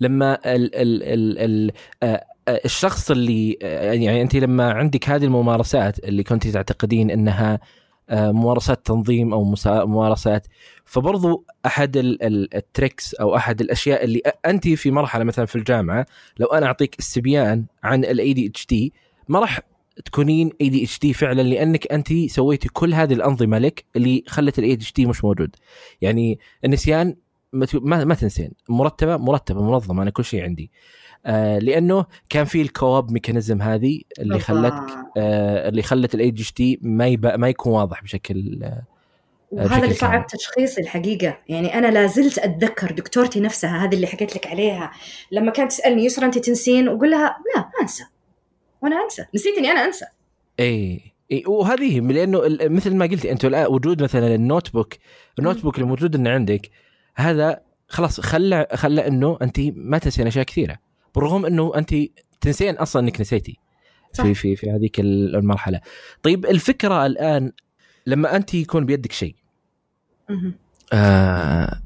لما 0.00 0.34
ال 0.34 0.74
ال 0.74 1.02
ال 1.02 1.38
ال 1.38 1.72
آه 2.02 2.24
الشخص 2.64 3.10
اللي 3.10 3.52
يعني 3.62 4.22
أنت 4.22 4.36
لما 4.36 4.72
عندك 4.72 5.08
هذه 5.08 5.24
الممارسات 5.24 5.98
اللي 5.98 6.22
كنت 6.22 6.46
تعتقدين 6.46 7.10
إنها 7.10 7.60
ممارسات 8.10 8.86
تنظيم 8.86 9.32
أو 9.32 9.54
ممارسات. 9.66 10.46
فبرضو 10.84 11.44
أحد 11.66 11.92
ال 11.96 12.13
tricks 12.13 13.14
أو 13.14 13.36
أحد 13.36 13.60
الأشياء 13.60 14.04
اللي 14.04 14.22
أنت 14.46 14.68
في 14.68 14.90
مرحلة 14.90 15.24
مثلا 15.24 15.46
في 15.46 15.56
الجامعة 15.56 16.06
لو 16.38 16.46
أنا 16.46 16.66
أعطيك 16.66 16.96
استبيان 17.00 17.64
عن 17.82 18.04
ال 18.04 18.32
ADHD 18.32 18.92
ما 19.28 19.40
راح 19.40 19.60
تكونين 20.04 20.50
ADHD 20.60 21.12
فعلا 21.12 21.42
لأنك 21.42 21.92
أنت 21.92 22.12
سويتي 22.26 22.68
كل 22.68 22.94
هذه 22.94 23.12
الأنظمة 23.12 23.58
لك 23.58 23.84
اللي 23.96 24.24
خلت 24.26 24.58
ال 24.58 24.74
ADHD 24.76 25.06
مش 25.06 25.24
موجود. 25.24 25.56
يعني 26.00 26.38
النسيان 26.64 27.16
ما 27.52 27.66
ما 28.04 28.14
تنسين. 28.14 28.52
مرتبة 28.68 29.16
مرتبة 29.16 29.62
منظمة 29.62 30.02
أنا 30.02 30.10
كل 30.10 30.24
شيء 30.24 30.42
عندي. 30.42 30.70
آه 31.26 31.58
لأنه 31.58 32.04
كان 32.28 32.44
في 32.44 32.62
ال 32.62 32.69
coping 32.69 33.10
mechanism 33.10 33.62
هذه 33.62 34.00
اللي 34.18 34.38
خلتك 34.38 34.96
آه 35.16 35.68
اللي 35.68 35.82
خلت 35.82 36.14
ال 36.14 36.30
ADHD 36.30 36.78
ما 36.82 37.06
يبقى 37.06 37.38
ما 37.38 37.48
يكون 37.48 37.72
واضح 37.72 38.02
بشكل 38.02 38.60
آه 38.62 38.82
وهذا 39.50 39.84
اللي 39.84 39.94
صعب 39.94 40.26
تشخيصي 40.26 40.80
الحقيقة. 40.80 41.38
يعني 41.48 41.74
أنا 41.78 41.86
لا 41.86 42.06
زلت 42.06 42.38
أتذكر 42.38 42.92
دكتورتي 42.92 43.40
نفسها 43.40 43.84
هذه 43.84 43.94
اللي 43.94 44.06
حكيت 44.06 44.36
لك 44.36 44.46
عليها. 44.46 44.90
لما 45.32 45.50
كانت 45.50 45.70
تسألني 45.70 46.04
يسرا 46.04 46.26
أنت 46.26 46.38
تنسين؟ 46.38 46.88
وأقول 46.88 47.10
لها 47.10 47.36
لا 47.54 47.60
ما 47.60 47.82
أنسى. 47.82 48.04
وأنا 48.82 48.96
أنسى. 49.04 49.24
نسيت 49.34 49.58
إني 49.58 49.70
أنا 49.70 49.84
أنسى. 49.84 50.04
إي 50.60 51.00
إي 51.32 51.42
وهذه 51.46 52.00
لأنه 52.00 52.40
مثل 52.62 52.94
ما 52.94 53.06
قلتي 53.06 53.32
أنتم 53.32 53.48
الآن 53.48 53.66
وجود 53.66 54.02
مثلا 54.02 54.34
ال 54.34 54.72
notebook 54.72 54.94
ال 55.38 55.62
notebook 55.62 55.78
الموجود 55.78 56.14
انه 56.14 56.30
عندك 56.30 56.70
هذا 57.16 57.60
خلاص 57.88 58.20
خلى 58.20 58.66
خلى 58.74 59.06
إنه 59.06 59.38
أنت 59.42 59.60
ما 59.74 59.98
تنسين 59.98 60.26
أشياء 60.26 60.44
كثيرة. 60.44 60.78
بالرغم 61.18 61.46
إنه 61.46 61.72
انت 61.76 61.94
تنسين 62.40 62.74
أصلا 62.74 63.02
إنك 63.02 63.20
نسيتي 63.20 63.58
صح. 64.12 64.24
في 64.24 64.34
في 64.34 64.56
في 64.56 64.70
هذيك 64.70 65.00
المرحلة. 65.00 65.80
طيب 66.22 66.46
الفكرة 66.46 67.06
الآن 67.06 67.52
لما 68.06 68.36
انت 68.36 68.54
يكون 68.54 68.86
بيدك 68.86 69.12
شيء 69.12 69.36
آه 70.92 71.82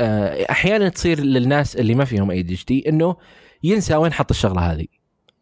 آه 0.00 0.46
أحيانا 0.50 0.88
تصير 0.88 1.20
للناس 1.20 1.76
اللي 1.76 1.94
ما 1.94 2.04
فيهم 2.04 2.30
أي 2.30 2.42
دي 2.42 2.64
دي 2.68 2.88
إنه 2.88 3.16
ينسى 3.62 3.96
وين 3.96 4.12
حط 4.12 4.30
الشغلة 4.30 4.72
هذه. 4.72 4.86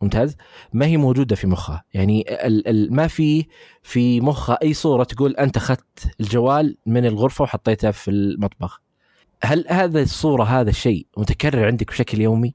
ممتاز؟ 0.02 0.36
ما 0.72 0.86
هي 0.86 0.96
موجودة 0.96 1.36
في 1.36 1.46
مخه 1.46 1.82
يعني 1.94 2.46
ال 2.46 2.68
ال 2.68 2.94
ما 2.94 3.06
في 3.06 3.46
في 3.82 4.20
مخه 4.20 4.58
أي 4.62 4.74
صورة 4.74 5.04
تقول 5.04 5.36
أنت 5.36 5.56
أخذت 5.56 6.10
الجوال 6.20 6.76
من 6.86 7.06
الغرفة 7.06 7.42
وحطيته 7.42 7.90
في 7.90 8.10
المطبخ. 8.10 8.80
هل 9.42 9.64
هذا 9.68 10.02
الصورة 10.02 10.44
هذا 10.44 10.70
الشيء 10.70 11.06
متكرر 11.16 11.66
عندك 11.66 11.88
بشكل 11.88 12.20
يومي؟ 12.20 12.54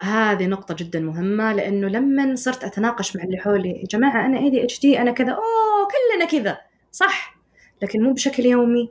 هذه 0.00 0.46
نقطة 0.46 0.74
جدا 0.74 1.00
مهمة 1.00 1.52
لأنه 1.52 1.88
لما 1.88 2.34
صرت 2.36 2.64
أتناقش 2.64 3.16
مع 3.16 3.24
اللي 3.24 3.36
حولي 3.36 3.70
يا 3.70 3.86
جماعة 3.90 4.26
أنا 4.26 4.38
ADHD 4.38 4.98
أنا 5.00 5.12
كذا. 5.12 5.32
أوه 5.32 5.88
كلنا 5.90 6.24
كذا. 6.24 6.58
صح. 6.92 7.34
لكن 7.82 8.02
مو 8.02 8.12
بشكل 8.12 8.46
يومي 8.46 8.90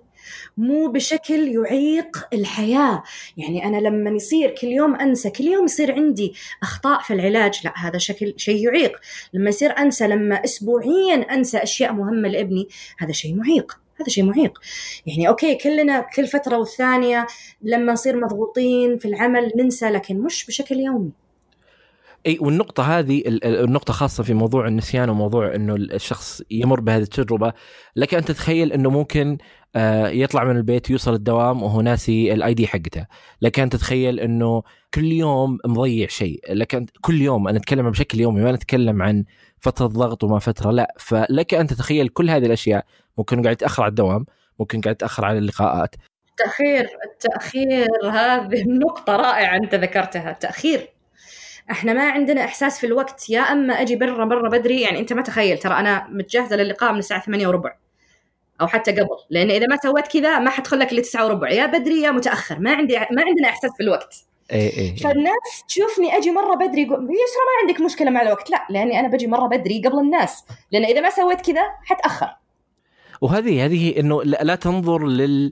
مو 0.57 0.87
بشكل 0.87 1.47
يعيق 1.47 2.27
الحياة. 2.33 3.03
يعني 3.37 3.65
أنا 3.65 3.77
لما 3.77 4.09
يصير 4.09 4.49
كل 4.49 4.67
يوم 4.67 4.95
أنسى 4.95 5.29
كل 5.29 5.43
يوم 5.43 5.65
يصير 5.65 5.91
عندي 5.91 6.33
أخطاء 6.63 7.01
في 7.01 7.13
العلاج 7.13 7.61
لا 7.65 7.73
هذا 7.77 7.97
شكل 7.97 8.33
شيء 8.37 8.65
يعيق. 8.65 8.99
لما 9.33 9.49
يصير 9.49 9.77
أنسى 9.77 10.07
لما 10.07 10.43
أسبوعيا 10.43 11.15
أنسى 11.15 11.57
أشياء 11.57 11.93
مهمة 11.93 12.29
لابني 12.29 12.67
هذا 12.99 13.11
شيء 13.11 13.35
معيق. 13.35 13.82
هذا 14.03 14.09
شيء 14.09 14.23
معيق 14.23 14.59
يعني 15.05 15.27
okay 15.27 15.55
كلنا 15.55 16.05
كل 16.15 16.27
فترة 16.27 16.57
والثانية 16.57 17.27
لما 17.61 17.93
نصير 17.93 18.19
مضغوطين 18.19 18.97
في 18.97 19.07
العمل 19.07 19.51
ننسى 19.55 19.89
لكن 19.89 20.19
مش 20.19 20.45
بشكل 20.45 20.75
يومي. 20.75 21.11
إي 22.27 22.37
والنقطة 22.41 22.99
هذه 22.99 23.23
النقطة 23.43 23.93
خاصة 23.93 24.23
في 24.23 24.33
موضوع 24.33 24.67
النسيان 24.67 25.09
وموضوع 25.09 25.55
إنه 25.55 25.75
الشخص 25.75 26.41
يمر 26.51 26.79
بهذه 26.79 27.01
التجربة. 27.01 27.53
لك 27.95 28.13
أن 28.13 28.25
تتخيل 28.25 28.73
إنه 28.73 28.89
ممكن 28.89 29.37
آه، 29.75 30.07
يطلع 30.07 30.43
من 30.43 30.57
البيت 30.57 30.89
يوصل 30.89 31.13
الدوام 31.13 31.63
وهو 31.63 31.81
ناسي 31.81 32.33
الاي 32.33 32.53
دي 32.53 32.67
حقته، 32.67 33.05
لك 33.41 33.59
أن 33.59 33.69
تتخيل 33.69 34.19
إنه 34.19 34.63
كل 34.93 35.11
يوم 35.11 35.57
مضيع 35.65 36.07
شيء، 36.07 36.41
لك 36.49 36.75
أن 36.75 36.85
كل 37.01 37.21
يوم 37.21 37.47
أنا 37.47 37.57
أتكلم 37.57 37.89
بشكل 37.89 38.19
يومي 38.19 38.41
ما 38.41 38.51
نتكلم 38.51 39.01
عن 39.01 39.23
فترة 39.63 39.85
ضغط 39.85 40.23
وما 40.23 40.39
فترة 40.39 40.71
لا، 40.71 40.95
فلك 40.99 41.53
أن 41.53 41.67
تتخيل 41.67 42.09
كل 42.09 42.29
هذه 42.29 42.45
الأشياء. 42.45 42.85
ممكن 43.17 43.41
قاعد 43.41 43.53
يتأخر 43.53 43.83
على 43.83 43.89
الدوام، 43.89 44.25
ممكن 44.59 44.81
قاعد 44.81 44.95
يتأخر 44.95 45.25
على 45.25 45.37
اللقاءات. 45.37 45.95
التأخير 46.29 46.87
التأخير 47.05 47.87
هذه 48.11 48.61
النقطة 48.61 49.15
رائعة 49.15 49.55
أنت 49.55 49.75
ذكرتها، 49.75 50.31
التأخير. 50.31 50.89
إحنا 51.71 51.93
ما 51.93 52.11
عندنا 52.11 52.45
إحساس 52.45 52.79
في 52.79 52.87
الوقت. 52.87 53.29
يا 53.29 53.41
أما 53.41 53.73
أجي 53.73 53.95
برا 53.95 54.25
برا 54.25 54.49
بدري 54.49 54.81
يعني 54.81 54.99
أنت 54.99 55.13
ما 55.13 55.21
تخيل 55.21 55.57
ترى 55.57 55.73
أنا 55.73 56.07
متجهزة 56.09 56.55
للقاء 56.55 56.91
من 56.93 56.99
الساعة 56.99 57.21
8 57.21 57.47
وربع 57.47 57.75
أو 58.61 58.67
حتى 58.67 58.91
قبل. 58.91 59.17
لأن 59.29 59.51
إذا 59.51 59.67
ما 59.67 59.77
سويت 59.83 60.07
كذا 60.07 60.39
ما 60.39 60.49
حدخل 60.49 60.79
لك 60.79 60.91
إلا 60.91 61.01
9 61.01 61.25
وربع. 61.25 61.49
يا 61.49 61.65
بدري 61.65 62.01
يا 62.01 62.11
متأخر. 62.11 62.59
ما 62.59 62.73
عندي 62.73 62.95
ما 62.95 63.23
عندنا 63.23 63.49
إحساس 63.49 63.71
في 63.77 63.83
الوقت. 63.83 64.25
اي 64.51 64.59
اي 64.59 64.69
إيه. 64.69 64.95
فالناس 64.95 65.63
تشوفني 65.67 66.17
أجي 66.17 66.31
مرة 66.31 66.55
بدري 66.55 66.81
يقول 66.81 66.99
يسرا 66.99 67.43
ما 67.45 67.67
عندك 67.67 67.81
مشكلة 67.81 68.11
مع 68.11 68.21
الوقت. 68.21 68.49
لا 68.49 68.65
لأني 68.69 68.99
أنا 68.99 69.07
بجي 69.07 69.27
مرة 69.27 69.47
بدري 69.47 69.81
قبل 69.85 69.99
الناس 69.99 70.45
لأن 70.71 70.85
إذا 70.85 71.01
ما 71.01 71.09
سويت 71.09 71.41
كذا 71.41 71.61
حتأخر. 71.83 72.29
وهذه 73.21 73.65
هذه 73.65 73.99
إنه 73.99 74.23
لا 74.23 74.55
تنظر 74.55 75.07
لل 75.07 75.51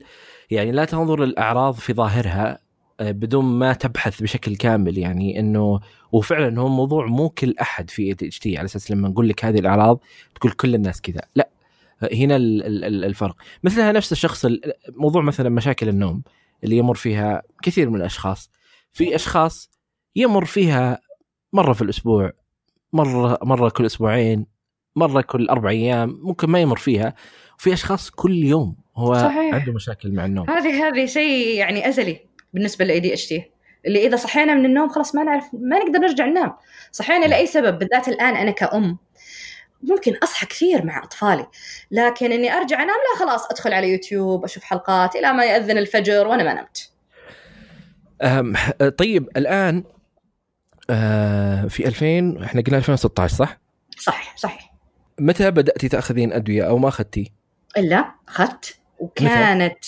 يعني 0.52 0.72
لا 0.72 0.86
تنظر 0.86 1.26
للأعراض 1.26 1.74
في 1.74 1.94
ظاهرها 1.94 2.60
آه، 3.00 3.12
بدون 3.12 3.46
ما 3.46 3.74
تبحث 3.74 4.22
بشكل 4.22 4.56
كامل. 4.56 4.98
يعني 4.98 5.40
إنه 5.40 5.80
وفعلا 6.12 6.62
هو 6.62 6.68
موضوع 6.68 7.06
مو 7.06 7.30
كل 7.30 7.56
أحد 7.62 7.90
في 7.90 8.04
ADHD 8.04 8.58
على 8.58 8.66
أساس 8.66 8.92
لما 8.92 9.10
نقول 9.10 9.30
لك 9.30 9.46
هذه 9.46 9.60
الأعراض 9.60 10.00
تقول 10.36 10.52
كل 10.52 10.76
الناس 10.76 11.02
كذا. 11.02 11.22
لا 11.36 11.50
هنا 12.14 12.36
الفرق. 12.36 13.36
مثلها 13.64 13.92
نفس 13.92 14.12
الشخص 14.12 14.48
موضوع 14.90 15.22
مثلا 15.22 15.50
مشاكل 15.50 15.90
النوم 15.90 16.22
اللي 16.64 16.78
يمر 16.78 16.96
فيها 16.96 17.42
كثير 17.64 17.90
من 17.90 17.96
الأشخاص. 17.96 18.52
في 18.94 19.16
أشخاص 19.16 19.72
يمر 20.16 20.46
فيها 20.46 21.00
مرة 21.54 21.74
في 21.74 21.82
الأسبوع 21.82 22.32
مرة 22.94 23.40
مرة 23.44 23.70
كل 23.70 23.86
أسبوعين 23.86 24.46
مرة 24.96 25.22
كل 25.22 25.50
أربع 25.50 25.70
أيام 25.70 26.20
ممكن 26.22 26.50
ما 26.50 26.60
يمر 26.60 26.78
فيها. 26.78 27.16
وفي 27.60 27.74
أشخاص 27.74 28.10
كل 28.10 28.44
يوم 28.44 28.76
هو 28.96 29.14
صحيح. 29.14 29.56
عنده 29.56 29.74
مشاكل 29.74 30.12
مع 30.12 30.26
النوم. 30.26 30.50
هذه 30.50 30.88
هذه 30.88 31.06
شيء 31.06 31.56
يعني 31.58 31.90
أزلي 31.90 32.20
بالنسبة 32.54 32.86
لل 32.86 33.00
ADHD 33.00 33.52
اللي 33.86 34.08
إذا 34.08 34.16
صحينا 34.16 34.54
من 34.54 34.66
النوم 34.66 34.90
خلاص 34.90 35.16
ما 35.16 35.24
نعرف 35.24 35.46
ما 35.54 35.80
نقدر 35.80 36.00
نرجع 36.00 36.26
ننام. 36.26 36.54
صحينا 36.92 37.26
لأي 37.26 37.48
سبب 37.48 37.80
بالذات 37.80 38.08
الآن 38.08 38.36
أنا 38.36 38.52
كأم. 38.52 38.98
ممكن 39.84 40.16
أصحى 40.24 40.46
كثير 40.46 40.86
مع 40.86 41.04
أطفالي 41.04 41.48
لكن 41.92 42.32
إني 42.32 42.54
أرجع 42.54 42.76
أنام 42.84 42.88
لا 42.96 43.20
خلاص 43.20 43.52
أدخل 43.52 43.74
على 43.74 43.92
يوتيوب 43.92 44.44
أشوف 44.44 44.64
حلقات 44.64 45.16
إلى 45.16 45.34
ما 45.34 45.46
يأذن 45.46 45.78
الفجر 45.78 46.28
وأنا 46.28 46.44
ما 46.44 46.54
نمت. 46.54 46.91
طيب 48.98 49.30
الآن 49.38 49.84
أه 50.90 51.68
في 51.68 51.88
2000 51.88 52.46
إحنا 52.46 52.62
قلنا 52.62 52.78
2016 52.78 53.36
صح؟ 53.36 53.60
صح؟ 53.98 54.36
صحيح 54.38 54.74
متى 55.20 55.52
بدأتي 55.52 55.90
تأخذين 55.90 56.34
أدوية 56.34 56.64
أو 56.64 56.78
ما 56.78 56.88
أخذتي؟ 56.88 57.32
إلا 57.78 58.12
أخذت 58.28 58.80
وكانت 59.00 59.86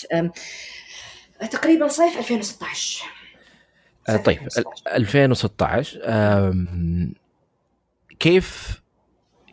تقريبا 1.50 1.88
صيف 1.88 2.18
2016 2.18 3.04
آه 4.08 4.16
طيب 4.16 4.48
2016 4.94 6.54
كيف 8.20 8.80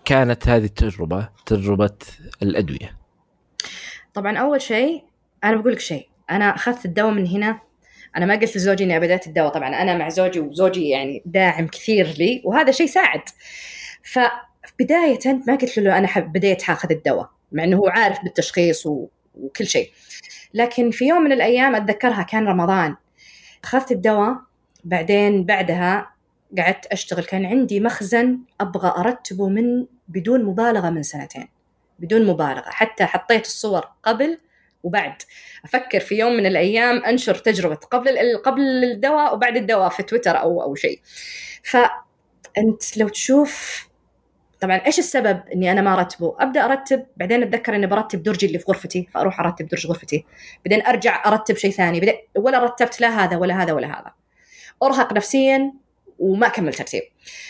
كانت 0.05 0.47
هذه 0.47 0.65
التجربة 0.65 1.29
تجربة 1.45 1.97
الأدوية؟ 2.41 2.97
طبعا 4.13 4.37
أول 4.37 4.61
شيء 4.61 5.03
أنا 5.43 5.55
بقول 5.55 5.73
لك 5.73 5.79
شيء 5.79 6.09
أنا 6.29 6.55
أخذت 6.55 6.85
الدواء 6.85 7.11
من 7.11 7.27
هنا 7.27 7.59
أنا 8.17 8.25
ما 8.25 8.35
قلت 8.35 8.55
لزوجي 8.55 8.83
إني 8.83 8.99
بدات 8.99 9.27
الدواء 9.27 9.49
طبعا 9.49 9.81
أنا 9.81 9.97
مع 9.97 10.09
زوجي 10.09 10.39
وزوجي 10.39 10.89
يعني 10.89 11.23
داعم 11.25 11.67
كثير 11.67 12.07
لي 12.07 12.41
وهذا 12.45 12.71
شيء 12.71 12.87
ساعد. 12.87 13.21
فبداية 14.03 15.19
ما 15.47 15.55
قلت 15.55 15.77
له 15.77 15.97
أنا 15.97 16.19
بديت 16.19 16.61
حاخذ 16.61 16.91
الدواء 16.91 17.29
مع 17.51 17.63
إنه 17.63 17.77
هو 17.77 17.87
عارف 17.87 18.23
بالتشخيص. 18.23 18.85
وكل 19.35 19.67
شيء. 19.67 19.91
لكن 20.53 20.91
في 20.91 21.05
يوم 21.07 21.21
من 21.21 21.31
الأيام 21.31 21.75
أتذكرها 21.75 22.23
كان 22.23 22.47
رمضان. 22.47 22.95
أخذت 23.63 23.91
الدواء 23.91 24.35
بعدين 24.83 25.45
بعدها 25.45 26.11
قعدت 26.57 26.85
أشتغل. 26.85 27.23
كان 27.23 27.45
عندي 27.45 27.79
مخزن 27.79 28.39
أبغى 28.61 28.93
أرتبه 28.97 29.49
من 29.49 29.85
بدون 30.07 30.43
مبالغة 30.43 30.89
من 30.89 31.03
سنتين 31.03 31.47
بدون 31.99 32.25
مبالغة. 32.27 32.69
حتى 32.69 33.05
حطيت 33.05 33.45
الصور 33.45 33.87
قبل 34.03 34.37
وبعد 34.83 35.13
أفكر 35.65 35.99
في 35.99 36.15
يوم 36.15 36.33
من 36.33 36.45
الأيام 36.45 37.03
أنشر 37.03 37.35
تجربة 37.35 37.75
قبل 37.75 38.37
قبل 38.45 38.61
الدواء 38.61 39.33
وبعد 39.33 39.57
الدواء 39.57 39.89
في 39.89 40.03
تويتر 40.03 40.39
أو 40.39 40.61
أو 40.61 40.75
شيء. 40.75 40.99
فانت 41.63 42.97
لو 42.97 43.07
تشوف 43.07 43.87
طبعا 44.59 44.75
إيش 44.85 44.99
السبب 44.99 45.41
إني 45.55 45.71
أنا 45.71 45.81
ما 45.81 45.93
أرتبه؟ 45.93 46.35
أبدأ 46.39 46.65
أرتب 46.65 47.05
بعدين 47.17 47.43
أتذكر 47.43 47.75
إني 47.75 47.87
برتب 47.87 48.23
درجي 48.23 48.45
اللي 48.45 48.59
في 48.59 48.65
غرفتي 48.67 49.07
فأروح 49.13 49.39
أرتب 49.39 49.67
درج 49.67 49.87
غرفتي. 49.87 50.25
بعدين 50.65 50.85
أرجع 50.85 51.23
أرتب 51.25 51.55
شيء 51.55 51.71
ثاني. 51.71 52.17
ولا 52.35 52.63
رتبت 52.63 53.01
لا 53.01 53.23
هذا 53.23 53.37
ولا 53.37 53.63
هذا 53.63 53.73
ولا 53.73 53.87
هذا. 53.87 54.11
أرهق 54.83 55.13
نفسيا 55.13 55.73
وما 56.19 56.47
كمل 56.47 56.73
ترتيب. 56.73 57.01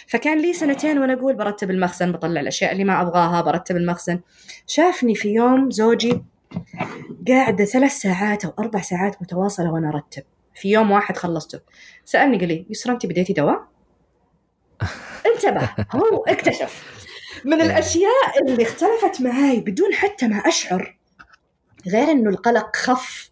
فكان 0.07 0.41
لي 0.41 0.53
سنتين 0.53 0.99
وأنا 0.99 1.13
أقول 1.13 1.35
برتب 1.35 1.71
المخزن 1.71 2.11
بطلع 2.11 2.41
الأشياء 2.41 2.71
اللي 2.71 2.83
ما 2.83 3.01
أبغاها 3.01 3.41
برتب 3.41 3.77
المخزن. 3.77 4.19
شافني 4.67 5.15
في 5.15 5.29
يوم 5.29 5.71
زوجي 5.71 6.21
قاعدة 7.27 7.65
ثلاث 7.65 7.91
ساعات 7.91 8.45
أو 8.45 8.53
أربع 8.59 8.81
ساعات 8.81 9.21
متواصلة 9.21 9.71
وأنا 9.71 9.89
أرتب. 9.89 10.23
في 10.55 10.71
يوم 10.71 10.91
واحد 10.91 11.17
خلصته. 11.17 11.59
سألني 12.05 12.37
قال 12.37 12.47
لي 12.47 12.65
يسرا 12.69 12.93
أنت 12.93 13.05
بديتي 13.05 13.33
دواء؟ 13.33 13.67
انتبه. 15.35 15.69
هو 15.91 16.23
اكتشف. 16.27 17.01
من 17.45 17.61
الأشياء 17.61 18.41
اللي 18.45 18.63
اختلفت 18.63 19.21
معاي 19.21 19.59
بدون 19.59 19.93
حتى 19.93 20.27
ما 20.27 20.37
أشعر 20.37 20.97
غير 21.87 22.11
إنه 22.11 22.29
القلق 22.29 22.75
خف 22.75 23.31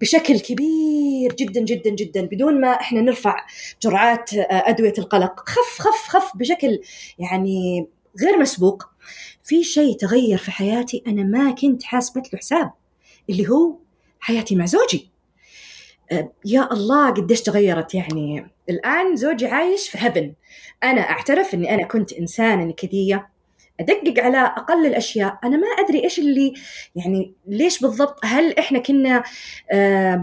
بشكل 0.00 0.40
كبير 0.40 1.34
جدا 1.34 1.60
جدا 1.60 1.90
جدا 1.90 2.26
بدون 2.26 2.60
ما 2.60 2.68
إحنا 2.68 3.00
نرفع 3.00 3.46
جرعات 3.82 4.34
آه، 4.34 4.44
أدوية 4.50 4.94
القلق. 4.98 5.48
خف 5.48 5.78
خف 5.78 6.08
خف 6.08 6.36
بشكل 6.36 6.80
يعني 7.18 7.86
غير 8.20 8.38
مسبوق. 8.38 8.90
في 9.42 9.64
شيء 9.64 9.96
تغير 9.96 10.38
في 10.38 10.50
حياتي 10.50 11.02
أنا 11.06 11.22
ما 11.22 11.50
كنت 11.50 11.82
حاسبت 11.82 12.32
له 12.32 12.38
حساب 12.38 12.70
اللي 13.30 13.48
هو 13.48 13.76
حياتي 14.20 14.56
مع 14.56 14.66
زوجي. 14.66 15.10
أه، 16.12 16.32
يا 16.44 16.72
الله 16.72 17.10
قديش 17.10 17.42
تغيرت 17.42 17.94
يعني. 17.94 18.46
الآن 18.70 19.16
زوجي 19.16 19.46
عايش 19.46 19.88
في 19.88 19.98
هبن 20.00 20.34
أنا 20.84 21.00
أعترف 21.00 21.54
أني 21.54 21.74
أنا 21.74 21.86
كنت 21.86 22.12
إنسانة 22.12 22.64
نكدية. 22.64 23.28
أدقق 23.80 24.24
على 24.24 24.38
أقل 24.38 24.86
الأشياء. 24.86 25.38
أنا 25.44 25.56
ما 25.56 25.66
أدري 25.66 26.04
إيش 26.04 26.18
اللي 26.18 26.54
يعني 26.96 27.32
ليش 27.46 27.80
بالضبط؟ 27.80 28.18
هل 28.24 28.58
إحنا 28.58 28.78
كنا 28.78 29.22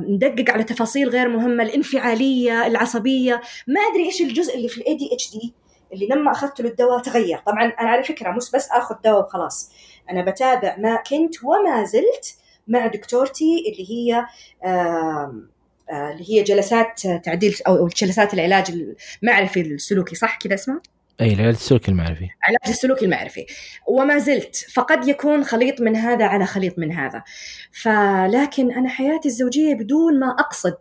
ندقق 0.09 0.51
على 0.51 0.63
تفاصيل 0.63 1.09
غير 1.09 1.27
مهمة؟ 1.27 1.63
الانفعالية 1.63 2.67
العصبية. 2.67 3.41
ما 3.67 3.81
أدري 3.81 4.05
إيش 4.05 4.21
الجزء 4.21 4.55
اللي 4.55 4.67
في 4.67 4.77
ال 4.77 4.95
ADHD 4.95 5.53
اللي 5.95 6.07
لما 6.07 6.31
أخذت 6.31 6.61
له 6.61 6.69
الدواء 6.69 7.01
تغير. 7.01 7.37
طبعا 7.37 7.63
أنا 7.63 7.89
على 7.89 8.03
فكرة 8.03 8.31
مش 8.31 8.51
بس 8.51 8.69
آخذ 8.71 8.95
دواء 9.05 9.25
وخلاص. 9.25 9.71
أنا 10.09 10.31
بتابع 10.31 10.75
ما 10.77 10.95
كنت 10.95 11.43
وما 11.43 11.83
زلت 11.83 12.37
مع 12.67 12.87
دكتورتي 12.87 13.63
اللي 13.71 13.91
هي 13.91 14.25
آه، 14.63 16.11
اللي 16.11 16.29
هي 16.29 16.43
جلسات 16.43 17.07
تعديل 17.23 17.55
أو 17.67 17.87
جلسات 17.87 18.33
العلاج 18.33 18.95
المعرفي 19.23 19.61
السلوكي 19.61 20.15
صح 20.15 20.37
كذا 20.37 20.53
اسمه؟ 20.53 20.81
أي 21.21 21.33
العلاج 21.33 21.53
السلوكي 21.53 21.91
المعرفي. 21.91 22.29
علاج 22.43 22.67
السلوكي 22.67 23.05
المعرفي. 23.05 23.45
وما 23.87 24.17
زلت 24.17 24.55
فقد 24.55 25.07
يكون 25.07 25.43
خليط 25.43 25.81
من 25.81 25.95
هذا 25.95 26.25
على 26.25 26.45
خليط 26.45 26.79
من 26.79 26.91
هذا. 26.91 27.23
فلكن 27.71 28.71
أنا 28.71 28.89
حياتي 28.89 29.27
الزوجية 29.27 29.75
بدون 29.75 30.19
ما 30.19 30.35
أقصد 30.39 30.77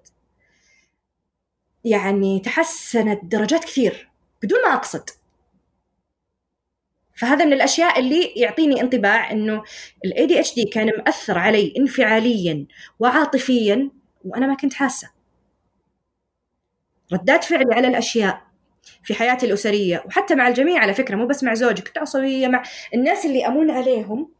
يعني 1.84 2.40
تحسنت 2.40 3.20
درجات 3.24 3.64
كثير. 3.64 4.13
بدون 4.44 4.62
ما 4.62 4.74
أقصد. 4.74 5.10
فهذا 7.16 7.44
من 7.44 7.52
الأشياء 7.52 8.00
اللي 8.00 8.22
يعطيني 8.36 8.80
انطباع 8.80 9.30
إنه 9.30 9.62
ال 10.04 10.26
ADHD 10.26 10.64
كان 10.64 10.90
مأثر 10.98 11.38
علي 11.38 11.74
انفعاليا 11.78 12.66
وعاطفيا 12.98 13.90
وأنا 14.24 14.46
ما 14.46 14.54
كنت 14.54 14.74
حاسة. 14.74 15.10
ردات 17.12 17.44
فعلي 17.44 17.74
على 17.74 17.88
الأشياء 17.88 18.42
في 19.02 19.14
حياتي 19.14 19.46
الأسرية 19.46 20.02
وحتى 20.06 20.34
مع 20.34 20.48
الجميع 20.48 20.80
على 20.82 20.94
فكرة 20.94 21.16
مو 21.16 21.26
بس 21.26 21.44
مع 21.44 21.54
زوجي 21.54 21.82
كنت 21.82 21.98
عصبية 21.98 22.48
مع 22.48 22.62
الناس 22.94 23.26
اللي 23.26 23.46
أمون 23.46 23.70
عليهم. 23.70 24.30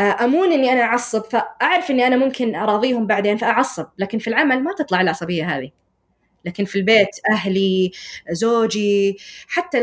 آه، 0.00 0.24
أمون 0.24 0.52
إني 0.52 0.72
أنا 0.72 0.82
أعصب 0.82 1.24
فأعرف 1.24 1.90
إني 1.90 2.06
أنا 2.06 2.16
ممكن 2.16 2.54
أراضيهم 2.54 3.06
بعدين 3.06 3.36
فأعصب 3.36 3.86
لكن 3.98 4.18
في 4.18 4.28
العمل 4.28 4.62
ما 4.62 4.74
تطلع 4.78 5.00
العصبية 5.00 5.56
هذه. 5.56 5.70
لكن 6.46 6.64
في 6.64 6.76
البيت 6.76 7.08
أهلي 7.30 7.90
زوجي 8.30 9.16
حتى 9.48 9.78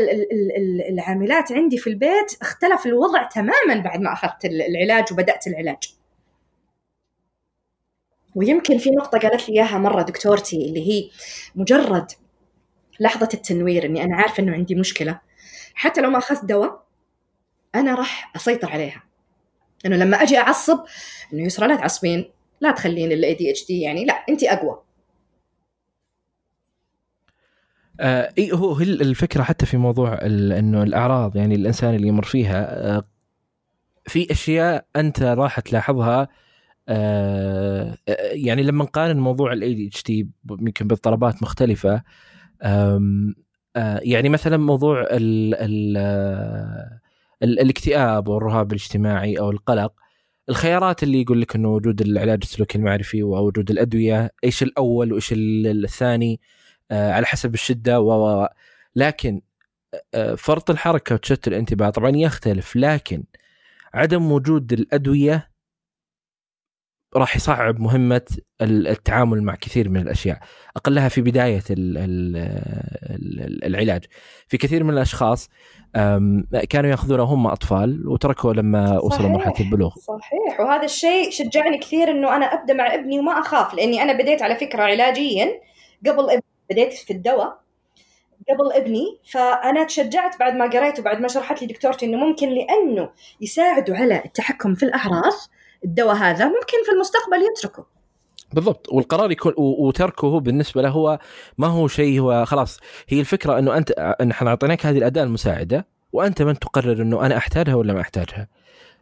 العاملات 0.90 1.52
عندي 1.52 1.78
في 1.78 1.86
البيت 1.86 2.36
اختلف 2.42 2.86
الوضع 2.86 3.22
تماما 3.22 3.76
بعد 3.84 4.00
ما 4.00 4.12
أخذت 4.12 4.44
العلاج 4.44 5.12
وبدأت 5.12 5.46
العلاج. 5.46 5.94
ويمكن 8.34 8.78
في 8.78 8.90
نقطة 8.90 9.18
قالت 9.18 9.48
لي 9.48 9.54
إياها 9.54 9.78
مرة 9.78 10.02
دكتورتي 10.02 10.56
اللي 10.56 10.88
هي 10.92 11.10
مجرد 11.54 12.06
لحظة 13.00 13.28
التنوير 13.34 13.84
إني 13.86 14.04
أنا 14.04 14.16
عارفة 14.16 14.42
إنه 14.42 14.52
عندي 14.52 14.74
مشكلة. 14.74 15.20
حتى 15.74 16.00
لو 16.00 16.10
ما 16.10 16.18
أخذت 16.18 16.44
دواء 16.44 16.84
أنا 17.74 17.94
راح 17.94 18.32
أسيطر 18.36 18.70
عليها. 18.72 19.02
إنه 19.86 19.96
لما 19.96 20.22
أجي 20.22 20.38
أعصب 20.38 20.78
إنه 21.32 21.42
يسرى 21.46 21.68
لا 21.68 21.76
تعصبين 21.76 22.30
لا 22.60 22.70
تخلين 22.70 23.12
ال 23.12 23.34
ADHD 23.34 23.80
يعني 23.80 24.04
لا 24.04 24.24
أنت 24.28 24.44
أقوى. 24.44 24.83
آه 28.00 28.32
اي 28.38 28.52
هو 28.52 28.80
الفكرة 28.80 29.42
حتى 29.42 29.66
في 29.66 29.76
موضوع 29.76 30.18
إنه 30.26 30.82
الأعراض 30.82 31.36
يعني 31.36 31.54
الإنسان 31.54 31.94
اللي 31.94 32.08
يمر 32.08 32.24
فيها 32.24 32.86
آه 32.96 33.04
في 34.06 34.32
أشياء 34.32 34.86
أنت 34.96 35.22
راح 35.22 35.60
تلاحظها 35.60 36.28
آه 36.88 37.98
يعني 38.32 38.62
لما 38.62 38.84
نقارن 38.84 39.16
موضوع 39.16 39.52
ال 39.52 39.74
ADHD 39.74 40.30
يمكن 40.50 40.86
باضطرابات 40.88 41.42
مختلفة 41.42 42.02
يعني 44.02 44.28
مثلا 44.28 44.56
موضوع 44.56 45.00
ال 45.02 45.54
ال 45.54 45.96
ال 47.42 47.60
الاكتئاب 47.60 48.28
والرهاب 48.28 48.72
الاجتماعي 48.72 49.38
أو 49.38 49.50
القلق 49.50 49.92
الخيارات 50.48 51.02
اللي 51.02 51.20
يقول 51.22 51.40
لك 51.40 51.56
إنه 51.56 51.68
وجود 51.68 52.00
العلاج 52.00 52.38
السلوكي 52.42 52.78
المعرفي 52.78 53.22
ووجود 53.22 53.70
الأدوية 53.70 54.30
إيش 54.44 54.62
الأول 54.62 55.12
وإيش 55.12 55.34
الثاني؟ 55.36 56.40
آه، 56.42 56.63
على 56.94 57.26
حسب 57.26 57.54
الشدة 57.54 58.00
و 58.00 58.48
لكن 58.96 59.40
آه، 60.14 60.34
فرط 60.34 60.70
الحركة 60.70 61.14
وتشتت 61.14 61.48
الانتباه 61.48 61.90
طبعا 61.90 62.10
يختلف 62.16 62.76
لكن 62.76 63.24
عدم 63.94 64.32
وجود 64.32 64.72
الأدوية 64.72 65.50
راح 67.16 67.36
يصعب 67.36 67.80
مهمة 67.80 68.22
التعامل 68.62 69.42
مع 69.42 69.54
كثير 69.54 69.88
من 69.88 70.00
الأشياء. 70.00 70.38
أقلها 70.76 71.08
في 71.08 71.20
بداية 71.20 71.62
العلاج. 73.64 74.04
في 74.48 74.56
كثير 74.56 74.84
من 74.84 74.90
الأشخاص 74.90 75.50
كانوا 76.70 76.90
يأخذونه 76.90 77.22
هم 77.22 77.46
أطفال 77.46 78.08
وتركوا 78.08 78.52
لما 78.52 78.98
وصلوا 78.98 79.28
مرحلة 79.28 79.54
البلوغ. 79.60 79.94
صحيح. 79.98 80.60
وهذا 80.60 80.84
الشيء 80.84 81.30
شجعني 81.30 81.78
كثير 81.78 82.10
إنه 82.10 82.36
أنا 82.36 82.46
أبدأ 82.46 82.74
مع 82.74 82.94
ابني 82.94 83.18
وما 83.18 83.32
أخاف 83.32 83.74
لأني 83.74 84.02
أنا 84.02 84.12
بديت 84.12 84.42
على 84.42 84.56
فكرة 84.56 84.82
علاجيا 84.82 85.60
قبل 86.06 86.30
ابني 86.30 86.53
بديت 86.70 86.92
في 86.92 87.12
الدواء 87.12 87.64
قبل 88.48 88.72
ابني 88.72 89.18
فأنا 89.32 89.84
تشجعت 89.84 90.38
بعد 90.38 90.54
ما 90.54 90.70
قريت 90.70 90.98
وبعد 91.00 91.20
ما 91.20 91.28
شرحت 91.28 91.62
لي 91.62 91.66
دكتورتي 91.66 92.06
إنه 92.06 92.16
ممكن 92.16 92.48
لأنه 92.48 93.10
يساعدوا 93.40 93.96
على 93.96 94.22
التحكم 94.24 94.74
في 94.74 94.82
الأعراض 94.82 95.32
الدواء 95.84 96.14
هذا 96.14 96.44
ممكن 96.44 96.84
في 96.84 96.90
المستقبل 96.92 97.42
يتركه. 97.42 97.86
بالضبط. 98.52 98.92
والقرار 98.92 99.32
يكون 99.32 99.54
وتركه 99.58 100.40
بالنسبة 100.40 100.82
له 100.82 100.88
هو 100.88 101.18
ما 101.58 101.66
هو 101.66 101.88
شيء 101.88 102.20
هو 102.20 102.44
خلاص. 102.44 102.80
هي 103.08 103.20
الفكرة 103.20 103.58
إنه 103.58 103.76
أنت 103.76 103.90
إن 103.90 104.30
إحنا 104.30 104.50
أعطيناك 104.50 104.86
هذه 104.86 104.98
الأداة 104.98 105.22
المساعدة 105.22 105.86
وأنت 106.12 106.42
من 106.42 106.58
تقرر 106.58 107.02
إنه 107.02 107.26
أنا 107.26 107.36
أحتاجها 107.36 107.74
ولا 107.74 107.92
ما 107.92 108.00
أحتاجها. 108.00 108.48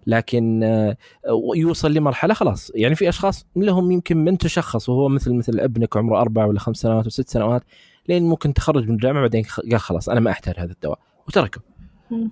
لكن 0.07 0.63
آه، 0.63 0.97
يوصل 1.57 1.95
لمرحلة 1.95 2.35
خلاص. 2.35 2.73
يعني 2.75 2.95
في 2.95 3.09
أشخاص 3.09 3.47
لهم 3.57 3.91
يمكن 3.91 4.17
من 4.17 4.39
تشخص 4.39 4.89
وهو 4.89 5.09
مثل 5.09 5.35
مثل 5.35 5.61
ابنك 5.61 5.97
عمره 5.97 6.21
أربع 6.21 6.45
ولا 6.45 6.59
خمس 6.61 6.77
سنوات 6.77 7.07
وست 7.07 7.29
سنوات 7.29 7.63
لين 8.09 8.23
ممكن 8.23 8.55
تخرج 8.55 8.89
من 8.89 8.95
الجامعة 8.95 9.23
بعدين 9.23 9.45
قال 9.71 9.81
خلاص 9.81 10.09
أنا 10.09 10.21
ما 10.21 10.31
أحتاج 10.31 10.55
هذا 10.59 10.73
الدواء 10.73 10.99
وتركه. 11.29 11.61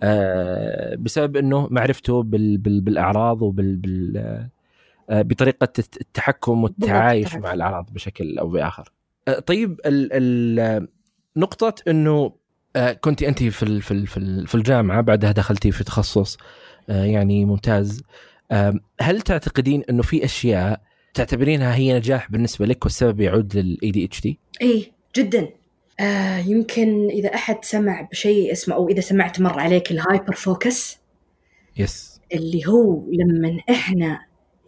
آه 0.02 0.94
بسبب 0.94 1.36
إنه 1.36 1.68
معرفته 1.70 2.22
بال 2.22 2.58
بال 2.58 2.80
بالأعراض 2.80 3.42
وبال 3.42 3.76
بال 3.76 4.16
آه 5.10 5.22
بطريقة 5.22 5.68
التحكم 5.78 6.62
والتعايش 6.62 7.34
مع 7.34 7.52
الأعراض 7.52 7.90
بشكل 7.92 8.38
أو 8.38 8.48
بآخر. 8.48 8.92
آه 9.28 9.38
طيب 9.38 9.80
ال 9.86 10.08
ال 10.12 10.88
نقطة 11.36 11.74
إنه 11.88 12.32
آه 12.76 12.92
كنت 12.92 13.22
أنت 13.22 13.42
في 13.42 13.80
في 13.80 14.06
في 14.46 14.54
الجامعة 14.54 15.00
بعدها 15.00 15.32
دخلتي 15.32 15.72
في 15.72 15.84
تخصص 15.84 16.38
يعني 16.94 17.44
ممتاز 17.44 18.02
آه 18.50 18.74
هل 19.00 19.20
تعتقدين 19.20 19.82
إنه 19.90 20.02
في 20.02 20.24
أشياء 20.24 20.80
تعتبرينها 21.14 21.74
هي 21.74 21.98
نجاح 21.98 22.30
بالنسبة 22.30 22.66
لك 22.66 22.84
والسبب 22.84 23.20
يعود 23.20 23.56
للاي 23.56 23.90
دي 23.90 24.04
اتش 24.04 24.20
دي؟ 24.20 24.38
اي 24.62 24.92
جدا 25.16 25.48
آه 26.00 26.38
يمكن 26.38 27.08
إذا 27.10 27.34
أحد 27.34 27.64
سمع 27.64 28.00
بشيء 28.00 28.52
اسمه 28.52 28.74
أو 28.74 28.88
إذا 28.88 29.00
سمعت 29.00 29.40
مر 29.40 29.60
عليك 29.60 29.90
ال 29.90 30.34
hyperfocus 30.34 30.98
yes 31.76 32.20
اللي 32.34 32.66
هو 32.66 33.02
لما 33.12 33.60
إحنا 33.70 34.20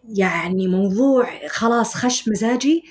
يعني 0.09 0.69
موضوع 0.69 1.29
خلاص 1.49 1.95
خش 1.95 2.29
مزاجي 2.29 2.85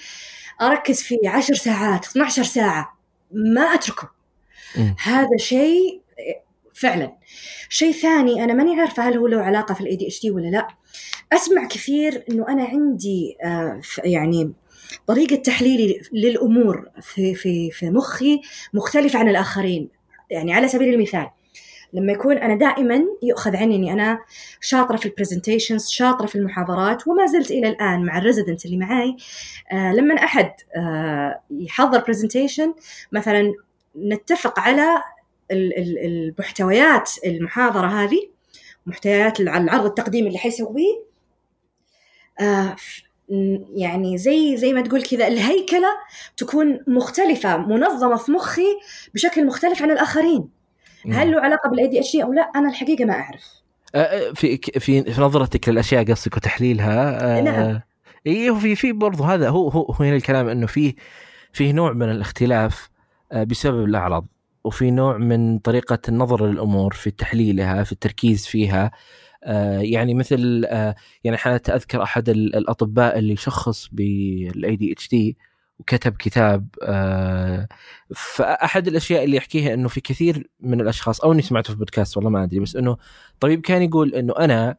أركز 0.62 1.02
فيه 1.02 1.30
عشر 1.30 1.54
ساعات 1.54 2.06
12 2.06 2.44
ساعة 2.44 2.98
ما 3.32 3.62
أتركه 3.62 4.10
م. 4.78 4.94
هذا 5.04 5.38
شيء 5.38 6.01
فعلا. 6.82 7.16
شيء 7.70 7.92
ثاني 7.92 8.44
أنا 8.44 8.54
ماني 8.54 8.82
عارفة 8.82 9.10
هل 9.10 9.18
هو 9.18 9.28
له 9.28 9.42
علاقة 9.42 9.74
في 9.74 9.82
ال 9.82 9.96
ADHD 9.96 10.32
ولا 10.32 10.48
لا. 10.48 10.68
أسمع 11.34 11.68
كثير 11.68 12.24
إنه 12.30 12.48
أنا 12.50 12.64
عندي 12.64 13.38
آه 13.44 13.82
يعني 14.04 14.54
طريقة 15.08 15.36
تحليلي 15.36 16.02
للأمور 16.14 16.90
في, 17.02 17.36
في, 17.36 17.72
في 17.72 17.90
مخي 17.90 18.42
مختلفة 18.74 19.20
عن 19.20 19.30
الآخرين. 19.30 19.90
يعني 20.30 20.54
على 20.54 20.68
سبيل 20.68 20.94
المثال 20.94 21.30
لما 21.94 22.12
يكون 22.12 22.38
أنا 22.38 22.56
دائما 22.56 23.04
يؤخذ 23.24 23.56
عني 23.56 23.76
إني 23.76 23.94
أنا 23.94 24.20
شاطرة 24.62 24.98
في 24.98 25.06
ال 25.06 25.11
presentations 25.11 25.88
شاطرة 25.90 26.26
في 26.26 26.36
المحاضرات 26.36 27.08
وما 27.08 27.26
زلت 27.26 27.52
إلى 27.52 27.68
الآن 27.70 28.06
مع 28.06 28.18
ال 28.18 28.23
resident 28.23 28.66
اللي 28.66 28.78
معي 28.78 29.16
آه 29.72 29.94
لما 29.94 30.16
أحد 30.16 30.52
آه 30.76 31.40
يحضر 31.52 32.00
presentation 32.00 32.74
مثلا 33.12 33.54
نتفق 33.98 34.60
على 34.60 35.04
المحتويات 35.52 37.12
المحاضرة 37.26 37.88
هذه 37.88 38.30
محتويات 38.86 39.40
العرض 39.40 39.86
التقديمي 39.86 40.28
اللي 40.28 40.40
حيسويه 40.40 41.04
آه 42.40 42.76
يعني 43.76 44.18
زي 44.18 44.58
زي 44.58 44.74
ما 44.74 44.82
تقول 44.82 45.04
كذا 45.04 45.28
الهيكلة 45.28 45.88
تكون 46.38 46.80
مختلفة 46.88 47.58
منظمة 47.58 48.16
في 48.16 48.32
مخي 48.32 48.78
بشكل 49.14 49.46
مختلف 49.46 49.82
عن 49.82 49.92
الآخرين. 49.92 50.50
هل 51.12 51.32
له 51.32 51.42
علاقة 51.42 51.70
بالأي 51.70 51.88
دي 51.88 52.00
إتش 52.00 52.16
أو 52.16 52.34
لا؟ 52.34 52.42
أنا 52.42 52.70
الحقيقة 52.70 53.06
ما 53.06 53.14
أعرف. 53.14 53.62
في 54.36 54.58
في 54.58 55.04
في 55.04 55.22
نظرتك 55.22 55.70
للأشياء 55.70 56.04
قصدك 56.04 56.38
وتحليلها 56.38 57.42
نعم. 57.42 57.82
إي 58.28 58.56
في 58.60 58.76
في 58.76 58.92
برضه 58.92 59.34
هذا 59.34 59.50
هو 59.50 59.70
هو 59.70 59.96
هنا 60.00 60.16
الكلام 60.16 60.48
إنه 60.48 60.68
فيه 60.68 60.96
فيه 61.54 61.72
نوع 61.72 61.94
من 61.94 62.12
الاختلاف 62.12 62.90
آه، 63.32 63.44
بسبب 63.44 63.84
الأعراض. 63.86 64.26
وفي 64.64 64.92
نوع 64.92 65.18
من 65.18 65.60
طريقة 65.60 66.00
النظر 66.10 66.46
للأمور 66.48 66.94
في 66.94 67.12
تحليلها 67.12 67.84
في 67.84 67.92
التركيز 67.92 68.48
فيها. 68.48 68.92
آه، 69.44 69.80
يعني 69.80 70.14
مثل 70.14 70.66
آه، 70.70 70.96
يعني 71.24 71.38
حتى 71.38 71.76
أذكر 71.76 72.04
أحد 72.04 72.30
الأطباء 72.30 73.20
اللي 73.20 73.36
شخص 73.36 73.90
بال 73.92 74.76
ADHD 74.76 75.38
وكتب 75.80 76.16
كتاب 76.20 76.68
فأحد 78.16 78.88
الأشياء 78.88 79.24
اللي 79.24 79.38
يحكيها 79.38 79.74
إنه 79.74 79.88
في 79.88 80.02
كثير 80.02 80.50
من 80.60 80.82
الأشخاص 80.82 81.22
أو 81.22 81.32
إني 81.34 81.42
سمعته 81.42 81.74
في 81.74 81.80
بودكاست 81.80 82.18
والله 82.18 82.30
ما 82.30 82.44
أدري 82.44 82.60
بس 82.60 82.76
إنه 82.76 82.98
طبيب 83.40 83.62
كان 83.62 83.82
يقول 83.82 84.16
إنه 84.16 84.34
أنا 84.40 84.76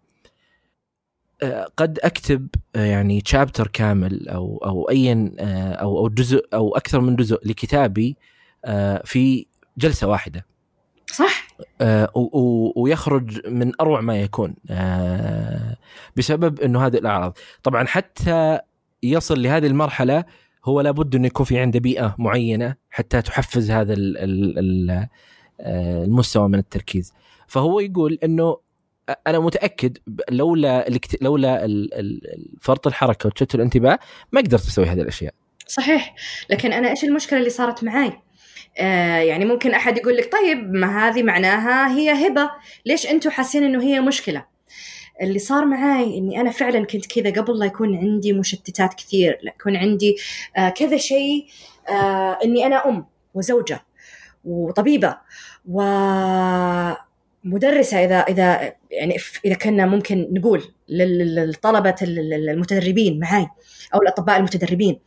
قد 1.77 1.99
أكتب 2.03 2.49
يعني 2.75 3.21
chapter 3.21 3.67
كامل 3.69 4.29
أو 4.29 4.63
أو 4.65 4.91
ايا 4.91 5.35
أو 5.81 5.99
أو 5.99 6.09
جزء 6.09 6.47
أو 6.55 6.77
أكثر 6.77 7.01
من 7.01 7.17
جزء 7.17 7.49
لكتابي 7.49 8.17
آه، 8.65 9.03
في 9.05 9.47
جلسة 9.79 10.07
واحدة. 10.07 10.47
صح؟ 11.07 11.49
آه، 11.81 12.11
ويخرج 12.77 13.47
من 13.49 13.73
أروع 13.81 14.01
ما 14.01 14.21
يكون. 14.21 14.55
آه، 14.71 15.77
بسبب 16.17 16.61
إنه 16.61 16.87
هذه 16.87 16.97
الأعراض. 16.97 17.39
طبعا 17.63 17.87
حتى 17.87 18.59
يصل 19.03 19.43
لهذه 19.43 19.67
المرحلة 19.67 20.25
هو 20.65 20.81
لابد 20.81 21.15
إنه 21.15 21.27
يكون 21.27 21.47
في 21.47 21.59
عنده 21.59 21.81
بيئة 21.81 22.15
معينة 22.19 22.75
حتى 22.91 23.23
تحفز 23.23 23.71
هذا 23.71 23.95
المستوى 25.61 26.49
من 26.49 26.59
التركيز. 26.59 27.13
فهو 27.47 27.81
يقول 27.81 28.19
إنه 28.25 28.57
أنا 29.27 29.39
متأكد 29.39 29.99
لولا 30.31 30.99
لولا 31.23 31.69
فرط 32.61 32.87
الحركة 32.87 33.27
وتشتت 33.27 33.55
الانتباه 33.55 33.99
ما 34.33 34.41
قدرت 34.41 34.67
أسوي 34.67 34.87
هذه 34.87 35.01
الأشياء. 35.01 35.35
صحيح. 35.67 36.15
لكن 36.51 36.73
أنا 36.73 36.91
إيش 36.91 37.05
المشكلة 37.05 37.39
اللي 37.39 37.51
صارت 37.51 37.85
معي 37.85 38.07
آه 38.09 38.23
يعني 38.77 39.45
ممكن 39.45 39.75
أحد 39.75 39.99
يقول 39.99 40.17
لك 40.17 40.33
طيب 40.33 40.73
ما 40.75 41.09
هذه 41.09 41.23
معناها 41.23 41.97
هي 41.97 42.27
هبة. 42.29 42.51
ليش 42.87 43.07
أنتم 43.07 43.31
حاسين 43.31 43.65
إنه 43.65 43.83
هي 43.83 44.01
مشكلة؟ 44.01 44.53
اللي 45.23 45.39
صار 45.39 45.65
معي 45.65 46.19
إني 46.19 46.41
أنا 46.41 46.51
فعلا 46.51 46.87
كنت 46.87 47.07
كذا 47.07 47.31
قبل 47.43 47.59
لا 47.59 47.67
يكون 47.67 47.97
عندي 47.97 48.33
مشتتات 48.33 48.95
كثير 48.95 49.39
لا 49.43 49.53
يكون 49.61 49.77
عندي 49.77 50.17
آه 50.57 50.69
كذا 50.69 50.97
شيء 50.97 51.47
آه 51.89 52.39
إني 52.45 52.67
أنا 52.67 52.89
أم 52.89 53.07
وزوجة 53.35 53.85
وطبيبة 54.45 55.17
و 55.69 55.83
مدرسه 57.45 58.05
إذا 58.05 58.17
إذا 58.21 58.73
يعني 58.91 59.17
إذا 59.45 59.55
كنا 59.55 59.87
ممكن 59.87 60.29
نقول 60.33 60.63
للطلبة 60.89 61.95
المتدربين 62.03 63.21
معي 63.21 63.49
أو 63.95 64.03
الأطباء 64.03 64.37
المتدربين. 64.37 65.01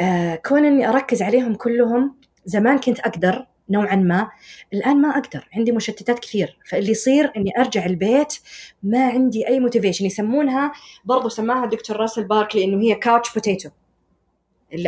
آه 0.00 0.34
كون 0.34 0.64
إني 0.64 0.88
أركز 0.88 1.22
عليهم 1.22 1.54
كلهم 1.54 2.14
زمان 2.44 2.78
كنت 2.78 3.00
أقدر 3.00 3.46
نوعا 3.70 3.96
ما 3.96 4.30
الآن 4.72 5.00
ما 5.00 5.18
أقدر 5.18 5.48
عندي 5.54 5.72
مشتتات 5.72 6.18
كثير. 6.18 6.58
فاللي 6.68 6.90
يصير 6.90 7.32
إني 7.36 7.52
أرجع 7.58 7.86
البيت 7.86 8.34
ما 8.82 9.06
عندي 9.08 9.48
أي 9.48 9.60
motivation 9.60 10.06
يسمونها 10.06 10.72
برضو 11.04 11.28
سماها 11.28 11.64
الدكتور 11.64 11.96
راسل 11.96 12.24
باركلي 12.24 12.64
إنه 12.64 12.82
هي 12.82 12.94
couch 12.94 13.34
potato 13.34 13.68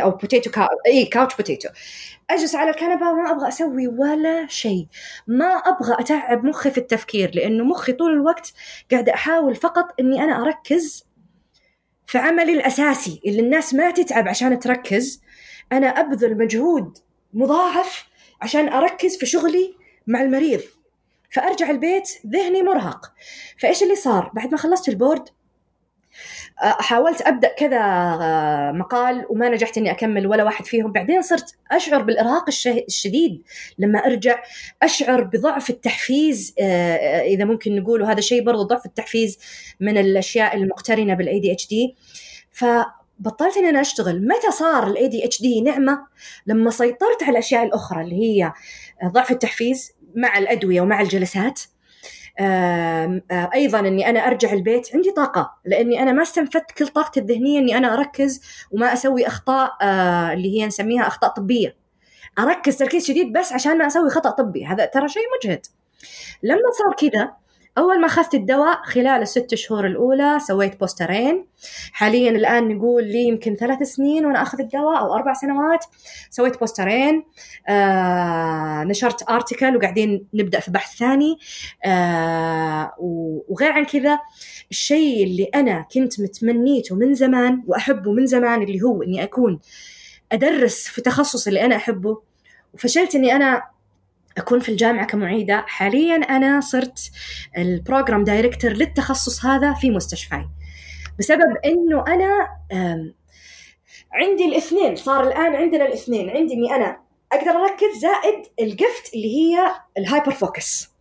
أو 0.01 0.11
potato 0.11 0.51
cou... 0.51 0.67
إي 0.87 1.05
couch 1.05 1.35
potato 1.35 1.69
أجلس 2.29 2.55
على 2.55 2.69
الكنبة 2.69 3.13
ما 3.13 3.31
أبغى 3.31 3.47
أسوي 3.47 3.87
ولا 3.87 4.47
شيء. 4.49 4.87
ما 5.27 5.45
أبغى 5.45 5.95
أتعب 5.99 6.45
مخي 6.45 6.71
في 6.71 6.77
التفكير 6.77 7.31
لأنه 7.35 7.63
مخي 7.63 7.93
طول 7.93 8.11
الوقت 8.11 8.53
قاعدة 8.91 9.13
أحاول 9.13 9.55
فقط 9.55 9.85
إني 9.99 10.23
أنا 10.23 10.41
أركز 10.41 11.05
في 12.07 12.17
عملي 12.17 12.53
الأساسي. 12.53 13.21
اللي 13.25 13.41
الناس 13.41 13.73
ما 13.73 13.91
تتعب 13.91 14.27
عشان 14.27 14.59
تركز 14.59 15.21
أنا 15.71 15.87
أبذل 15.87 16.37
مجهود 16.37 16.97
مضاعف 17.33 18.05
عشان 18.41 18.69
أركز 18.69 19.17
في 19.17 19.25
شغلي 19.25 19.75
مع 20.07 20.21
المريض. 20.21 20.61
فأرجع 21.29 21.69
البيت 21.69 22.09
ذهني 22.27 22.61
مرهق. 22.61 23.13
فإيش 23.59 23.83
اللي 23.83 23.95
صار؟ 23.95 24.31
بعد 24.33 24.51
ما 24.51 24.57
خلصت 24.57 24.89
البورد 24.89 25.29
حاولت 26.61 27.21
أبدأ 27.21 27.55
كذا 27.57 27.79
آه، 27.81 28.71
مقال 28.71 29.25
وما 29.29 29.49
نجحت 29.49 29.77
إني 29.77 29.91
أكمل 29.91 30.27
ولا 30.27 30.43
واحد 30.43 30.65
فيهم. 30.65 30.91
بعدين 30.91 31.21
صرت 31.21 31.55
أشعر 31.71 32.01
بالإرهاق 32.01 32.45
الشديد 32.67 33.43
لما 33.79 33.99
أرجع 33.99 34.43
أشعر 34.83 35.23
بضعف 35.23 35.69
التحفيز 35.69 36.55
آه، 36.59 36.95
آه، 36.95 37.21
إذا 37.21 37.45
ممكن 37.45 37.75
نقول 37.75 38.01
وهذا 38.01 38.21
شيء 38.21 38.43
برضو 38.43 38.63
ضعف 38.63 38.85
التحفيز 38.85 39.39
من 39.79 39.97
الأشياء 39.97 40.55
المقترنة 40.55 41.13
بال 41.13 41.39
ADHD 41.39 41.95
فبطلت 43.21 43.57
إني 43.57 43.69
أنا 43.69 43.81
أشتغل. 43.81 44.27
متى 44.27 44.51
صار 44.51 44.87
ال 44.87 45.07
ADHD 45.07 45.61
نعمة؟ 45.61 46.05
لما 46.45 46.71
سيطرت 46.71 47.23
على 47.23 47.31
الأشياء 47.31 47.63
الأخرى 47.63 48.01
اللي 48.01 48.15
هي 48.15 48.53
ضعف 49.05 49.31
التحفيز 49.31 49.91
مع 50.15 50.37
الأدوية 50.37 50.81
ومع 50.81 51.01
الجلسات. 51.01 51.61
أيضا 53.31 53.79
إني 53.79 54.09
أنا 54.09 54.27
أرجع 54.27 54.53
البيت 54.53 54.95
عندي 54.95 55.11
طاقة 55.11 55.53
لإني 55.65 56.01
أنا 56.01 56.11
ما 56.11 56.21
استنفدت 56.21 56.71
كل 56.71 56.87
طاقتي 56.87 57.19
الذهنية 57.19 57.59
إني 57.59 57.77
أنا 57.77 57.93
أركز 57.93 58.41
وما 58.71 58.93
أسوي 58.93 59.27
أخطاء 59.27 59.71
اللي 60.33 60.59
هي 60.59 60.65
نسميها 60.67 61.07
أخطاء 61.07 61.29
طبية. 61.29 61.75
أركز 62.39 62.77
تركيز 62.77 63.07
شديد 63.07 63.33
بس 63.33 63.53
عشان 63.53 63.77
ما 63.77 63.87
أسوي 63.87 64.09
خطأ 64.09 64.29
طبي. 64.29 64.65
هذا 64.65 64.85
ترى 64.85 65.07
شيء 65.09 65.23
مجهد. 65.37 65.65
لما 66.43 66.71
صار 66.77 67.09
كذا 67.09 67.33
أول 67.77 68.01
ما 68.01 68.07
اخذت 68.07 68.33
الدواء 68.35 68.81
خلال 68.83 69.21
الست 69.21 69.55
شهور 69.55 69.87
الأولى 69.87 70.39
سويت 70.39 70.79
poster 70.79 71.23
ين. 71.23 71.45
حاليا 71.93 72.29
الآن 72.29 72.67
نقول 72.67 73.03
لي 73.03 73.23
يمكن 73.23 73.55
ثلاث 73.55 73.83
سنين 73.83 74.25
وأنا 74.25 74.41
أخذ 74.41 74.59
الدواء 74.59 74.99
أو 74.99 75.15
أربع 75.15 75.33
سنوات 75.33 75.85
سويت 76.29 76.59
poster 76.59 77.02
ين. 77.02 77.23
آه 77.67 78.83
نشرت 78.83 79.29
article 79.29 79.75
وقاعدين 79.77 80.27
نبدأ 80.33 80.59
في 80.59 80.71
بحث 80.71 80.97
ثاني. 80.97 81.37
آه 81.85 82.93
وغير 83.49 83.71
عن 83.71 83.85
كذا 83.85 84.19
الشيء 84.71 85.23
اللي 85.23 85.43
أنا 85.43 85.85
كنت 85.93 86.21
متمنيته 86.21 86.95
من 86.95 87.13
زمان 87.13 87.63
وأحبه 87.67 88.11
من 88.11 88.25
زمان 88.25 88.61
اللي 88.61 88.81
هو 88.81 89.03
إني 89.03 89.23
أكون 89.23 89.59
أدرس 90.31 90.87
في 90.87 91.01
تخصص 91.01 91.47
اللي 91.47 91.65
أنا 91.65 91.75
أحبه 91.75 92.21
وفشلت 92.73 93.15
إني 93.15 93.35
أنا 93.35 93.63
أكون 94.37 94.59
في 94.59 94.69
الجامعة 94.69 95.05
كمعيدة 95.05 95.63
حاليا 95.67 96.15
أنا 96.15 96.61
صرت 96.61 97.11
ال 97.57 97.65
program 97.65 98.23
director 98.23 98.71
للتخصص 98.71 99.45
هذا 99.45 99.73
في 99.73 99.91
مستشفاي 99.91 100.45
بسبب 101.19 101.57
إنه 101.65 102.03
أنا 102.07 102.47
عندي 104.13 104.45
الاثنين 104.45 104.95
صار 104.95 105.27
الآن 105.27 105.55
عندنا 105.55 105.85
الاثنين 105.85 106.29
عندي 106.29 106.53
إني 106.53 106.75
أنا 106.75 106.97
أقدر 107.31 107.51
أركز 107.51 107.99
زائد 108.01 108.45
ال 108.59 108.70
gift 108.70 109.13
اللي 109.13 109.35
هي 109.35 109.71
ال 109.97 110.31
hyperfocus 110.31 110.91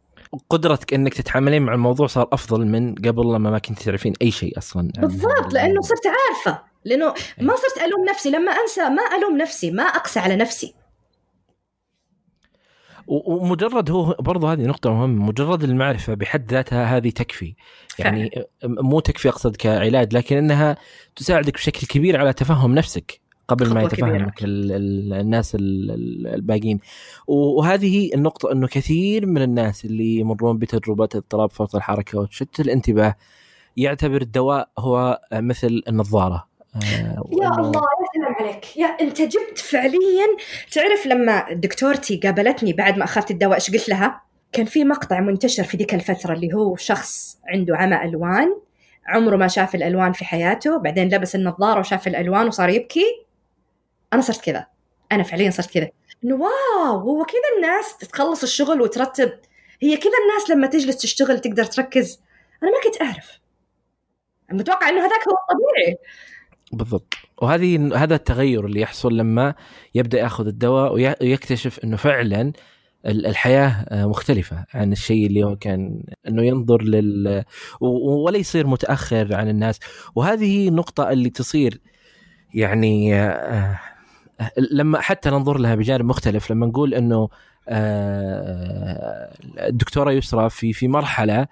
قدرتك 0.50 0.94
إنك 0.94 1.14
تتعاملين 1.14 1.62
مع 1.62 1.74
الموضوع 1.74 2.06
صار 2.06 2.28
أفضل 2.32 2.66
من 2.66 2.94
قبل 2.94 3.34
لما 3.34 3.50
ما 3.50 3.58
كنت 3.58 3.82
تعرفين 3.82 4.12
أي 4.22 4.30
شيء 4.30 4.58
أصلا 4.58 4.88
بالضبط 4.98 5.52
لأنه 5.52 5.80
صرت 5.80 6.06
عارفة 6.06 6.62
لأنه 6.84 7.14
ما 7.40 7.56
صرت 7.56 7.84
ألوم 7.84 8.04
نفسي 8.10 8.30
لما 8.30 8.52
أنسى 8.52 8.88
ما 8.88 9.02
ألوم 9.18 9.36
نفسي 9.36 9.70
ما 9.70 9.82
أقسى 9.82 10.20
على 10.20 10.36
نفسي. 10.36 10.74
ومجرد 13.10 13.90
هو 13.90 14.16
برضو 14.20 14.46
هذه 14.46 14.62
نقطة 14.62 14.90
مهمة 14.90 15.24
مجرد 15.24 15.64
المعرفة 15.64 16.14
بحد 16.14 16.52
ذاتها 16.52 16.96
هذه 16.96 17.10
تكفي. 17.10 17.54
يعني 17.98 18.30
فعلا. 18.30 18.46
مو 18.82 19.00
تكفي 19.00 19.28
أقصد 19.28 19.56
كعلاج 19.56 20.14
لكن 20.14 20.36
أنها 20.36 20.76
تساعدك 21.16 21.54
بشكل 21.54 21.86
كبير 21.86 22.20
على 22.20 22.32
تفهم 22.32 22.74
نفسك 22.74 23.20
قبل 23.48 23.74
ما 23.74 23.82
يتفهمك 23.82 24.34
الناس 24.42 25.56
الباقيين. 25.60 26.80
وهذه 27.26 28.14
النقطة 28.14 28.52
أنه 28.52 28.66
كثير 28.66 29.26
من 29.26 29.42
الناس 29.42 29.84
اللي 29.84 30.16
يمرون 30.16 30.58
بتجربة 30.58 31.08
اضطراب 31.14 31.50
فرط 31.50 31.76
الحركة 31.76 32.18
وتشتت 32.18 32.60
الانتباه 32.60 33.14
يعتبر 33.76 34.22
الدواء 34.22 34.68
هو 34.78 35.20
مثل 35.32 35.82
النظارة. 35.88 36.49
يا 36.74 37.50
الله 37.58 37.80
يا 37.80 38.06
سلام 38.14 38.34
عليك. 38.40 38.76
يا 38.76 38.86
أنت 38.86 39.22
جبت 39.22 39.58
فعليا 39.58 40.26
تعرف 40.72 41.06
لما 41.06 41.52
دكتورتي 41.52 42.16
قابلتني 42.16 42.72
بعد 42.72 42.98
ما 42.98 43.04
أخذت 43.04 43.30
الدواء 43.30 43.54
إيش 43.54 43.70
قلت 43.70 43.88
لها؟ 43.88 44.22
كان 44.52 44.66
في 44.66 44.84
مقطع 44.84 45.20
منتشر 45.20 45.64
في 45.64 45.76
ذيك 45.76 45.94
الفترة 45.94 46.32
اللي 46.32 46.54
هو 46.54 46.76
شخص 46.76 47.38
عنده 47.48 47.76
عمى 47.76 48.04
ألوان 48.04 48.56
عمره 49.06 49.36
ما 49.36 49.48
شاف 49.48 49.74
الألوان 49.74 50.12
في 50.12 50.24
حياته 50.24 50.78
بعدين 50.78 51.14
لبس 51.14 51.34
النظارة 51.34 51.80
وشاف 51.80 52.06
الألوان 52.06 52.46
وصار 52.46 52.68
يبكي. 52.68 53.26
أنا 54.12 54.22
صرت 54.22 54.40
كذا. 54.40 54.66
أنا 55.12 55.22
فعليا 55.22 55.50
صرت 55.50 55.70
كذا. 55.70 55.88
إنه 56.24 56.34
واو 56.34 56.98
هو 56.98 57.24
كذا 57.24 57.56
الناس 57.56 57.96
تخلص 57.96 58.42
الشغل 58.42 58.82
وترتب. 58.82 59.32
هي 59.80 59.96
كذا 59.96 60.12
الناس 60.22 60.50
لما 60.50 60.66
تجلس 60.66 60.96
تشتغل 60.96 61.38
تقدر 61.38 61.64
تركز. 61.64 62.20
أنا 62.62 62.70
ما 62.70 62.76
كنت 62.84 63.02
أعرف. 63.02 63.40
متوقع 64.52 64.88
إنه 64.88 65.00
هذاك 65.00 65.28
هو 65.28 65.34
الطبيعي. 65.34 65.98
بالضبط. 66.72 67.14
وهذه 67.42 67.96
هذا 67.96 68.14
التغير 68.14 68.66
اللي 68.66 68.80
يحصل 68.80 69.16
لما 69.16 69.54
يبدأ 69.94 70.18
ياخذ 70.18 70.46
الدواء 70.46 70.92
ويكتشف 70.94 71.78
إنه 71.84 71.96
فعلا 71.96 72.52
الحياة 73.06 73.86
مختلفة 74.06 74.64
عن 74.74 74.92
الشيء 74.92 75.26
اللي 75.26 75.44
هو 75.44 75.56
كان 75.56 76.02
إنه 76.28 76.42
ينظر 76.42 76.82
لل 76.82 77.44
ولا 77.80 78.38
يصير 78.38 78.66
متأخر 78.66 79.34
عن 79.34 79.48
الناس. 79.48 79.78
وهذه 80.14 80.68
النقطة 80.68 81.10
اللي 81.10 81.30
تصير 81.30 81.80
يعني 82.54 83.14
لما 84.72 85.00
حتى 85.00 85.30
ننظر 85.30 85.58
لها 85.58 85.74
بجانب 85.74 86.04
مختلف 86.04 86.50
لما 86.50 86.66
نقول 86.66 86.94
إنه 86.94 87.28
الدكتورة 89.68 90.12
يسرى 90.12 90.50
في 90.50 90.72
في 90.72 90.88
مرحلة 90.88 91.46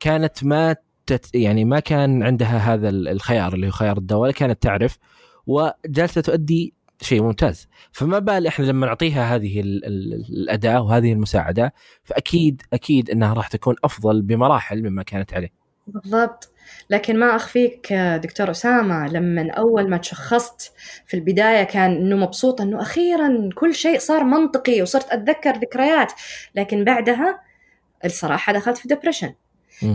كانت 0.00 0.44
ما 0.44 0.76
تت 1.06 1.34
يعني 1.34 1.64
ما 1.64 1.80
كان 1.80 2.22
عندها 2.22 2.74
هذا 2.74 2.88
الخيار 2.88 3.54
اللي 3.54 3.66
هو 3.66 3.70
خيار 3.70 3.98
الدواء 3.98 4.30
كانت 4.30 4.62
تعرف 4.62 4.98
وجالسة 5.46 6.20
تؤدي 6.20 6.74
شيء 7.00 7.22
ممتاز. 7.22 7.68
فما 7.92 8.18
بال 8.18 8.46
إحنا 8.46 8.64
لما 8.64 8.86
نعطيها 8.86 9.34
هذه 9.34 9.60
الأداة 9.60 10.82
وهذه 10.82 11.12
المساعدة 11.12 11.74
فأكيد 12.04 12.62
أكيد 12.72 13.10
إنها 13.10 13.34
راح 13.34 13.48
تكون 13.48 13.74
أفضل 13.84 14.22
بمراحل 14.22 14.82
مما 14.82 15.02
كانت 15.02 15.34
عليه. 15.34 15.52
بالضبط. 15.86 16.52
لكن 16.90 17.18
ما 17.18 17.36
أخفيك 17.36 17.92
دكتور 17.92 18.50
أسامة 18.50 19.06
لما 19.06 19.50
أول 19.50 19.90
ما 19.90 19.96
تشخصت 19.96 20.72
في 21.06 21.14
البداية 21.14 21.64
كان 21.64 21.90
إنه 21.90 22.16
مبسوطه 22.16 22.62
إنه 22.62 22.82
أخيرا 22.82 23.48
كل 23.54 23.74
شيء 23.74 23.98
صار 23.98 24.24
منطقي 24.24 24.82
وصرت 24.82 25.10
أتذكر 25.10 25.56
ذكريات 25.56 26.12
لكن 26.54 26.84
بعدها 26.84 27.40
الصراحة 28.04 28.52
دخلت 28.52 28.78
في 28.78 28.88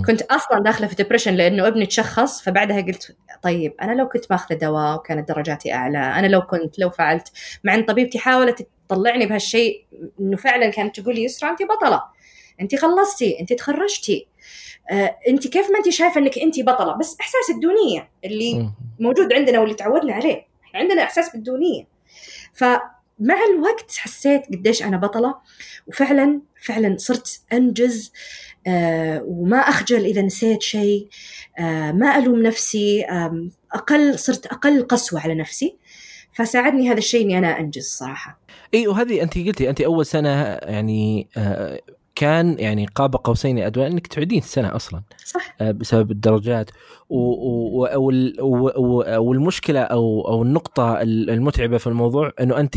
كنت 0.06 0.22
أصلا 0.22 0.60
داخلة 0.60 0.88
في 0.88 0.96
ديبرشن 0.96 1.34
لأنه 1.34 1.68
ابني 1.68 1.86
تشخص 1.86 2.42
فبعدها 2.42 2.82
قلت 2.82 3.16
طيب 3.42 3.74
أنا 3.82 3.92
لو 3.92 4.08
كنت 4.08 4.32
ماخذة 4.32 4.56
دواء 4.56 4.96
وكانت 4.96 5.28
درجاتي 5.28 5.74
أعلى 5.74 5.98
أنا 5.98 6.28
لو 6.28 6.42
كنت 6.42 6.80
لو 6.80 6.90
فعلت 6.90 7.32
مع 7.64 7.76
إن 7.76 7.84
طبيبتي 7.84 8.20
حاولت 8.20 8.68
تطلعني 8.88 9.26
بهالشيء 9.26 9.86
إنه 10.20 10.38
فعلا 10.38 10.70
كانت 10.70 11.00
تقول 11.00 11.16
لي 11.16 11.24
يسرا 11.24 11.50
انت 11.50 11.60
بطلة 11.64 12.04
انت 12.62 12.76
خلصتي 12.76 13.40
انت 13.40 13.54
تخرجتي. 13.54 14.28
آه، 14.92 15.18
انت 15.28 15.48
كيف 15.48 15.72
ما 15.72 15.78
انت 15.78 15.90
شايفة 15.90 16.20
إنك 16.20 16.40
انت 16.40 16.60
بطلة 16.60 16.94
بس 16.98 17.18
إحساس 17.22 17.50
الدونية 17.56 18.10
اللي 18.26 18.70
موجود 19.00 19.34
عندنا 19.34 19.60
واللي 19.60 19.74
تعودنا 19.74 20.14
عليه. 20.14 20.48
عندنا 20.76 21.04
إحساس 21.04 21.32
بالدونية. 21.32 21.88
فمع 22.54 23.44
الوقت 23.54 23.98
حسيت 23.98 24.46
قديش 24.46 24.84
أنا 24.84 24.98
بطلة 24.98 25.36
وفعلا 25.88 26.42
فعلا 26.62 26.98
صرت 26.98 27.42
أنجز 27.54 28.12
آه 28.68 29.24
وما 29.26 29.58
أخجل 29.58 30.06
إذا 30.06 30.22
نسيت 30.22 30.62
شيء 30.62 31.08
آه 31.60 31.92
ما 31.92 32.18
ألوم 32.18 32.42
نفسي 32.42 33.06
أقل 33.74 34.20
صرت 34.20 34.46
أقل 34.46 34.88
قسوة 34.88 35.20
على 35.22 35.36
نفسي. 35.36 35.76
فساعدني 36.34 36.90
هذا 36.90 36.98
الشيء 36.98 37.26
إني 37.26 37.38
أنا 37.38 37.60
أنجز 37.60 37.86
صراحة. 37.86 38.40
إي 38.74 38.88
وهذه 38.88 39.24
انت 39.24 39.38
قلتي 39.38 39.70
انت 39.70 39.82
أول 39.82 40.06
سنة 40.06 40.30
يعني 40.54 41.28
آه 41.38 41.80
كان 42.18 42.60
يعني 42.60 42.86
قاب 42.86 43.16
قوسين 43.16 43.60
ادوى 43.60 43.88
انك 43.88 44.08
تعيدين 44.08 44.40
السنة 44.40 44.76
أصلا 44.76 45.02
صح. 45.26 45.56
آه، 45.62 45.72
بسبب 45.72 46.12
الدرجات. 46.12 46.70
والمشكلة 49.20 49.82
أو 49.82 50.28
أو 50.28 50.44
النقطة 50.44 51.02
المتعبة 51.02 51.78
في 51.78 51.88
الموضوع 51.88 52.32
إنه 52.40 52.60
أنت 52.60 52.76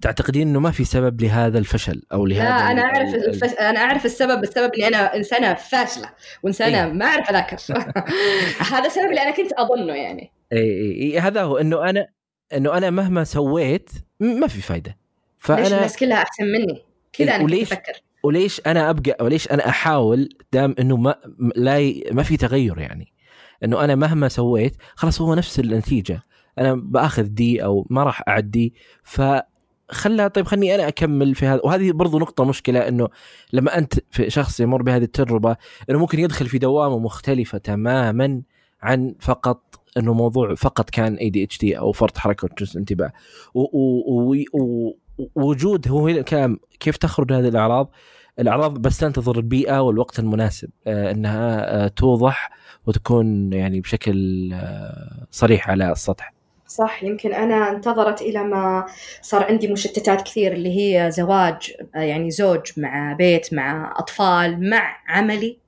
تعتقدين 0.00 0.48
إنه 0.48 0.60
ما 0.60 0.70
في 0.70 0.84
سبب 0.84 1.20
لهذا 1.22 1.58
الفشل 1.58 2.02
أو 2.12 2.26
لهذا 2.26 2.44
لا 2.44 2.70
أنا 2.70 2.82
أعرف 2.82 3.14
الفش... 3.14 3.50
أنا 3.60 3.80
أعرف 3.80 4.04
السبب 4.04 4.42
السبب 4.42 4.74
اني 4.74 4.88
أنا 4.88 5.16
إنسانة 5.16 5.54
فاشلة 5.54 6.10
وإنسانة 6.42 6.84
إيه؟ 6.84 6.92
ما 6.92 7.04
أعرف 7.04 7.30
أذاكر. 7.30 7.56
هذا 8.74 8.86
السبب 8.86 9.10
اللي 9.10 9.22
أنا 9.22 9.30
كنت 9.30 9.52
أظنه 9.52 9.94
يعني. 9.94 10.32
اي 10.52 10.58
اي, 10.58 11.02
إي 11.02 11.18
هذا 11.18 11.42
هو. 11.42 11.56
إنه 11.56 11.90
أنا 11.90 12.06
إنه 12.54 12.76
أنا 12.76 12.90
مهما 12.90 13.24
سويت 13.24 13.90
ما 14.20 14.46
في 14.46 14.60
فايدة. 14.60 14.96
فأنا 15.38 15.60
ليش 15.60 15.72
الناس 15.72 15.96
كلها 15.96 16.22
أحسن 16.22 16.44
مني؟ 16.44 16.82
كذا 17.12 17.34
أنا 17.36 17.44
كنت 17.44 17.72
أفكر. 17.72 18.03
وليش 18.24 18.60
أنا 18.66 18.90
أبقى 18.90 19.16
وليش 19.20 19.50
أنا 19.50 19.68
أحاول 19.68 20.28
دام 20.52 20.74
إنه 20.78 20.96
ما 20.96 21.14
لا 21.56 21.78
ي... 21.78 22.04
ما 22.12 22.22
في 22.22 22.36
تغير 22.36 22.78
يعني؟ 22.78 23.12
إنه 23.64 23.84
أنا 23.84 23.94
مهما 23.94 24.28
سويت 24.28 24.76
خلاص 24.94 25.20
هو 25.20 25.34
نفس 25.34 25.60
النتيجة. 25.60 26.22
أنا 26.58 26.74
بآخذ 26.74 27.22
D 27.22 27.64
أو 27.64 27.86
ما 27.90 28.02
راح 28.02 28.22
اعدي 28.28 28.74
ف 29.02 29.22
خلها 29.90 30.28
طيب 30.28 30.46
خلني 30.46 30.74
أنا 30.74 30.88
أكمل 30.88 31.34
في 31.34 31.46
هذا. 31.46 31.60
وهذه 31.64 31.92
برضو 31.92 32.18
نقطة 32.18 32.44
مشكلة 32.44 32.88
إنه 32.88 33.08
لما 33.52 33.78
أنت 33.78 33.94
في 34.10 34.30
شخص 34.30 34.60
يمر 34.60 34.82
بهذه 34.82 35.02
التجربة 35.02 35.56
إنه 35.90 35.98
ممكن 35.98 36.18
يدخل 36.18 36.46
في 36.46 36.58
دوامة 36.58 36.98
مختلفة 36.98 37.58
تماما 37.58 38.42
عن 38.82 39.14
فقط 39.20 39.80
إنه 39.96 40.14
موضوع 40.14 40.54
فقط 40.54 40.90
كان 40.90 41.14
ADHD 41.14 41.78
أو 41.78 41.92
فرط 41.92 42.18
حركة 42.18 42.48
انتباه. 42.76 43.12
ووجود 45.34 45.88
هو 45.88 46.08
الكلام 46.08 46.58
كيف 46.80 46.96
تخرج 46.96 47.32
هذه 47.32 47.48
الأعراض؟ 47.48 47.90
الأعراض 48.38 48.78
بس 48.78 48.98
تنتظر 48.98 49.36
البيئة 49.36 49.80
والوقت 49.80 50.18
المناسب. 50.18 50.70
آه، 50.86 51.10
إنها 51.10 51.84
آه، 51.84 51.88
توضح 51.88 52.50
وتكون 52.86 53.52
يعني 53.52 53.80
بشكل 53.80 54.50
آه، 54.52 55.26
صريح 55.30 55.70
على 55.70 55.92
السطح. 55.92 56.34
صح. 56.66 57.02
يمكن 57.02 57.34
أنا 57.34 57.70
انتظرت 57.70 58.22
إلى 58.22 58.44
ما 58.44 58.86
صار 59.22 59.44
عندي 59.44 59.68
مشتتات 59.68 60.22
كثير 60.22 60.52
اللي 60.52 60.78
هي 60.78 61.10
زواج 61.10 61.72
يعني 61.94 62.30
زوج 62.30 62.60
مع 62.76 63.12
بيت 63.12 63.54
مع 63.54 63.94
أطفال 63.96 64.70
مع 64.70 64.96
عملي. 65.08 65.58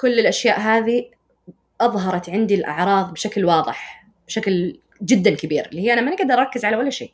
كل 0.00 0.18
الأشياء 0.18 0.60
هذه 0.60 1.04
أظهرت 1.80 2.30
عندي 2.30 2.54
الأعراض 2.54 3.12
بشكل 3.12 3.44
واضح 3.44 4.06
بشكل 4.26 4.78
جدا 5.02 5.34
كبير 5.34 5.66
اللي 5.66 5.82
هي 5.82 5.92
أنا 5.92 6.00
ماني 6.00 6.16
قادرة 6.16 6.40
أركز 6.40 6.64
على 6.64 6.76
ولا 6.76 6.90
شيء. 6.90 7.12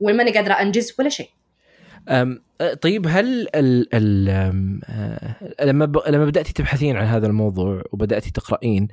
وماني 0.00 0.30
قادرة 0.30 0.52
أنجز 0.52 0.94
ولا 0.98 1.08
شيء. 1.08 1.30
طيب 2.82 3.06
هل 3.08 3.48
ال 3.54 3.88
ال 3.94 4.24
لما 5.62 5.84
لما 6.08 6.24
بدأتي 6.24 6.52
تبحثين 6.52 6.96
عن 6.96 7.06
هذا 7.06 7.26
الموضوع 7.26 7.82
وبدأتي 7.92 8.30
تقرأين 8.30 8.88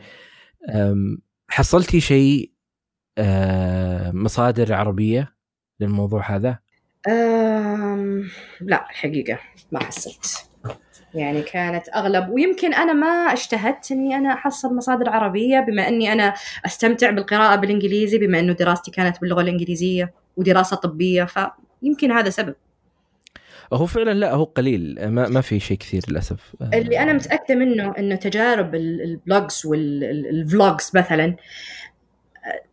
حصلتي 1.50 2.00
شيء 2.00 2.52
مصادر 4.14 4.74
عربية 4.74 5.36
للموضوع 5.80 6.36
هذا؟ 6.36 6.60
لا 8.62 8.90
الحقيقة 8.90 9.40
ما 9.72 9.84
حصلت. 9.84 10.50
يعني 11.14 11.42
كانت 11.42 11.90
أغلب 11.96 12.30
ويمكن 12.30 12.74
أنا 12.74 12.94
ما 12.94 13.08
اجتهدت 13.08 13.92
إني 13.92 14.16
أنا 14.16 14.34
أحصل 14.34 14.76
مصادر 14.76 15.10
عربية 15.10 15.60
بما 15.60 15.88
إني 15.88 16.14
أنا 16.14 16.34
أستمتع 16.66 17.10
بالقراءة 17.10 17.56
بالإنجليزي 17.56 18.18
بما 18.18 18.40
إنه 18.40 18.54
دراستي 18.54 18.92
كانت 18.92 19.22
باللغة 19.22 19.42
الإنجليزية. 19.42 20.14
ودراسة 20.38 20.76
طبية 20.76 21.28
فيمكن 21.82 22.12
هذا 22.12 22.30
سبب. 22.30 22.56
هو 23.74 23.86
فعلا 23.86 24.14
لا 24.14 24.34
هو 24.34 24.44
قليل. 24.44 25.10
ما, 25.10 25.28
ما 25.28 25.42
في 25.42 25.60
شيء 25.60 25.78
كثير 25.78 26.02
للأسف. 26.10 26.56
اللي 26.74 27.00
أنا 27.00 27.14
متأكدة 27.14 27.56
منه 27.56 27.94
إنه 27.98 28.16
تجارب 28.16 28.76
ال 28.76 28.91
blogs 28.91 29.66
وال 29.66 30.02
vlogs 30.02 30.92
مثلا 30.94 31.36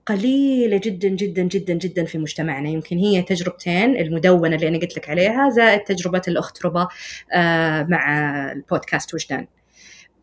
قليلة 0.06 0.80
جدا 0.84 1.08
جدا 1.08 1.42
جدا 1.42 1.74
جدا 1.74 2.04
في 2.04 2.18
مجتمعنا. 2.18 2.68
يمكن 2.68 2.98
هي 2.98 3.22
تجربتين 3.22 3.96
المدونة 3.96 4.56
اللي 4.56 4.68
أنا 4.68 4.78
قلت 4.78 4.96
لك 4.96 5.10
عليها 5.10 5.50
زائد 5.50 5.80
تجربة 5.80 6.22
الاخت 6.28 6.66
ربا 6.66 6.88
آه، 7.32 7.82
مع 7.82 8.22
البودكاست 8.52 9.14
وجدان 9.14 9.46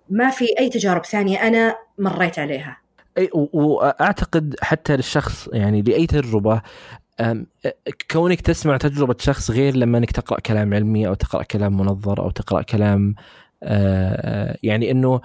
ما 0.09 0.29
في 0.29 0.45
أي 0.59 0.69
تجارب 0.69 1.05
ثانية 1.05 1.47
أنا 1.47 1.75
مريت 1.97 2.39
عليها. 2.39 2.77
أي 3.17 3.29
واعتقد 3.33 4.55
حتى 4.61 4.95
للشخص 4.95 5.49
يعني 5.53 5.81
لأي 5.81 6.07
تجربة 6.07 6.61
كونك 8.11 8.41
تسمع 8.41 8.77
تجربة 8.77 9.15
شخص 9.19 9.51
غير 9.51 9.75
لما 9.75 9.97
إنك 9.97 10.11
تقرأ 10.11 10.39
كلام 10.39 10.73
علمي 10.73 11.07
أو 11.07 11.13
تقرأ 11.13 11.43
كلام 11.43 11.77
منظر 11.77 12.19
أو 12.19 12.29
تقرأ 12.29 12.61
كلام 12.61 13.15
يعني 14.63 14.91
إنه 14.91 15.21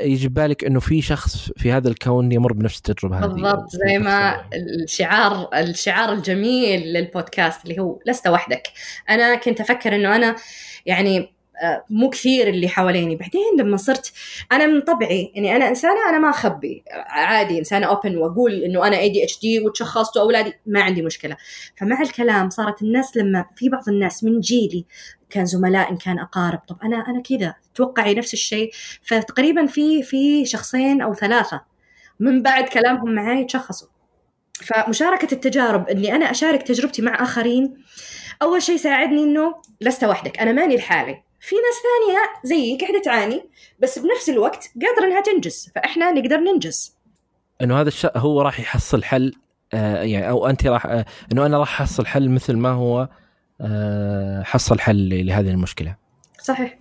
يجي 0.00 0.28
بالك 0.28 0.64
إنه 0.64 0.80
في 0.80 1.02
شخص 1.02 1.50
في 1.56 1.72
هذا 1.72 1.88
الكون 1.88 2.32
يمر 2.32 2.52
بنفس 2.52 2.76
التجربة 2.76 3.18
هذه 3.18 3.26
بالضبط 3.26 3.70
زي 3.70 3.98
ما 3.98 4.44
الشعار 4.54 5.48
الشعار 5.54 6.12
الجميل 6.12 6.80
للبودكاست 6.80 7.64
اللي 7.64 7.80
هو 7.80 7.98
لست 8.06 8.26
وحدك. 8.26 8.62
أنا 9.10 9.34
كنت 9.34 9.60
أفكر 9.60 9.94
إنه 9.94 10.16
أنا 10.16 10.36
يعني 10.86 11.35
مو 11.90 12.10
كثير 12.10 12.48
اللي 12.48 12.68
حواليني. 12.68 13.16
بعدين 13.16 13.42
لما 13.58 13.76
صرت 13.76 14.12
أنا 14.52 14.66
من 14.66 14.80
طبعي 14.80 15.32
إني 15.36 15.56
أنا 15.56 15.68
إنسانة 15.68 16.08
أنا 16.08 16.18
ما 16.18 16.30
أخبي. 16.30 16.84
عادي 17.06 17.58
إنسانة 17.58 17.86
open 17.86 18.16
وأقول 18.16 18.52
إنه 18.64 18.86
أنا 18.86 18.98
ADHD 18.98 19.60
وتشخصت 19.60 20.16
وأولادي 20.16 20.52
ما 20.66 20.82
عندي 20.82 21.02
مشكلة. 21.02 21.36
فمع 21.76 22.02
الكلام 22.02 22.50
صارت 22.50 22.82
الناس 22.82 23.16
لما 23.16 23.44
في 23.56 23.68
بعض 23.68 23.88
الناس 23.88 24.24
من 24.24 24.40
جيلي 24.40 24.84
كان 25.30 25.46
زملاء 25.46 25.90
إن 25.90 25.96
كان 25.96 26.18
أقارب. 26.18 26.58
طب 26.68 26.76
أنا 26.84 26.96
أنا 26.96 27.22
كذا 27.22 27.54
توقعي 27.74 28.14
نفس 28.14 28.32
الشيء. 28.32 28.70
فتقريبا 29.02 29.66
في 29.66 30.02
في 30.02 30.46
شخصين 30.46 31.00
أو 31.00 31.14
ثلاثة 31.14 31.60
من 32.20 32.42
بعد 32.42 32.68
كلامهم 32.68 33.14
معي 33.14 33.44
تشخصوا. 33.44 33.88
فمشاركة 34.52 35.34
التجارب 35.34 35.88
إني 35.88 36.14
أنا 36.14 36.30
أشارك 36.30 36.62
تجربتي 36.62 37.02
مع 37.02 37.22
آخرين 37.22 37.74
أول 38.42 38.62
شيء 38.62 38.76
ساعدني 38.76 39.24
إنه 39.24 39.54
لست 39.80 40.04
وحدك. 40.04 40.38
أنا 40.38 40.52
ماني 40.52 40.76
لحالي. 40.76 41.25
في 41.46 41.54
ناس 41.54 41.74
ثانية 41.82 42.22
زيك 42.44 42.80
قاعدة 42.80 43.02
تعاني 43.04 43.42
بس 43.82 43.98
بنفس 43.98 44.28
الوقت 44.28 44.70
قادرة 44.82 45.06
إنها 45.06 45.20
تنجز 45.20 45.70
فإحنا 45.74 46.12
نقدر 46.12 46.36
ننجز. 46.36 46.96
إنه 47.62 47.80
هذا 47.80 47.88
الشيء 47.88 48.18
هو 48.18 48.42
راح 48.42 48.60
يحصل 48.60 49.04
حل 49.04 49.32
آه 49.74 50.02
يعني 50.02 50.28
أو 50.28 50.46
أنت 50.46 50.66
راح 50.66 50.86
آه 50.86 51.04
إنه 51.32 51.46
أنا 51.46 51.58
راح 51.58 51.80
أحصل 51.80 52.06
حل 52.06 52.30
مثل 52.30 52.56
ما 52.56 52.68
هو 52.68 53.08
آه، 53.60 54.42
حصل 54.42 54.80
حل 54.80 55.26
لهذه 55.26 55.50
المشكلة. 55.50 55.96
صحيح. 56.42 56.78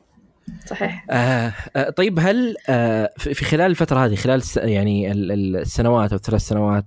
صحيح. 0.66 1.06
آه 1.10 1.54
آه 1.76 1.90
طيب 1.90 2.20
هل 2.20 2.56
آه 2.70 3.14
في 3.18 3.46
خلال 3.46 3.72
الفترة 3.72 4.06
هذه 4.06 4.16
خلال 4.16 4.42
يعني 4.56 5.12
السنوات 5.12 6.12
أو 6.12 6.16
الثلاث 6.16 6.42
سنوات 6.42 6.86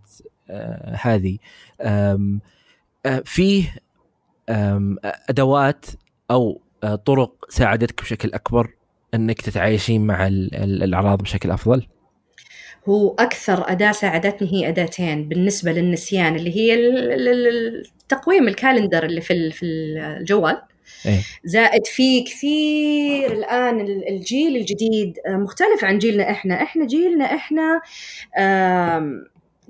آه 0.50 0.98
هذه 1.00 1.38
آه 1.80 2.38
فيه 3.24 3.74
أدوات 5.28 5.86
أو 6.30 6.50
آه، 6.50 6.67
طرق 7.04 7.44
ساعدتك 7.48 8.02
بشكل 8.02 8.32
أكبر 8.32 8.70
إنك 9.14 9.40
تتعايشين 9.40 10.06
مع 10.06 10.26
الأعراض 10.26 11.22
بشكل 11.22 11.50
أفضل؟ 11.50 11.86
هو 12.88 13.14
أكثر 13.18 13.70
أداة 13.72 13.92
ساعدتني 13.92 14.52
هي 14.52 14.68
أداتين 14.68 15.28
بالنسبة 15.28 15.72
للنسيان 15.72 16.36
اللي 16.36 16.56
هي 16.56 16.74
التقويم 16.74 18.48
الكالندر 18.48 19.04
اللي 19.04 19.20
في 19.20 19.50
في 19.50 19.66
الجوال 19.66 20.62
إيه؟ 21.06 21.20
زائد 21.44 21.86
في 21.86 22.22
كثير 22.22 23.32
الآن 23.32 23.80
الجيل 24.08 24.56
الجديد 24.56 25.18
آه، 25.26 25.36
مختلف 25.36 25.84
عن 25.84 25.98
جيلنا 25.98 26.30
إحنا 26.30 26.62
إحنا 26.62 26.86
جيلنا 26.86 27.24
إحنا 27.24 27.80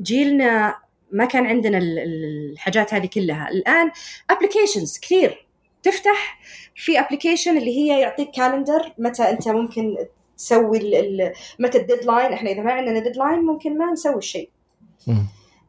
جيلنا 0.01 0.77
ما 1.13 1.25
كان 1.25 1.47
عندنا 1.47 1.79
الحاجات 1.79 2.95
هذه 2.95 3.07
كلها 3.07 3.49
الآن 3.51 3.91
applications 4.31 4.99
كثير 5.03 5.48
تفتح 5.83 6.39
في 6.75 7.01
application 7.01 7.59
اللي 7.59 7.77
هي 7.77 8.01
يعطيك 8.01 8.31
calendar 8.31 8.93
متى 8.99 9.23
أنت 9.23 9.49
ممكن 9.49 9.97
تسوي 10.37 10.79
متى 11.59 11.79
ال 11.79 11.85
deadline 11.85 12.33
إحنا 12.33 12.51
إذا 12.51 12.63
ما 12.63 12.73
عندنا 12.73 12.99
deadline 12.99 13.39
ممكن 13.39 13.79
ما 13.79 13.93
نسوي 13.93 14.19
الشيء 14.19 14.51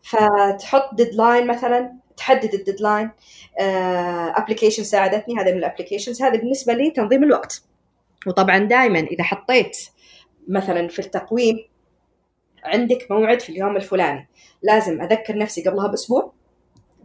فتحط 0.03 0.95
deadline 0.95 1.47
مثلا 1.47 1.93
تحدد 2.17 2.53
ال 2.53 2.60
deadline 2.60 3.11
application 4.35 4.81
آه، 4.81 4.85
ساعدتني 4.85 5.35
هذا 5.35 5.51
من 5.51 5.57
ال 5.57 5.62
applications 5.62 6.21
هذا 6.21 6.39
بالنسبة 6.39 6.73
لي 6.73 6.91
تنظيم 6.91 7.23
الوقت. 7.23 7.63
وطبعا 8.27 8.57
دائما 8.57 8.99
إذا 8.99 9.23
حطيت 9.23 9.77
مثلا 10.47 10.87
في 10.87 10.99
التقويم 10.99 11.57
عندك 12.63 13.07
موعد 13.11 13.41
في 13.41 13.49
اليوم 13.49 13.75
الفلاني. 13.75 14.29
لازم 14.63 15.01
أذكر 15.01 15.37
نفسي 15.37 15.63
قبلها 15.69 15.87
بأسبوع 15.87 16.33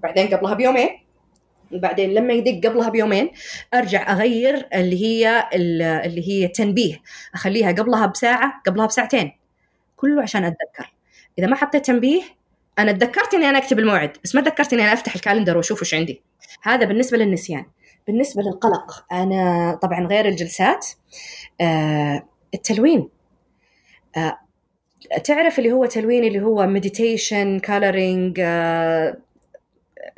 بعدين 0.02 0.28
قبلها 0.28 0.54
بيومين. 0.54 1.03
وبعدين 1.74 2.14
لما 2.14 2.32
يدق 2.32 2.68
قبلها 2.68 2.88
بيومين 2.88 3.30
أرجع 3.74 4.12
أغير 4.12 4.68
اللي 4.74 5.04
هي 5.04 5.48
اللي 5.54 6.28
هي 6.28 6.48
تنبيه 6.48 7.02
أخليها 7.34 7.72
قبلها 7.72 8.06
بساعة 8.06 8.62
قبلها 8.66 8.86
بساعتين 8.86 9.32
كله 9.96 10.22
عشان 10.22 10.44
أتذكر. 10.44 10.94
إذا 11.38 11.46
ما 11.46 11.56
حطيت 11.56 11.86
تنبيه 11.86 12.22
أنا 12.78 12.92
تذكرت 12.92 13.34
إني 13.34 13.48
أنا 13.48 13.58
أكتب 13.58 13.78
الموعد 13.78 14.16
بس 14.24 14.34
ما 14.34 14.40
تذكرت 14.40 14.72
إني 14.72 14.82
أنا 14.82 14.92
أفتح 14.92 15.14
الكالندر 15.14 15.56
وأشوف 15.56 15.80
وش 15.80 15.94
عندي. 15.94 16.22
هذا 16.62 16.84
بالنسبة 16.84 17.18
للنسيان. 17.18 17.64
بالنسبة 18.06 18.42
للقلق 18.42 19.04
أنا 19.12 19.78
طبعا 19.82 20.06
غير 20.06 20.28
الجلسات 20.28 20.86
آه 21.60 22.28
التلوين. 22.54 23.08
آه 24.16 24.38
تعرف 25.24 25.58
اللي 25.58 25.72
هو 25.72 25.86
تلوين 25.86 26.24
اللي 26.24 26.40
هو 26.40 26.66
meditation 26.66 27.58
coloring 27.58 28.40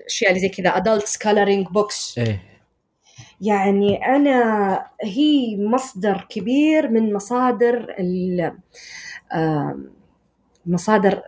أشياء 0.07 0.31
اللي 0.31 0.41
زي 0.41 0.49
كذا 0.49 0.77
adult 0.77 1.17
coloring 1.21 1.67
books 1.67 2.21
يعني 3.41 4.07
أنا 4.07 4.87
هي 5.03 5.57
مصدر 5.59 6.27
كبير 6.31 6.89
من 6.89 7.13
مصادر 7.15 7.95
مصادر 10.67 11.23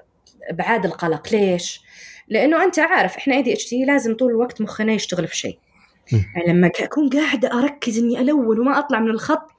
ابعاد 0.51 0.85
القلق. 0.85 1.29
ليش؟ 1.33 1.81
لأنه 2.29 2.65
أنت 2.65 2.79
عارف 2.79 3.17
إحنا 3.17 3.35
ADHD 3.35 3.85
لازم 3.85 4.17
طول 4.17 4.31
الوقت 4.31 4.61
مخنا 4.61 4.93
يشتغل 4.93 5.27
في 5.27 5.37
شيء. 5.37 5.59
يعني 6.13 6.53
لما 6.53 6.71
أكون 6.81 7.09
قاعدة 7.09 7.59
أركز 7.59 7.99
إني 7.99 8.21
ألون 8.21 8.59
وما 8.61 8.79
أطلع 8.79 9.01
من 9.01 9.11
الخط 9.11 9.51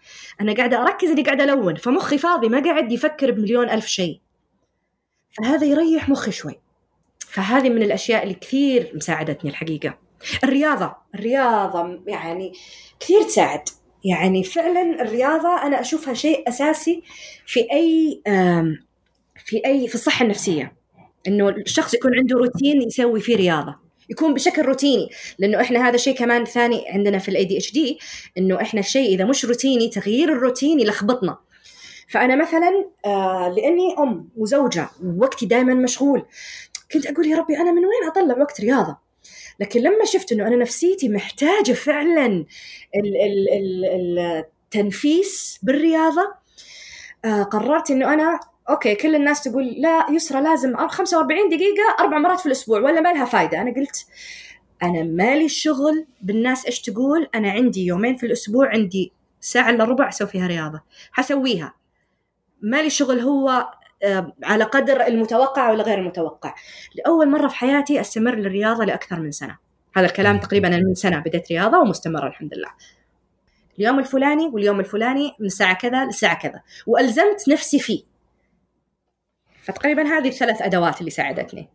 أنا 0.42 0.54
قاعدة 0.54 0.82
أركز 0.82 1.10
إني 1.10 1.24
قاعدة 1.24 1.44
ألون 1.44 1.76
فمخي 1.76 2.18
فاضي 2.18 2.50
ما 2.50 2.64
قاعد 2.64 2.92
يفكر 2.92 3.32
بمليون 3.32 3.70
ألف 3.70 3.86
شيء. 3.86 4.20
فهذا 5.32 5.66
يريح 5.66 6.10
مخي 6.10 6.32
شوي. 6.32 6.60
فهذه 7.32 7.70
من 7.70 7.84
الأشياء 7.84 8.24
اللي 8.24 8.34
كثير 8.34 8.92
مساعدتني 8.96 9.50
الحقيقة. 9.50 9.98
الرياضة 10.44 10.96
الرياضة 11.16 12.00
يعني 12.08 12.54
كثير 13.00 13.24
تساعد. 13.24 13.62
يعني 14.04 14.44
فعلا 14.44 15.02
الرياضة 15.02 15.62
أنا 15.64 15.82
أشوفها 15.82 16.14
شيء 16.14 16.50
أساسي 16.50 17.04
في 17.46 17.60
أي 17.72 18.22
في 19.46 19.62
أي 19.66 19.88
في 19.88 19.96
الصحة 19.96 20.24
النفسية. 20.24 20.74
إنه 21.28 21.50
الشخص 21.50 21.94
يكون 21.94 22.12
عنده 22.18 22.38
روتين 22.38 22.82
يسوي 22.82 23.22
فيه 23.22 23.36
رياضة. 23.36 23.76
يكون 24.10 24.34
بشكل 24.34 24.62
روتيني. 24.62 25.10
لأنه 25.40 25.62
إحنا 25.62 25.88
هذا 25.88 25.98
شيء 25.98 26.16
كمان 26.16 26.46
ثاني 26.46 26.84
عندنا 26.90 27.18
في 27.18 27.30
ال 27.30 27.46
ADHD 27.46 28.00
إنه 28.38 28.62
إحنا 28.62 28.80
الشيء 28.80 29.16
إذا 29.16 29.26
مش 29.26 29.46
روتيني 29.46 29.90
تغيير 29.90 30.34
الروتين 30.34 30.80
يلخبطنا. 30.80 31.38
فأنا 32.10 32.36
مثلا 32.36 32.90
آه 33.06 33.54
لأني 33.58 33.96
أم 34.00 34.30
وزوجة 34.38 34.90
ووقتي 35.04 35.46
دائما 35.46 35.74
مشغول. 35.74 36.26
كنت 36.94 37.06
أقول 37.06 37.28
يا 37.28 37.38
ربي 37.38 37.58
أنا 37.58 37.72
من 37.72 37.86
وين 37.86 38.08
أطلع 38.08 38.38
وقت 38.38 38.62
رياضة؟ 38.62 38.98
لكن 39.60 39.80
لما 39.80 40.06
شفت 40.06 40.32
إنه 40.32 40.48
أنا 40.48 40.56
نفسيتي 40.56 41.10
محتاجة 41.10 41.72
فعلا 41.72 42.46
التنفيس 43.96 45.60
بالرياضة 45.64 46.34
آه 47.26 47.44
قررت 47.44 47.92
إنه 47.92 48.14
أنا 48.14 48.40
okay 48.70 48.96
كل 48.96 49.16
الناس 49.16 49.44
تقول 49.44 49.66
لا 49.68 50.06
يسرى 50.12 50.42
لازم 50.42 50.88
45 50.88 51.50
دقيقة 51.50 51.96
أربع 52.00 52.18
مرات 52.18 52.40
في 52.40 52.46
الأسبوع 52.46 52.80
ولا 52.80 53.02
ما 53.02 53.14
لها 53.14 53.26
فايدة. 53.26 53.62
أنا 53.62 53.74
قلت 53.74 54.06
أنا 54.84 55.04
مالي 55.04 55.46
الشغل 55.46 56.08
بالناس 56.22 56.66
إيش 56.66 56.82
تقول؟ 56.82 57.30
أنا 57.36 57.52
عندي 57.52 57.86
يومين 57.86 58.16
في 58.16 58.26
الأسبوع 58.26 58.70
عندي 58.70 59.14
ساعة 59.42 59.70
إلا 59.70 59.84
ربع 59.84 60.10
أسوي 60.10 60.28
فيها 60.28 60.48
رياضة 60.48 60.82
حسويها. 61.12 61.74
مالي 62.62 62.88
الشغل 62.88 63.20
هو 63.20 63.72
على 64.44 64.64
قدر 64.64 65.02
المتوقع 65.08 65.72
ولا 65.72 65.84
غير 65.84 66.00
المتوقع. 66.00 66.56
لأول 66.96 67.30
مرة 67.30 67.48
في 67.48 67.56
حياتي 67.56 68.02
أستمر 68.02 68.36
للرياضة 68.36 68.86
لأكثر 68.86 69.20
من 69.20 69.32
سنة. 69.32 69.58
هذا 69.96 70.06
الكلام 70.06 70.40
تقريبا 70.40 70.70
من 70.70 70.96
سنة 70.96 71.20
بديت 71.20 71.52
رياضة 71.52 71.78
ومستمرة 71.78 72.28
الحمد 72.28 72.54
لله. 72.54 72.70
اليوم 73.80 74.00
الفلاني 74.00 74.48
واليوم 74.48 74.80
الفلاني 74.80 75.32
من 75.40 75.46
الساعة 75.46 75.76
كذا 75.76 76.06
للساعة 76.06 76.40
كذا. 76.42 76.62
وألزمت 76.88 77.50
نفسي 77.50 77.80
فيه. 77.80 78.04
فتقريبا 79.64 80.04
هذه 80.04 80.28
الثلاث 80.28 80.62
أدوات 80.62 81.00
اللي 81.00 81.12
ساعدتني. 81.12 81.70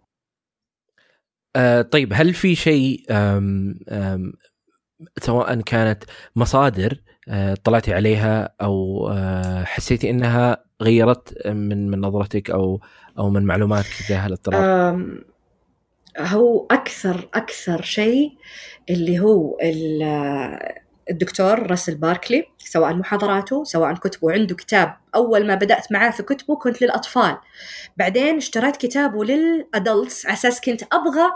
آه 1.57 1.83
طيب 1.83 2.13
هل 2.13 2.35
في 2.35 2.55
شيء 2.55 3.05
سواء 5.23 5.61
كانت 5.61 6.05
مصادر 6.37 7.01
آه 7.29 7.55
طلعتي 7.65 7.95
عليها 7.95 8.55
أو 8.63 9.09
آه 9.13 9.65
حسيتي 9.65 10.11
إنها 10.11 10.65
غيرت 10.83 11.47
من 11.47 11.91
من 11.91 12.01
نظرتك 12.01 12.51
أو 12.51 12.81
أو 13.19 13.31
من 13.31 13.45
معلوماتك 13.45 13.91
تجاه 14.07 14.27
الاضطراب؟ 14.27 14.63
هو 16.19 16.67
أكثر 16.71 17.29
أكثر 17.35 17.83
شيء 17.83 18.33
اللي 18.91 19.21
هو 19.21 19.59
الدكتور 21.11 21.71
راسل 21.71 21.95
باركلي 21.95 22.45
سواء 22.59 22.95
محاضراته 22.95 23.65
سواء 23.65 23.95
كتبه 23.95 24.33
عنده 24.33 24.55
كتاب 24.55 24.97
أول 25.15 25.47
ما 25.47 25.55
بدأت 25.55 25.93
معاه 25.93 26.11
في 26.11 26.23
كتبه 26.23 26.57
كنت 26.57 26.83
للأطفال 26.83 27.37
بعدين 27.97 28.37
اشتريت 28.37 28.77
كتابه 28.77 29.25
للأدلتس 29.25 30.27
على 30.27 30.35
أساس 30.35 30.61
كنت 30.61 30.83
أبغى 30.83 31.31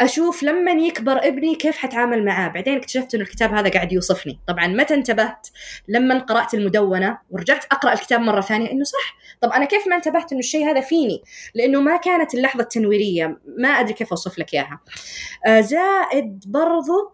أشوف 0.00 0.42
لما 0.42 0.70
يكبر 0.70 1.26
ابني 1.26 1.54
كيف 1.54 1.76
حتعامل 1.76 2.24
معاه. 2.24 2.48
بعدين 2.48 2.76
اكتشفت 2.76 3.14
إنه 3.14 3.24
الكتاب 3.24 3.54
هذا 3.54 3.70
قاعد 3.70 3.92
يوصفني. 3.92 4.40
طبعا 4.46 4.66
متى 4.66 4.94
انتبهت؟ 4.94 5.48
لما 5.88 6.18
قرأت 6.18 6.54
المدونة 6.54 7.18
ورجعت 7.30 7.64
أقرأ 7.64 7.92
الكتاب 7.92 8.20
مرة 8.20 8.40
ثانية. 8.40 8.70
إنه 8.70 8.84
صح. 8.84 9.16
طب 9.40 9.50
أنا 9.50 9.64
كيف 9.64 9.88
ما 9.88 9.96
انتبهت 9.96 10.32
إنه 10.32 10.38
الشيء 10.38 10.70
هذا 10.70 10.80
فيني؟ 10.80 11.22
لأنه 11.54 11.80
ما 11.80 11.96
كانت 11.96 12.34
اللحظة 12.34 12.62
التنويرية. 12.62 13.38
ما 13.58 13.68
أدري 13.68 13.92
كيف 13.92 14.10
أوصف 14.10 14.38
لك 14.38 14.54
إياها. 14.54 14.80
آه 15.46 15.60
زائد 15.60 16.44
برضو 16.46 17.12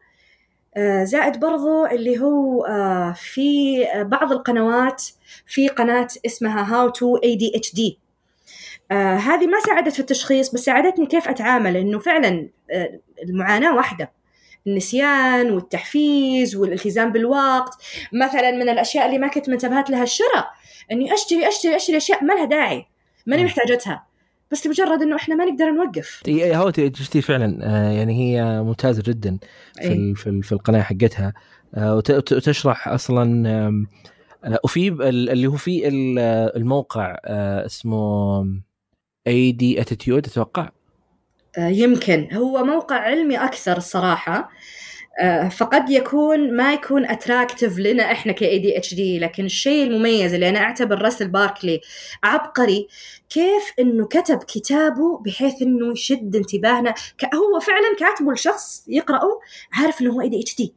آه، 0.77 1.05
زائد 1.05 1.41
برضو 1.41 1.87
اللي 1.87 2.21
هو 2.21 2.65
آه، 2.65 3.13
في 3.13 3.85
بعض 3.95 4.33
القنوات 4.33 5.05
في 5.47 5.69
قناة 5.69 6.09
اسمها 6.27 6.75
هاو 6.75 6.89
تو 6.89 7.17
اي 7.17 7.37
دي 7.37 7.53
اتش 7.57 7.75
دي 7.75 7.99
هذه 8.93 9.47
ما 9.47 9.61
ساعدت 9.67 9.93
في 9.93 10.01
التشخيص 10.01 10.55
بس 10.55 10.61
ساعدتني 10.61 11.07
كيف 11.07 11.29
أتعامل. 11.29 11.77
إنه 11.77 11.99
فعلا 11.99 12.49
المعاناة 13.23 13.77
واحدة. 13.77 14.13
النسيان 14.67 15.51
والتحفيز 15.51 16.57
والالتزام 16.57 17.13
بالوقت. 17.13 17.75
مثلا 18.13 18.51
من 18.51 18.69
الأشياء 18.69 19.07
اللي 19.07 19.19
ما 19.19 19.29
كنت 19.29 19.51
منتبهات 19.51 19.91
لها 19.91 20.03
الشراء. 20.03 20.47
إني 20.93 21.15
أشتري 21.15 21.49
أشتري 21.49 21.77
أشتري 21.77 21.97
أشياء 21.97 22.25
ما 22.25 22.33
لها 22.33 22.45
داعي. 22.45 22.87
ماني 23.27 23.45
محتاجتها. 23.45 24.07
بس 24.51 24.67
لمجرد 24.67 25.03
إنه 25.03 25.17
إحنا 25.17 25.35
ما 25.35 25.45
نقدر 25.45 25.71
نوقف. 25.71 26.23
How 26.29 26.71
to 26.71 27.23
فعلا. 27.23 27.59
آه، 27.63 27.91
يعني 27.93 28.13
هي 28.19 28.63
ممتازة 28.63 29.03
جدا 29.07 29.39
في 29.75 29.83
أي. 29.83 30.15
في, 30.15 30.43
في 30.43 30.53
القناة 30.53 30.83
حقتها. 30.83 31.33
آه، 31.75 31.97
وتشرح 31.97 32.89
أصلا 32.89 33.49
آه، 34.45 34.59
وفي 34.65 34.89
اللي 34.89 35.47
هو 35.47 35.57
في 35.57 35.89
الموقع 36.57 37.17
اسمه 37.67 38.47
ADDitude 39.27 40.27
أتوقع. 40.27 40.71
يمكن. 41.59 42.29
هو 42.33 42.65
موقع 42.65 42.97
علمي 42.97 43.37
أكثر 43.45 43.77
الصراحه 43.77 44.51
آه، 45.21 45.49
فقد 45.49 45.91
يكون 45.91 46.57
ما 46.57 46.73
يكون 46.73 47.07
attractive 47.07 47.79
لنا 47.79 48.13
إحنا 48.13 48.33
ك 48.33 48.59
ADHD 48.59 49.19
لكن 49.19 49.45
الشيء 49.45 49.87
المميز 49.87 50.35
اللي 50.35 50.49
أنا 50.49 50.59
أعتبر 50.59 51.03
راسل 51.03 51.29
باركلي 51.29 51.81
عبقري 52.25 52.89
كيف 53.31 53.73
إنه 53.79 54.07
كتب 54.07 54.39
كتابه 54.39 55.19
بحيث 55.19 55.63
إنه 55.63 55.93
يشد 55.93 56.37
انتباهنا. 56.37 56.95
هو 57.35 57.61
فعلا 57.61 57.97
كاتبه 57.99 58.33
لشخص 58.33 58.85
يقرأه 58.89 59.41
عارف 59.73 60.01
إنه 60.01 60.13
هو 60.13 60.21
ADHD 60.21 60.75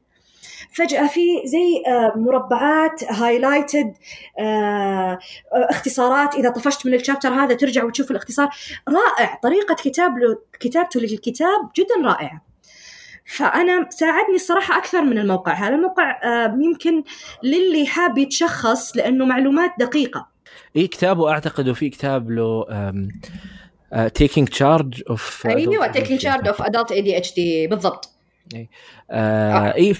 فجأة 0.72 1.07
في 1.07 1.22
زي 1.45 1.84
آه، 1.88 2.13
مربعات 2.15 3.03
highlighted 3.04 3.93
آه، 4.39 5.20
اختصارات. 5.53 6.36
إذا 6.36 6.49
طفشت 6.49 6.86
من 6.86 6.93
ال 6.93 6.98
chapter 6.98 7.30
هذا 7.30 7.55
ترجع 7.55 7.84
وتشوف 7.84 8.11
الاختصار. 8.11 8.49
رائع. 8.89 9.39
طريقة 9.43 9.76
كتاب 9.76 10.18
له 10.18 10.38
كتابته 10.59 10.99
للكتاب 10.99 11.70
جدا 11.78 12.07
رائعة. 12.07 12.41
فأنا 13.26 13.89
ساعدني 13.89 14.36
الصراحة 14.36 14.78
أكثر 14.78 15.01
من 15.01 15.18
الموقع. 15.18 15.53
هذا 15.53 15.76
الموقع 15.76 16.20
آه، 16.24 16.57
يمكن 16.61 17.03
للي 17.43 17.86
حاب 17.86 18.18
يتشخص 18.18 18.97
لأنه 18.97 19.26
معلومات 19.26 19.72
دقيقة. 19.80 20.28
اي 20.76 20.88
كتابه 20.88 21.30
اعتقد 21.30 21.70
وفي 21.70 21.89
كتاب 21.89 22.32
له 22.32 22.65
Taking 24.14 24.48
Charge 24.48 25.04
of 25.10 25.48
أيوه 25.47 25.88
Taking 25.88 26.20
Charge 26.20 26.48
of 26.48 26.62
Adult 26.62 27.34
ADHD 27.34 27.68
بالضبط. 27.68 28.16
اي 28.56 28.70
آه 29.12 29.74
اي 29.76 29.95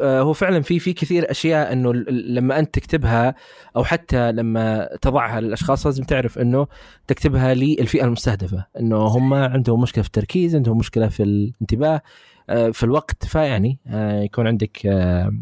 آه 0.00 0.20
هو 0.20 0.32
فعلا 0.32 0.60
في 0.60 0.78
في 0.78 0.92
كثير 0.92 1.30
أشياء 1.30 1.72
إنه 1.72 1.92
لما 2.10 2.58
أنت 2.58 2.74
تكتبها 2.74 3.34
أو 3.76 3.84
حتى 3.84 4.32
لما 4.32 4.88
تضعها 5.02 5.40
للأشخاص 5.40 5.86
لازم 5.86 6.04
تعرف 6.04 6.38
إنه 6.38 6.66
تكتبها 7.06 7.54
للفئة 7.54 8.04
المستهدفة 8.04 8.66
إنه 8.80 8.96
هم 8.96 9.34
عندهم 9.34 9.80
مشكلة 9.80 10.02
في 10.02 10.08
التركيز 10.08 10.56
عندهم 10.56 10.78
مشكلة 10.78 11.08
في 11.08 11.22
الانتباه 11.22 12.02
آه 12.50 12.70
في 12.70 12.84
الوقت 12.84 13.24
فيعني 13.24 13.78
آه 13.86 14.22
يكون 14.22 14.46
عندك 14.46 14.86
آه 14.86 15.32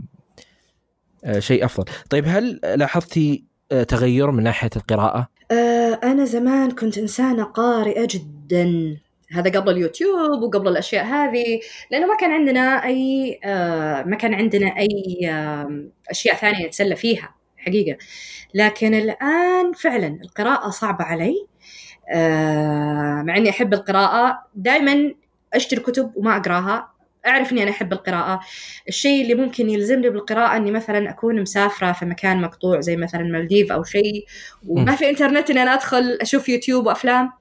آه 1.25 1.39
شيء 1.39 1.65
أفضل. 1.65 1.85
طيب 2.11 2.25
هل 2.27 2.61
لاحظتي 2.77 3.45
آه 3.73 3.83
تغير 3.83 4.31
من 4.31 4.43
ناحية 4.43 4.71
القراءة؟ 4.77 5.29
آه 5.51 6.01
أنا 6.05 6.25
زمان 6.25 6.71
كنت 6.71 6.99
إنسانة 6.99 7.45
قارئة 7.45 8.09
جدا. 8.11 8.97
هذا 9.33 9.51
قبل 9.61 9.73
اليوتيوب 9.73 10.43
وقبل 10.43 10.69
الأشياء 10.69 11.05
هذه 11.05 11.61
لأنه 11.91 12.07
ما 12.07 12.17
كان 12.17 12.31
عندنا 12.33 12.85
أي 12.85 13.41
آه 13.45 14.03
ما 14.03 14.17
كان 14.17 14.35
عندنا 14.35 14.67
أي 14.79 14.89
أشياء 16.11 16.35
ثانية 16.37 16.67
نتسلى 16.67 16.97
فيها 16.97 17.35
حقيقة. 17.57 17.99
لكن 18.55 18.95
الآن 18.95 19.73
فعلا 19.73 20.19
القراءة 20.23 20.71
صعبة 20.71 21.05
علي 21.05 21.47
آه 22.15 23.23
مع 23.23 23.37
إني 23.37 23.51
أحب 23.51 23.75
القراءة. 23.75 24.43
دائما 24.55 25.15
أشتري 25.55 25.81
كتب 25.81 26.13
وما 26.17 26.37
أقراها. 26.37 26.93
أعرف 27.27 27.53
إني 27.53 27.63
أنا 27.63 27.71
أحب 27.71 27.93
القراءة. 27.93 28.41
الشيء 28.89 29.23
اللي 29.23 29.35
ممكن 29.35 29.71
يلزمني 29.71 30.11
بالقراءة 30.11 30.57
إني 30.57 30.71
مثلا 30.71 31.11
أكون 31.11 31.43
مسافرة 31.43 31.93
في 31.93 32.05
مكان 32.05 32.41
مقطوع 32.43 32.81
زي 32.81 32.97
مثلا 32.97 33.23
مالديف 33.23 33.73
أو 33.73 33.85
شيء 33.85 34.25
وما 34.69 34.97
في 34.97 35.11
إنترنت 35.11 35.51
اني 35.51 35.63
أنا 35.63 35.75
أدخل 35.75 36.19
أشوف 36.23 36.49
يوتيوب 36.49 36.87
وأفلام 36.87 37.33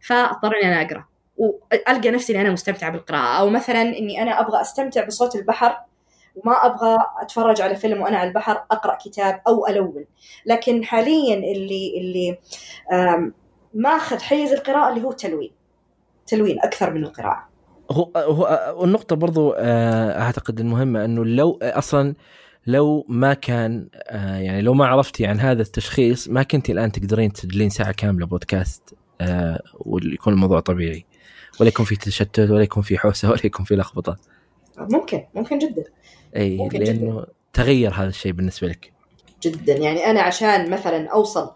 فاضطر 0.00 0.52
اني 0.56 0.72
أنا 0.72 0.82
أقرأ. 0.82 1.11
وألقى 1.42 2.10
نفسي 2.10 2.32
إني 2.32 2.42
أنا 2.42 2.50
مستمتعة 2.50 2.90
بالقراءة 2.90 3.40
أو 3.40 3.50
مثلا 3.50 3.82
إني 3.82 4.22
أنا 4.22 4.40
أبغى 4.40 4.60
أستمتع 4.60 5.06
بصوت 5.06 5.36
البحر 5.36 5.76
وما 6.36 6.52
أبغى 6.52 6.98
أتفرج 7.22 7.60
على 7.60 7.76
فيلم 7.76 8.02
وأنا 8.02 8.18
على 8.18 8.28
البحر 8.28 8.64
أقرأ 8.70 8.98
كتاب 9.04 9.40
أو 9.46 9.66
ألون. 9.66 10.04
لكن 10.46 10.84
حاليا 10.84 11.34
اللي 11.34 11.94
اللي 12.00 12.38
ماخذ 13.74 14.20
حيز 14.20 14.52
القراءة 14.52 14.88
اللي 14.88 15.04
هو 15.04 15.12
تلوين 15.12 15.52
تلوين 16.26 16.58
أكثر 16.60 16.94
من 16.94 17.04
القراءة. 17.04 17.48
هو 17.90 18.10
هو 18.16 18.84
النقطة 18.84 19.16
برضو 19.16 19.52
آه، 19.58 20.22
أعتقد 20.22 20.60
المهمة 20.60 21.04
إنه 21.04 21.24
لو 21.24 21.58
أصلا 21.62 22.14
لو 22.66 23.06
ما 23.08 23.34
كان 23.34 23.88
آه، 23.94 24.36
يعني 24.36 24.62
لو 24.62 24.74
ما 24.74 24.86
عرفتي 24.86 25.26
عن 25.26 25.40
هذا 25.40 25.62
التشخيص 25.62 26.28
ما 26.28 26.42
كنت 26.42 26.70
الآن 26.70 26.92
تقدرين 26.92 27.32
تسجلين 27.32 27.70
ساعة 27.70 27.92
كاملة 27.92 28.26
بودكاست 28.26 28.94
آه، 29.20 29.62
ويكون 29.80 30.32
الموضوع 30.32 30.60
طبيعي. 30.60 31.06
ولا 31.60 31.68
يكون 31.68 31.86
في 31.86 31.96
تشتت 31.96 32.38
ولا 32.50 32.62
يكون 32.62 32.82
في 32.82 32.98
حوسة 32.98 33.28
ولا 33.30 33.40
يكون 33.46 33.64
في 33.64 33.74
لخبطة. 33.76 34.16
ممكن 34.78 35.24
ممكن 35.34 35.58
جدا. 35.58 35.84
إي 36.36 36.56
ممكن 36.56 36.78
لأنه 36.78 37.12
جداً. 37.20 37.26
تغير 37.52 37.94
هذا 37.94 38.08
الشيء 38.08 38.32
بالنسبة 38.32 38.68
لك. 38.68 38.92
جدا. 39.42 39.72
يعني 39.72 40.06
أنا 40.06 40.20
عشان 40.22 40.70
مثلا 40.70 41.08
أوصل 41.08 41.50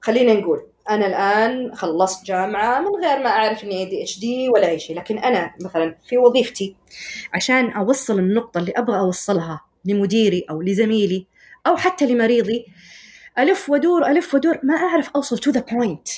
خلينا 0.00 0.34
نقول 0.34 0.66
أنا 0.90 1.06
الآن 1.06 1.74
خلصت 1.74 2.26
جامعة 2.26 2.80
من 2.80 3.04
غير 3.06 3.18
ما 3.24 3.30
أعرف 3.30 3.64
إني 3.64 3.78
ADHD 3.78 4.48
ولا 4.48 4.68
أي 4.68 4.78
شيء. 4.78 4.96
لكن 4.96 5.18
أنا 5.18 5.54
مثلا 5.64 5.96
في 6.08 6.18
وظيفتي 6.18 6.76
عشان 7.34 7.70
أوصل 7.70 8.18
النقطة 8.18 8.58
اللي 8.58 8.72
أبغى 8.76 8.98
أوصلها 8.98 9.60
لمديري 9.84 10.44
أو 10.50 10.62
لزميلي 10.62 11.26
أو 11.66 11.76
حتى 11.76 12.06
لمريضي 12.06 12.66
ألف 13.38 13.70
ودور 13.70 14.06
ألف 14.06 14.34
ودور 14.34 14.58
ما 14.62 14.74
أعرف 14.74 15.10
أوصل 15.16 15.38
to 15.38 15.50
the 15.50 15.64
point 15.72 16.08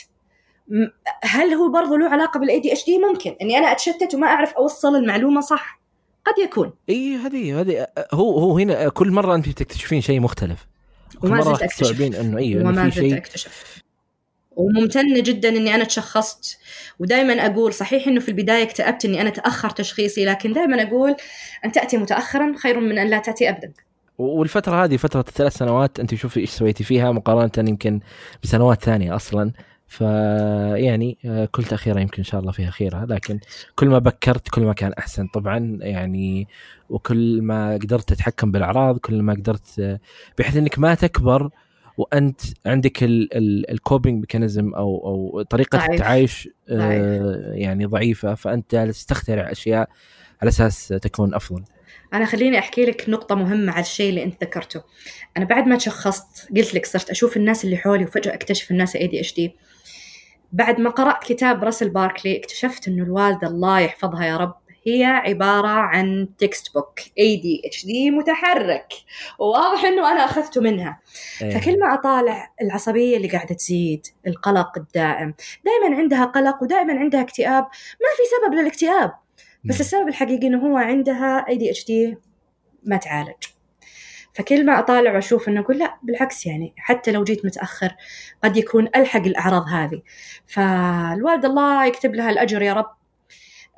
هل 1.22 1.54
هو 1.54 1.68
برضه 1.72 1.98
له 1.98 2.08
علاقة 2.08 2.40
بال 2.40 2.60
ADHD 2.60 2.98
ممكن. 2.98 3.36
إني 3.42 3.58
أنا 3.58 3.72
أتشتت 3.72 4.14
وما 4.14 4.26
أعرف 4.26 4.52
أوصل 4.52 4.96
المعلومة 4.96 5.40
صح. 5.40 5.80
قد 6.24 6.38
يكون. 6.38 6.72
إي 6.88 7.16
هذه 7.16 7.60
هذه 7.60 7.86
هو 8.12 8.38
هو 8.38 8.58
هنا 8.58 8.88
كل 8.88 9.10
مرة 9.10 9.34
أنت 9.34 9.48
تكتشفين 9.48 10.00
شيء 10.00 10.20
مختلف. 10.20 10.66
وما 11.22 11.42
زلت 11.42 11.62
أكتشف. 11.62 12.00
إنه 12.00 12.38
أيوه 12.38 12.68
وما 12.68 12.88
زلت 12.88 13.12
أكتشف. 13.12 13.82
وممتنه 14.56 15.20
جدا 15.20 15.48
إني 15.48 15.74
أنا 15.74 15.84
تشخصت. 15.84 16.58
ودائما 16.98 17.46
أقول 17.46 17.72
صحيح 17.72 18.06
إنه 18.06 18.20
في 18.20 18.28
البداية 18.28 18.62
اكتئبت 18.62 19.04
إني 19.04 19.20
أنا 19.20 19.30
تأخر 19.30 19.70
تشخيصي 19.70 20.24
لكن 20.24 20.52
دائما 20.52 20.82
أقول 20.82 21.16
أن 21.64 21.72
تأتي 21.72 21.96
متاخرا 21.96 22.54
خير 22.56 22.80
من 22.80 22.98
أن 22.98 23.06
لا 23.06 23.18
تأتي 23.18 23.48
ابدا. 23.48 23.72
والفترة 24.18 24.84
هذه 24.84 24.96
فترة 24.96 25.24
الثلاث 25.28 25.56
سنوات 25.56 26.00
أنت 26.00 26.14
شوفي 26.14 26.40
إيش 26.40 26.50
سويتي 26.50 26.84
فيها 26.84 27.12
مقارنة 27.12 27.68
يمكن 27.70 28.00
بسنوات 28.42 28.84
ثانية 28.84 29.16
أصلا. 29.16 29.52
فيعني 29.86 31.18
آه، 31.24 31.48
كل 31.52 31.64
تأخيرة 31.64 32.00
يمكن 32.00 32.18
إن 32.18 32.24
شاء 32.24 32.40
الله 32.40 32.52
فيها 32.52 32.70
خيرها 32.70 33.06
لكن 33.06 33.40
كل 33.74 33.88
ما 33.88 33.98
بكرت 33.98 34.48
كل 34.48 34.62
ما 34.62 34.72
كان 34.72 34.92
أحسن. 34.92 35.26
طبعا 35.26 35.78
يعني 35.80 36.48
وكل 36.90 37.42
ما 37.42 37.72
قدرت 37.72 38.08
تتحكم 38.08 38.52
بالأعراض 38.52 38.98
كل 38.98 39.22
ما 39.22 39.32
قدرت 39.32 39.78
آه، 39.80 40.00
بحيث 40.38 40.56
إنك 40.56 40.78
ما 40.78 40.94
تكبر 40.94 41.50
وأنت 41.96 42.40
عندك 42.66 42.98
ال 43.02 43.19
coping 43.19 44.20
mechanism 44.20 44.74
أو 44.74 45.06
أو 45.06 45.42
طريقة 45.42 45.78
ضعيف. 45.78 45.90
التعايش 45.90 46.48
آه،. 46.68 47.52
يعني 47.54 47.84
ضعيفة. 47.84 48.34
فأنت 48.34 48.74
جالس 48.74 49.06
تخترع 49.06 49.50
أشياء 49.50 49.88
على 50.42 50.48
أساس 50.48 50.88
تكون 50.88 51.34
أفضل. 51.34 51.64
أنا 52.14 52.24
خليني 52.24 52.58
أحكي 52.58 52.84
لك 52.84 53.04
نقطة 53.08 53.34
مهمة 53.34 53.72
على 53.72 53.80
الشيء 53.80 54.10
اللي 54.10 54.22
أنت 54.22 54.44
ذكرته. 54.44 54.82
أنا 55.36 55.44
بعد 55.44 55.66
ما 55.66 55.76
تشخصت 55.76 56.48
قلت 56.56 56.74
لك 56.74 56.86
صرت 56.86 57.10
أشوف 57.10 57.36
الناس 57.36 57.64
اللي 57.64 57.76
حولي 57.76 58.04
وفجأة 58.04 58.34
أكتشف 58.34 58.70
الناس 58.70 58.96
ADHD 58.96 59.56
بعد 60.54 60.80
ما 60.80 60.90
قرأت 60.90 61.24
كتاب 61.24 61.64
راسل 61.64 61.88
باركلي 61.88 62.38
اكتشفت 62.38 62.88
أنه 62.88 63.02
الوالدة 63.04 63.48
الله 63.48 63.80
يحفظها 63.80 64.24
يا 64.24 64.36
رب 64.36 64.54
هي 64.86 65.04
عبارة 65.04 65.68
عن 65.68 66.28
تكست 66.38 66.74
بوك 66.74 67.00
ADHD 67.18 68.10
متحرك. 68.10 68.92
وواضح 69.38 69.84
إنه 69.84 70.12
أنا 70.12 70.24
أخذته 70.24 70.60
منها. 70.60 71.00
أيه. 71.42 71.50
فكل 71.50 71.78
ما 71.78 71.94
أطالع 71.94 72.52
العصبية 72.62 73.16
اللي 73.16 73.28
قاعدة 73.28 73.54
تزيد 73.54 74.06
القلق 74.26 74.78
الدائم. 74.78 75.34
دائما 75.64 75.96
عندها 75.96 76.24
قلق 76.24 76.62
ودائما 76.62 76.92
عندها 76.92 77.20
اكتئاب. 77.20 77.62
ما 78.00 78.08
في 78.16 78.22
سبب 78.36 78.54
للاكتئاب. 78.54 79.12
بس 79.64 79.80
السبب 79.80 80.08
الحقيقي 80.08 80.46
إنه 80.46 80.66
هو 80.66 80.76
عندها 80.76 81.48
اي 81.48 81.56
دي 81.56 81.70
اتش 81.70 81.84
دي 81.84 82.16
ما 82.84 82.96
تعالج. 82.96 83.53
فكل 84.34 84.66
ما 84.66 84.78
أطالع 84.78 85.14
وأشوف 85.14 85.48
إنه 85.48 85.60
أقول 85.60 85.78
لا 85.78 85.98
بالعكس 86.02 86.46
يعني 86.46 86.74
حتى 86.76 87.12
لو 87.12 87.24
جيت 87.24 87.44
متأخر 87.44 87.94
قد 88.44 88.56
يكون 88.56 88.88
ألحق 88.96 89.20
الأعراض 89.20 89.62
هذه. 89.68 90.02
فالوالده 90.46 91.48
الله 91.48 91.86
يكتب 91.86 92.14
لها 92.14 92.30
الأجر 92.30 92.62
يا 92.62 92.72
رب. 92.72 92.90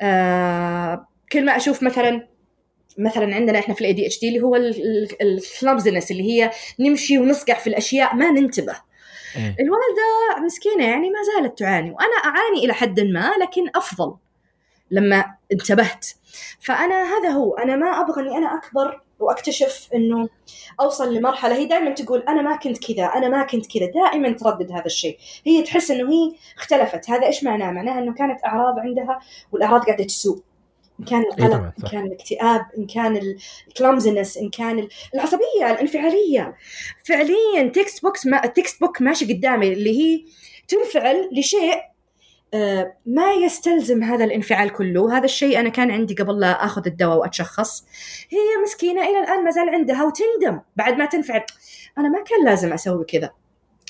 آه 0.00 1.09
كل 1.32 1.44
ما 1.44 1.57
أشوف 1.57 1.82
مثلا 1.82 2.28
مثلا 2.98 3.34
عندنا 3.34 3.59
إحنا 3.59 3.74
في 3.74 3.80
ال 3.80 3.92
ADHD 3.92 4.28
اللي 4.28 4.40
هو 4.40 4.57
ال 5.20 5.29
clumsiness 5.29 6.11
اللي 6.11 6.22
هي 6.22 6.50
نمشي 6.80 7.18
ونصقع 7.18 7.54
في 7.54 7.66
الأشياء 7.66 8.14
ما 8.14 8.30
ننتبه. 8.30 8.76
إيه؟ 9.36 9.57
الوالدة 9.61 10.44
مسكينة 10.44 10.84
يعني 10.84 11.11
ما 11.11 11.18
زالت 11.34 11.59
تعاني 11.59 11.90
وأنا 11.90 12.16
أعاني 12.24 12.64
إلى 12.64 12.72
حد 12.72 13.00
ما 13.00 13.30
لكن 13.40 13.70
أفضل 13.74 14.16
لما 14.90 15.24
انتبهت. 15.52 16.07
فأنا 16.61 17.04
هذا 17.04 17.28
هو 17.28 17.54
أنا 17.54 17.76
ما 17.76 18.00
أبغى 18.00 18.22
إني 18.22 18.38
أنا 18.38 18.54
أكبر 18.54 19.05
وأكتشف 19.20 19.88
إنه 19.94 20.28
أوصل 20.80 21.14
لمرحلة 21.14 21.56
هي 21.56 21.66
دائما 21.66 21.90
تقول 21.90 22.20
أنا 22.28 22.42
ما 22.42 22.56
كنت 22.56 22.92
كذا 22.92 23.04
أنا 23.04 23.28
ما 23.28 23.42
كنت 23.42 23.78
كذا 23.78 23.86
دائما 23.86 24.30
تردد 24.32 24.72
هذا 24.72 24.86
الشيء. 24.86 25.18
هي 25.46 25.62
تحس 25.62 25.90
إنه 25.90 26.10
هي 26.12 26.32
اختلفت. 26.58 27.10
هذا 27.10 27.26
إيش 27.26 27.44
معناه؟ 27.44 27.70
معناها 27.70 27.98
إنه 27.98 28.14
كانت 28.14 28.44
أعراض 28.44 28.78
عندها 28.78 29.20
والأعراض 29.52 29.84
قاعدة 29.84 30.04
تسوء. 30.04 30.40
إن 31.00 31.04
كان 31.04 31.22
القلق 31.22 31.54
إن 31.54 31.88
كان 31.90 32.06
الاكتئاب 32.06 32.66
إن 32.78 32.86
كان 32.86 33.36
ال 33.68 33.75
clumsiness 33.75 34.36
إن 34.36 34.50
كان 34.50 34.88
العصبية 35.14 35.70
الانفعالية. 35.70 36.56
فعليا 37.04 37.68
textbook 37.74 38.26
ما 38.26 38.44
ال 38.44 38.80
textbook 38.80 39.02
ماشي 39.02 39.34
قدامي 39.34 39.72
اللي 39.72 40.00
هي 40.00 40.24
تنفعل 40.68 41.28
لشيء 41.32 41.95
ما 43.07 43.32
يستلزم 43.44 44.03
هذا 44.03 44.24
الانفعال 44.24 44.72
كله. 44.72 45.18
هذا 45.18 45.24
الشيء 45.24 45.61
أنا 45.61 45.68
كان 45.68 45.90
عندي 45.90 46.14
قبل 46.14 46.40
لا 46.40 46.64
أخذ 46.64 46.86
الدواء 46.86 47.18
وأتشخص. 47.18 47.84
هي 48.30 48.62
مسكينة 48.62 49.03
إلى 49.03 49.20
الآن 49.20 49.44
ما 49.44 49.51
زال 49.51 49.68
عندها 49.68 50.05
وتندم. 50.05 50.61
بعد 50.76 50.99
ما 50.99 51.07
تنفعل 51.07 51.42
أنا 51.99 52.09
ما 52.09 52.22
كان 52.22 52.44
لازم 52.44 52.72
أسوي 52.72 53.05
كذا. 53.05 53.30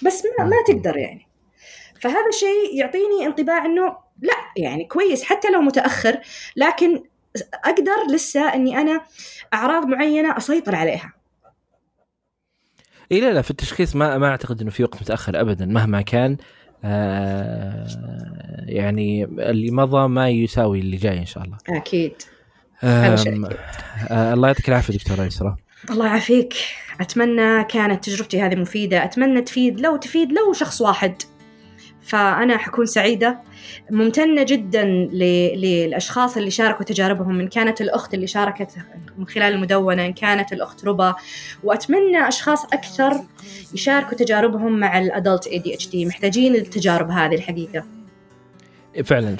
بس 0.02 0.22
ما, 0.38 0.44
ما 0.44 0.56
تقدر 0.66 0.96
يعني. 0.96 1.28
فهذا 2.00 2.28
الشيء 2.28 2.74
يعطيني 2.74 3.26
انطباع 3.26 3.64
إنه 3.64 3.96
لا 4.20 4.34
يعني 4.56 4.84
كويس 4.84 5.22
حتى 5.24 5.50
لو 5.50 5.60
متأخر 5.60 6.20
لكن 6.56 7.02
أقدر 7.64 8.06
لسه 8.10 8.54
إني 8.54 8.78
أنا 8.78 9.00
أعراض 9.54 9.86
معينة 9.86 10.36
أسيطر 10.36 10.74
عليها. 10.74 11.12
اي 13.12 13.20
لا 13.20 13.32
لا 13.32 13.42
في 13.42 13.50
التشخيص 13.50 13.96
ما 13.96 14.18
ما 14.18 14.28
أعتقد 14.28 14.60
إنه 14.60 14.70
في 14.70 14.84
وقت 14.84 15.02
متأخر 15.02 15.40
ابدا 15.40 15.66
مهما 15.66 16.02
كان. 16.02 16.32
آه 16.32 16.36
يعني 18.66 19.24
اللي 19.24 19.70
مضى 19.70 20.08
ما 20.08 20.30
يساوي 20.30 20.80
اللي 20.80 20.96
جاي 20.96 21.18
إن 21.18 21.26
شاء 21.26 21.44
الله. 21.44 21.56
أكيد. 21.68 22.12
آه 22.82 23.14
الله 24.34 24.48
يعطيك 24.48 24.68
العافية 24.68 24.94
دكتورة 24.94 25.24
يسرا 25.24 25.56
الله 25.90 26.06
يعافيك. 26.06 26.54
أتمنى 27.00 27.64
كانت 27.64 28.04
تجربتي 28.04 28.42
هذه 28.42 28.54
مفيدة. 28.54 29.04
أتمنى 29.04 29.42
تفيد 29.42 29.80
لو 29.80 29.96
تفيد 29.96 30.32
لو 30.32 30.52
شخص 30.52 30.80
واحد 30.80 31.22
فأنا 32.06 32.56
حكون 32.56 32.86
سعيدة. 32.86 33.38
ممتنة 33.90 34.42
جدا 34.42 34.84
للأشخاص 34.84 36.36
اللي 36.36 36.50
شاركوا 36.50 36.84
تجاربهم 36.84 37.40
إن 37.40 37.48
كانت 37.48 37.80
الأخت 37.80 38.14
اللي 38.14 38.26
شاركت 38.26 38.70
من 39.18 39.26
خلال 39.26 39.54
المدونة 39.54 40.06
إن 40.06 40.12
كانت 40.12 40.52
الأخت 40.52 40.84
ربا. 40.84 41.14
وأتمنى 41.64 42.28
أشخاص 42.28 42.64
أكثر 42.64 43.20
يشاركوا 43.74 44.18
تجاربهم 44.18 44.80
مع 44.80 44.98
الأدلت 44.98 45.48
دي 45.92 46.06
محتاجين 46.06 46.54
التجارب 46.54 47.10
هذه 47.10 47.34
الحقيقة. 47.34 47.84
فعلا 49.04 49.36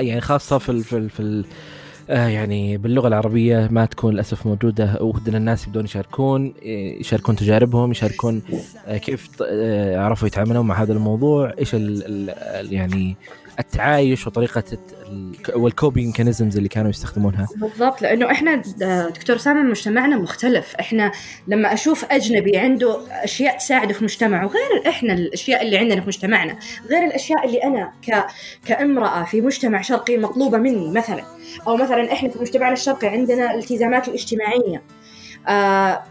يعني 0.00 0.20
خاصة 0.20 0.58
في 0.58 0.82
في, 0.82 1.08
في 1.08 1.44
يعني 2.08 2.76
باللغة 2.76 3.08
العربية 3.08 3.68
ما 3.70 3.84
تكون 3.86 4.14
للأسف 4.14 4.46
موجودة. 4.46 4.98
ودنا 5.00 5.38
الناس 5.38 5.66
يبدون 5.66 5.84
يشاركون 5.84 6.54
يشاركون 7.00 7.36
تجاربهم 7.36 7.90
يشاركون 7.90 8.42
آه 8.86 8.96
كيف 8.96 9.28
آه 9.46 9.98
عرفوا 9.98 10.26
يتعاملون 10.28 10.66
مع 10.66 10.82
هذا 10.82 10.92
الموضوع 10.92 11.54
إيش 11.58 11.74
ال 11.74 12.02
ال 12.30 12.72
يعني 12.72 13.16
التعايش 13.58 14.26
وطريقة 14.26 14.64
وال 15.54 15.67
coping 15.67 16.06
mechanisms 16.06 16.56
اللي 16.56 16.68
كانوا 16.68 16.90
يستخدمونها. 16.90 17.48
بالضبط 17.56 18.02
لأنه 18.02 18.30
إحنا 18.30 18.62
دكتور 19.08 19.36
سامي 19.36 19.62
مجتمعنا 19.70 20.16
مختلف. 20.16 20.74
إحنا 20.80 21.12
لما 21.48 21.72
أشوف 21.72 22.04
أجنبي 22.10 22.58
عنده 22.58 23.00
أشياء 23.10 23.58
تساعده 23.58 23.94
في 23.94 24.04
مجتمعه 24.04 24.46
غير 24.46 24.88
إحنا 24.88 25.12
الأشياء 25.12 25.62
اللي 25.62 25.78
عندنا 25.78 26.00
في 26.00 26.06
مجتمعنا 26.06 26.58
غير 26.90 27.04
الأشياء 27.04 27.46
اللي 27.46 27.64
أنا 27.64 27.92
ك... 28.08 28.26
كامرأة 28.66 29.24
في 29.24 29.40
مجتمع 29.40 29.80
شرقي 29.80 30.18
مطلوبة 30.18 30.58
مني 30.58 30.90
مثلا. 30.90 31.24
أو 31.66 31.76
مثلا 31.76 32.12
إحنا 32.12 32.28
في 32.28 32.38
مجتمعنا 32.38 32.72
الشرقي 32.72 33.08
عندنا 33.08 33.54
الالتزامات 33.54 34.08
الاجتماعية. 34.08 34.82
آه 35.48 36.02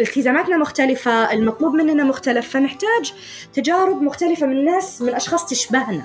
التزاماتنا 0.00 0.56
مختلفة 0.56 1.32
المطلوب 1.32 1.74
مننا 1.74 2.04
مختلف. 2.04 2.48
فنحتاج 2.48 3.12
تجارب 3.52 4.02
مختلفة 4.02 4.46
من 4.46 4.64
ناس 4.64 5.02
من 5.02 5.14
أشخاص 5.14 5.46
تشبهنا. 5.46 6.04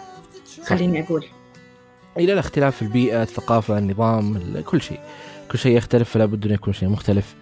خليني 0.65 1.03
أقول. 1.03 1.25
إلى 2.17 2.33
الاختلاف 2.33 2.75
في 2.75 2.81
البيئة 2.81 3.23
الثقافة 3.23 3.77
النظام 3.77 4.39
كل 4.65 4.81
شيء. 4.81 4.99
كل 5.51 5.59
شيء 5.59 5.77
يختلف 5.77 6.09
فلا 6.09 6.25
بد 6.25 6.45
أن 6.45 6.53
يكون 6.53 6.73
شيء 6.73 6.89
مختلف. 6.89 7.35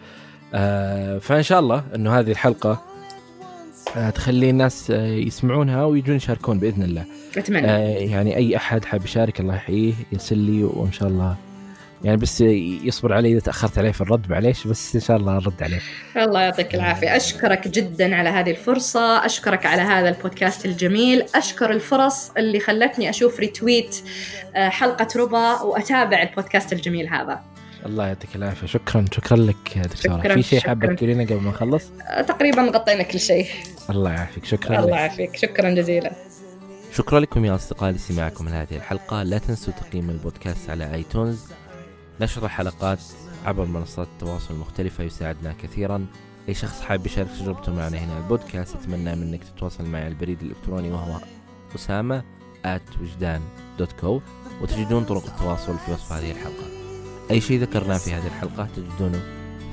آه 0.53 1.17
فإن 1.17 1.43
شاء 1.43 1.59
الله 1.59 1.83
إنه 1.95 2.19
هذه 2.19 2.31
الحلقة 2.31 2.81
آه 3.95 4.09
تخلي 4.09 4.49
الناس 4.49 4.91
آه 4.91 5.07
يسمعونها 5.07 5.85
ويجون 5.85 6.15
يشاركون 6.15 6.59
بإذن 6.59 6.83
الله. 6.83 7.05
أتمنى. 7.37 7.67
آه 7.71 7.97
يعني 7.97 8.35
أي 8.35 8.55
أحد 8.55 8.85
حاب 8.85 9.05
يشارك 9.05 9.39
الله 9.39 9.55
يحييه 9.55 9.93
يرسل 10.11 10.37
لي 10.37 10.63
وإن 10.63 10.91
شاء 10.91 11.09
الله 11.09 11.35
يعني 12.03 12.17
بس 12.17 12.41
يصبر 12.41 13.13
علي 13.13 13.31
إذا 13.31 13.39
تأخرت 13.39 13.77
عليه 13.77 13.91
في 13.91 14.01
الرد 14.01 14.29
معليش 14.29 14.67
بس 14.67 14.95
إن 14.95 15.01
شاء 15.01 15.17
الله 15.17 15.37
ارد 15.37 15.63
عليه. 15.63 15.81
الله 16.17 16.41
يعطيك 16.41 16.75
العافية. 16.75 17.15
أشكرك 17.15 17.67
جدا 17.67 18.15
على 18.15 18.29
هذه 18.29 18.51
الفرصة 18.51 19.25
أشكرك 19.25 19.65
على 19.65 19.81
هذا 19.81 20.09
البودكاست 20.09 20.65
الجميل. 20.65 21.25
أشكر 21.35 21.71
الفرص 21.71 22.31
اللي 22.37 22.59
خلتني 22.59 23.09
أشوف 23.09 23.39
ريتويت 23.39 23.95
آه، 24.55 24.69
حلقة 24.69 25.07
ربا 25.15 25.61
وأتابع 25.61 26.21
البودكاست 26.21 26.73
الجميل 26.73 27.09
هذا. 27.09 27.41
الله 27.85 28.07
يعطيك 28.07 28.35
العافية. 28.35 28.67
شكرا 28.67 29.05
شكرا 29.13 29.37
لك 29.37 29.77
دكتورة. 29.77 30.33
في 30.33 30.43
شيء 30.43 30.59
حابة 30.59 30.93
تقولينه 30.93 31.25
قبل 31.25 31.35
ما 31.41 31.49
نخلص؟ 31.49 31.83
آه، 32.09 32.21
تقريبا 32.21 32.61
غطينا 32.61 33.03
كل 33.03 33.19
شيء. 33.19 33.47
الله 33.89 34.11
يعافيك. 34.11 34.45
شكرا 34.45 34.79
الله 34.79 34.97
يعافيك. 34.97 35.35
شكرا 35.35 35.69
جزيلا. 35.69 36.11
شكرا 36.93 37.19
لكم 37.19 37.45
يا 37.45 37.55
أصدقائي 37.55 37.91
لاستماعكم 37.91 38.45
من 38.45 38.51
هذه 38.51 38.75
الحلقة. 38.75 39.23
لا 39.23 39.37
تنسوا 39.37 39.73
تقييم 39.73 40.09
البودكاست 40.09 40.69
على 40.69 40.93
آيتونز. 40.93 41.45
نشر 42.21 42.45
الحلقات 42.45 42.99
عبر 43.45 43.65
منصات 43.65 44.07
التواصل 44.07 44.53
المختلفة 44.53 45.03
يساعدنا 45.03 45.53
كثيرا. 45.63 46.05
أي 46.49 46.53
شخص 46.53 46.81
حاب 46.81 47.05
يشارك 47.05 47.27
تجربته 47.29 47.73
معنا 47.73 47.97
هنا 47.97 48.17
البودكاست 48.17 48.75
أتمنى 48.75 49.15
منك 49.15 49.43
تتواصل 49.43 49.85
معي 49.85 50.07
البريد 50.07 50.41
الإلكتروني 50.41 50.91
وهو 50.91 51.19
أسامة 51.75 52.23
at 52.65 53.01
وجدان 53.01 53.41
دوت 53.79 53.91
كو 53.91 54.21
وتجدون 54.61 55.03
طرق 55.03 55.25
التواصل 55.25 55.77
في 55.77 55.91
وصف 55.91 56.11
هذه 56.11 56.31
الحلقة. 56.31 56.67
أي 57.31 57.41
شيء 57.41 57.61
ذكرناه 57.61 57.97
في 57.97 58.13
هذه 58.13 58.27
الحلقة 58.27 58.67
تجدونه 58.75 59.21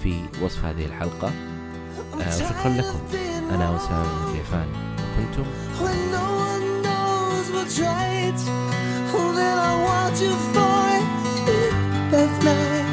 في 0.02 0.22
وصف 0.42 0.64
هذه 0.64 0.86
الحلقة. 0.86 1.28
آه 2.20 2.36
وشكرا 2.36 2.68
لكم. 2.68 3.00
أنا 3.50 3.76
أسامة 3.76 4.26
بن 4.26 4.32
جيفان. 4.32 4.68
وكنتم 4.98 5.44
of 12.14 12.44
night. 12.44 12.84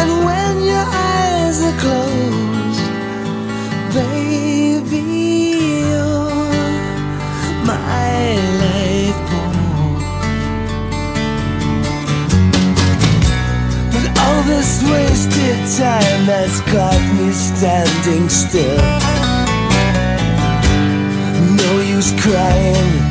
And 0.00 0.10
when 0.26 0.54
your 0.72 0.86
eyes 1.10 1.62
are 1.68 1.78
closed, 1.84 2.86
baby, 3.94 5.04
you're 5.88 6.28
my 7.64 8.36
life 8.64 9.20
But 13.92 14.06
all 14.24 14.42
this 14.42 14.82
wasted 14.90 15.58
time 15.80 16.24
has 16.36 16.60
got 16.72 17.00
me 17.16 17.32
standing 17.32 18.28
still. 18.28 18.76
No 21.56 21.80
use 21.80 22.12
crying 22.20 23.07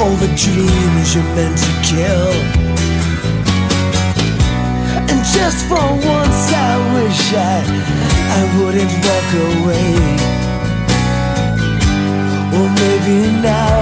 over 0.00 0.26
dreams 0.34 1.14
you're 1.14 1.30
meant 1.36 1.58
to 1.58 1.72
kill. 1.84 2.32
And 5.10 5.20
just 5.36 5.60
for 5.68 5.86
once, 6.16 6.42
I 6.68 6.72
wish 6.94 7.22
I, 7.34 7.56
I 8.38 8.42
wouldn't 8.56 8.94
walk 9.06 9.30
away. 9.50 9.92
Or 12.56 12.66
maybe 12.82 13.18
now 13.42 13.76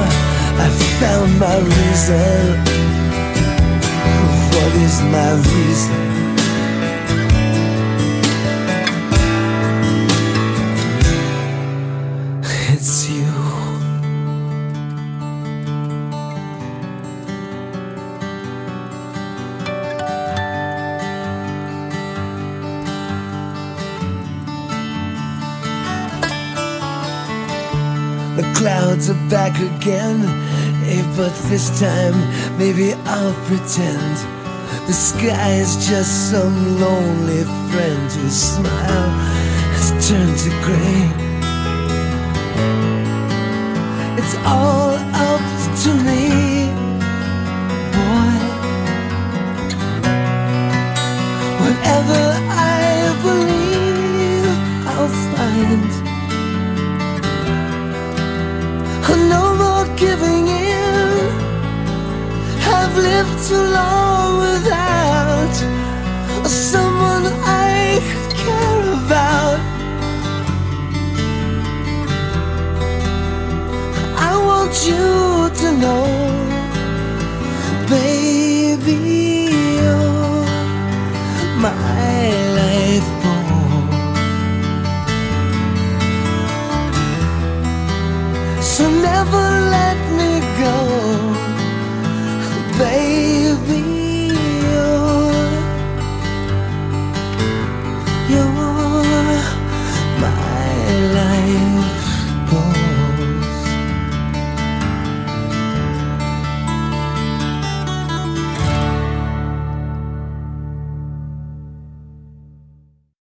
I 0.65 0.69
found 0.99 1.39
my 1.39 1.57
reason. 1.77 2.43
What 4.55 4.73
is 4.87 5.01
my 5.15 5.31
reason? 5.35 6.18
Are 29.11 29.29
back 29.31 29.55
again. 29.59 30.19
Hey, 30.85 31.03
but 31.17 31.33
this 31.49 31.81
time, 31.81 32.15
maybe 32.59 32.95
I'll 33.05 33.35
pretend 33.47 34.17
the 34.87 34.93
sky 34.93 35.53
is 35.53 35.77
just 35.89 36.31
some 36.31 36.81
lonely 36.81 37.45
friend 37.71 38.13
whose 38.13 38.41
smile 38.57 39.11
has 39.75 40.09
turned 40.09 40.39
to 40.45 40.51
gray. 40.65 41.03
It's 44.19 44.35
all 44.45 44.97
up 45.31 45.45
to 45.83 45.91
me, 46.07 46.69
boy. 47.95 48.37
Whatever 51.63 52.23
I 52.51 53.19
believe, 53.23 53.58
too 63.47 63.55
long 63.55 64.08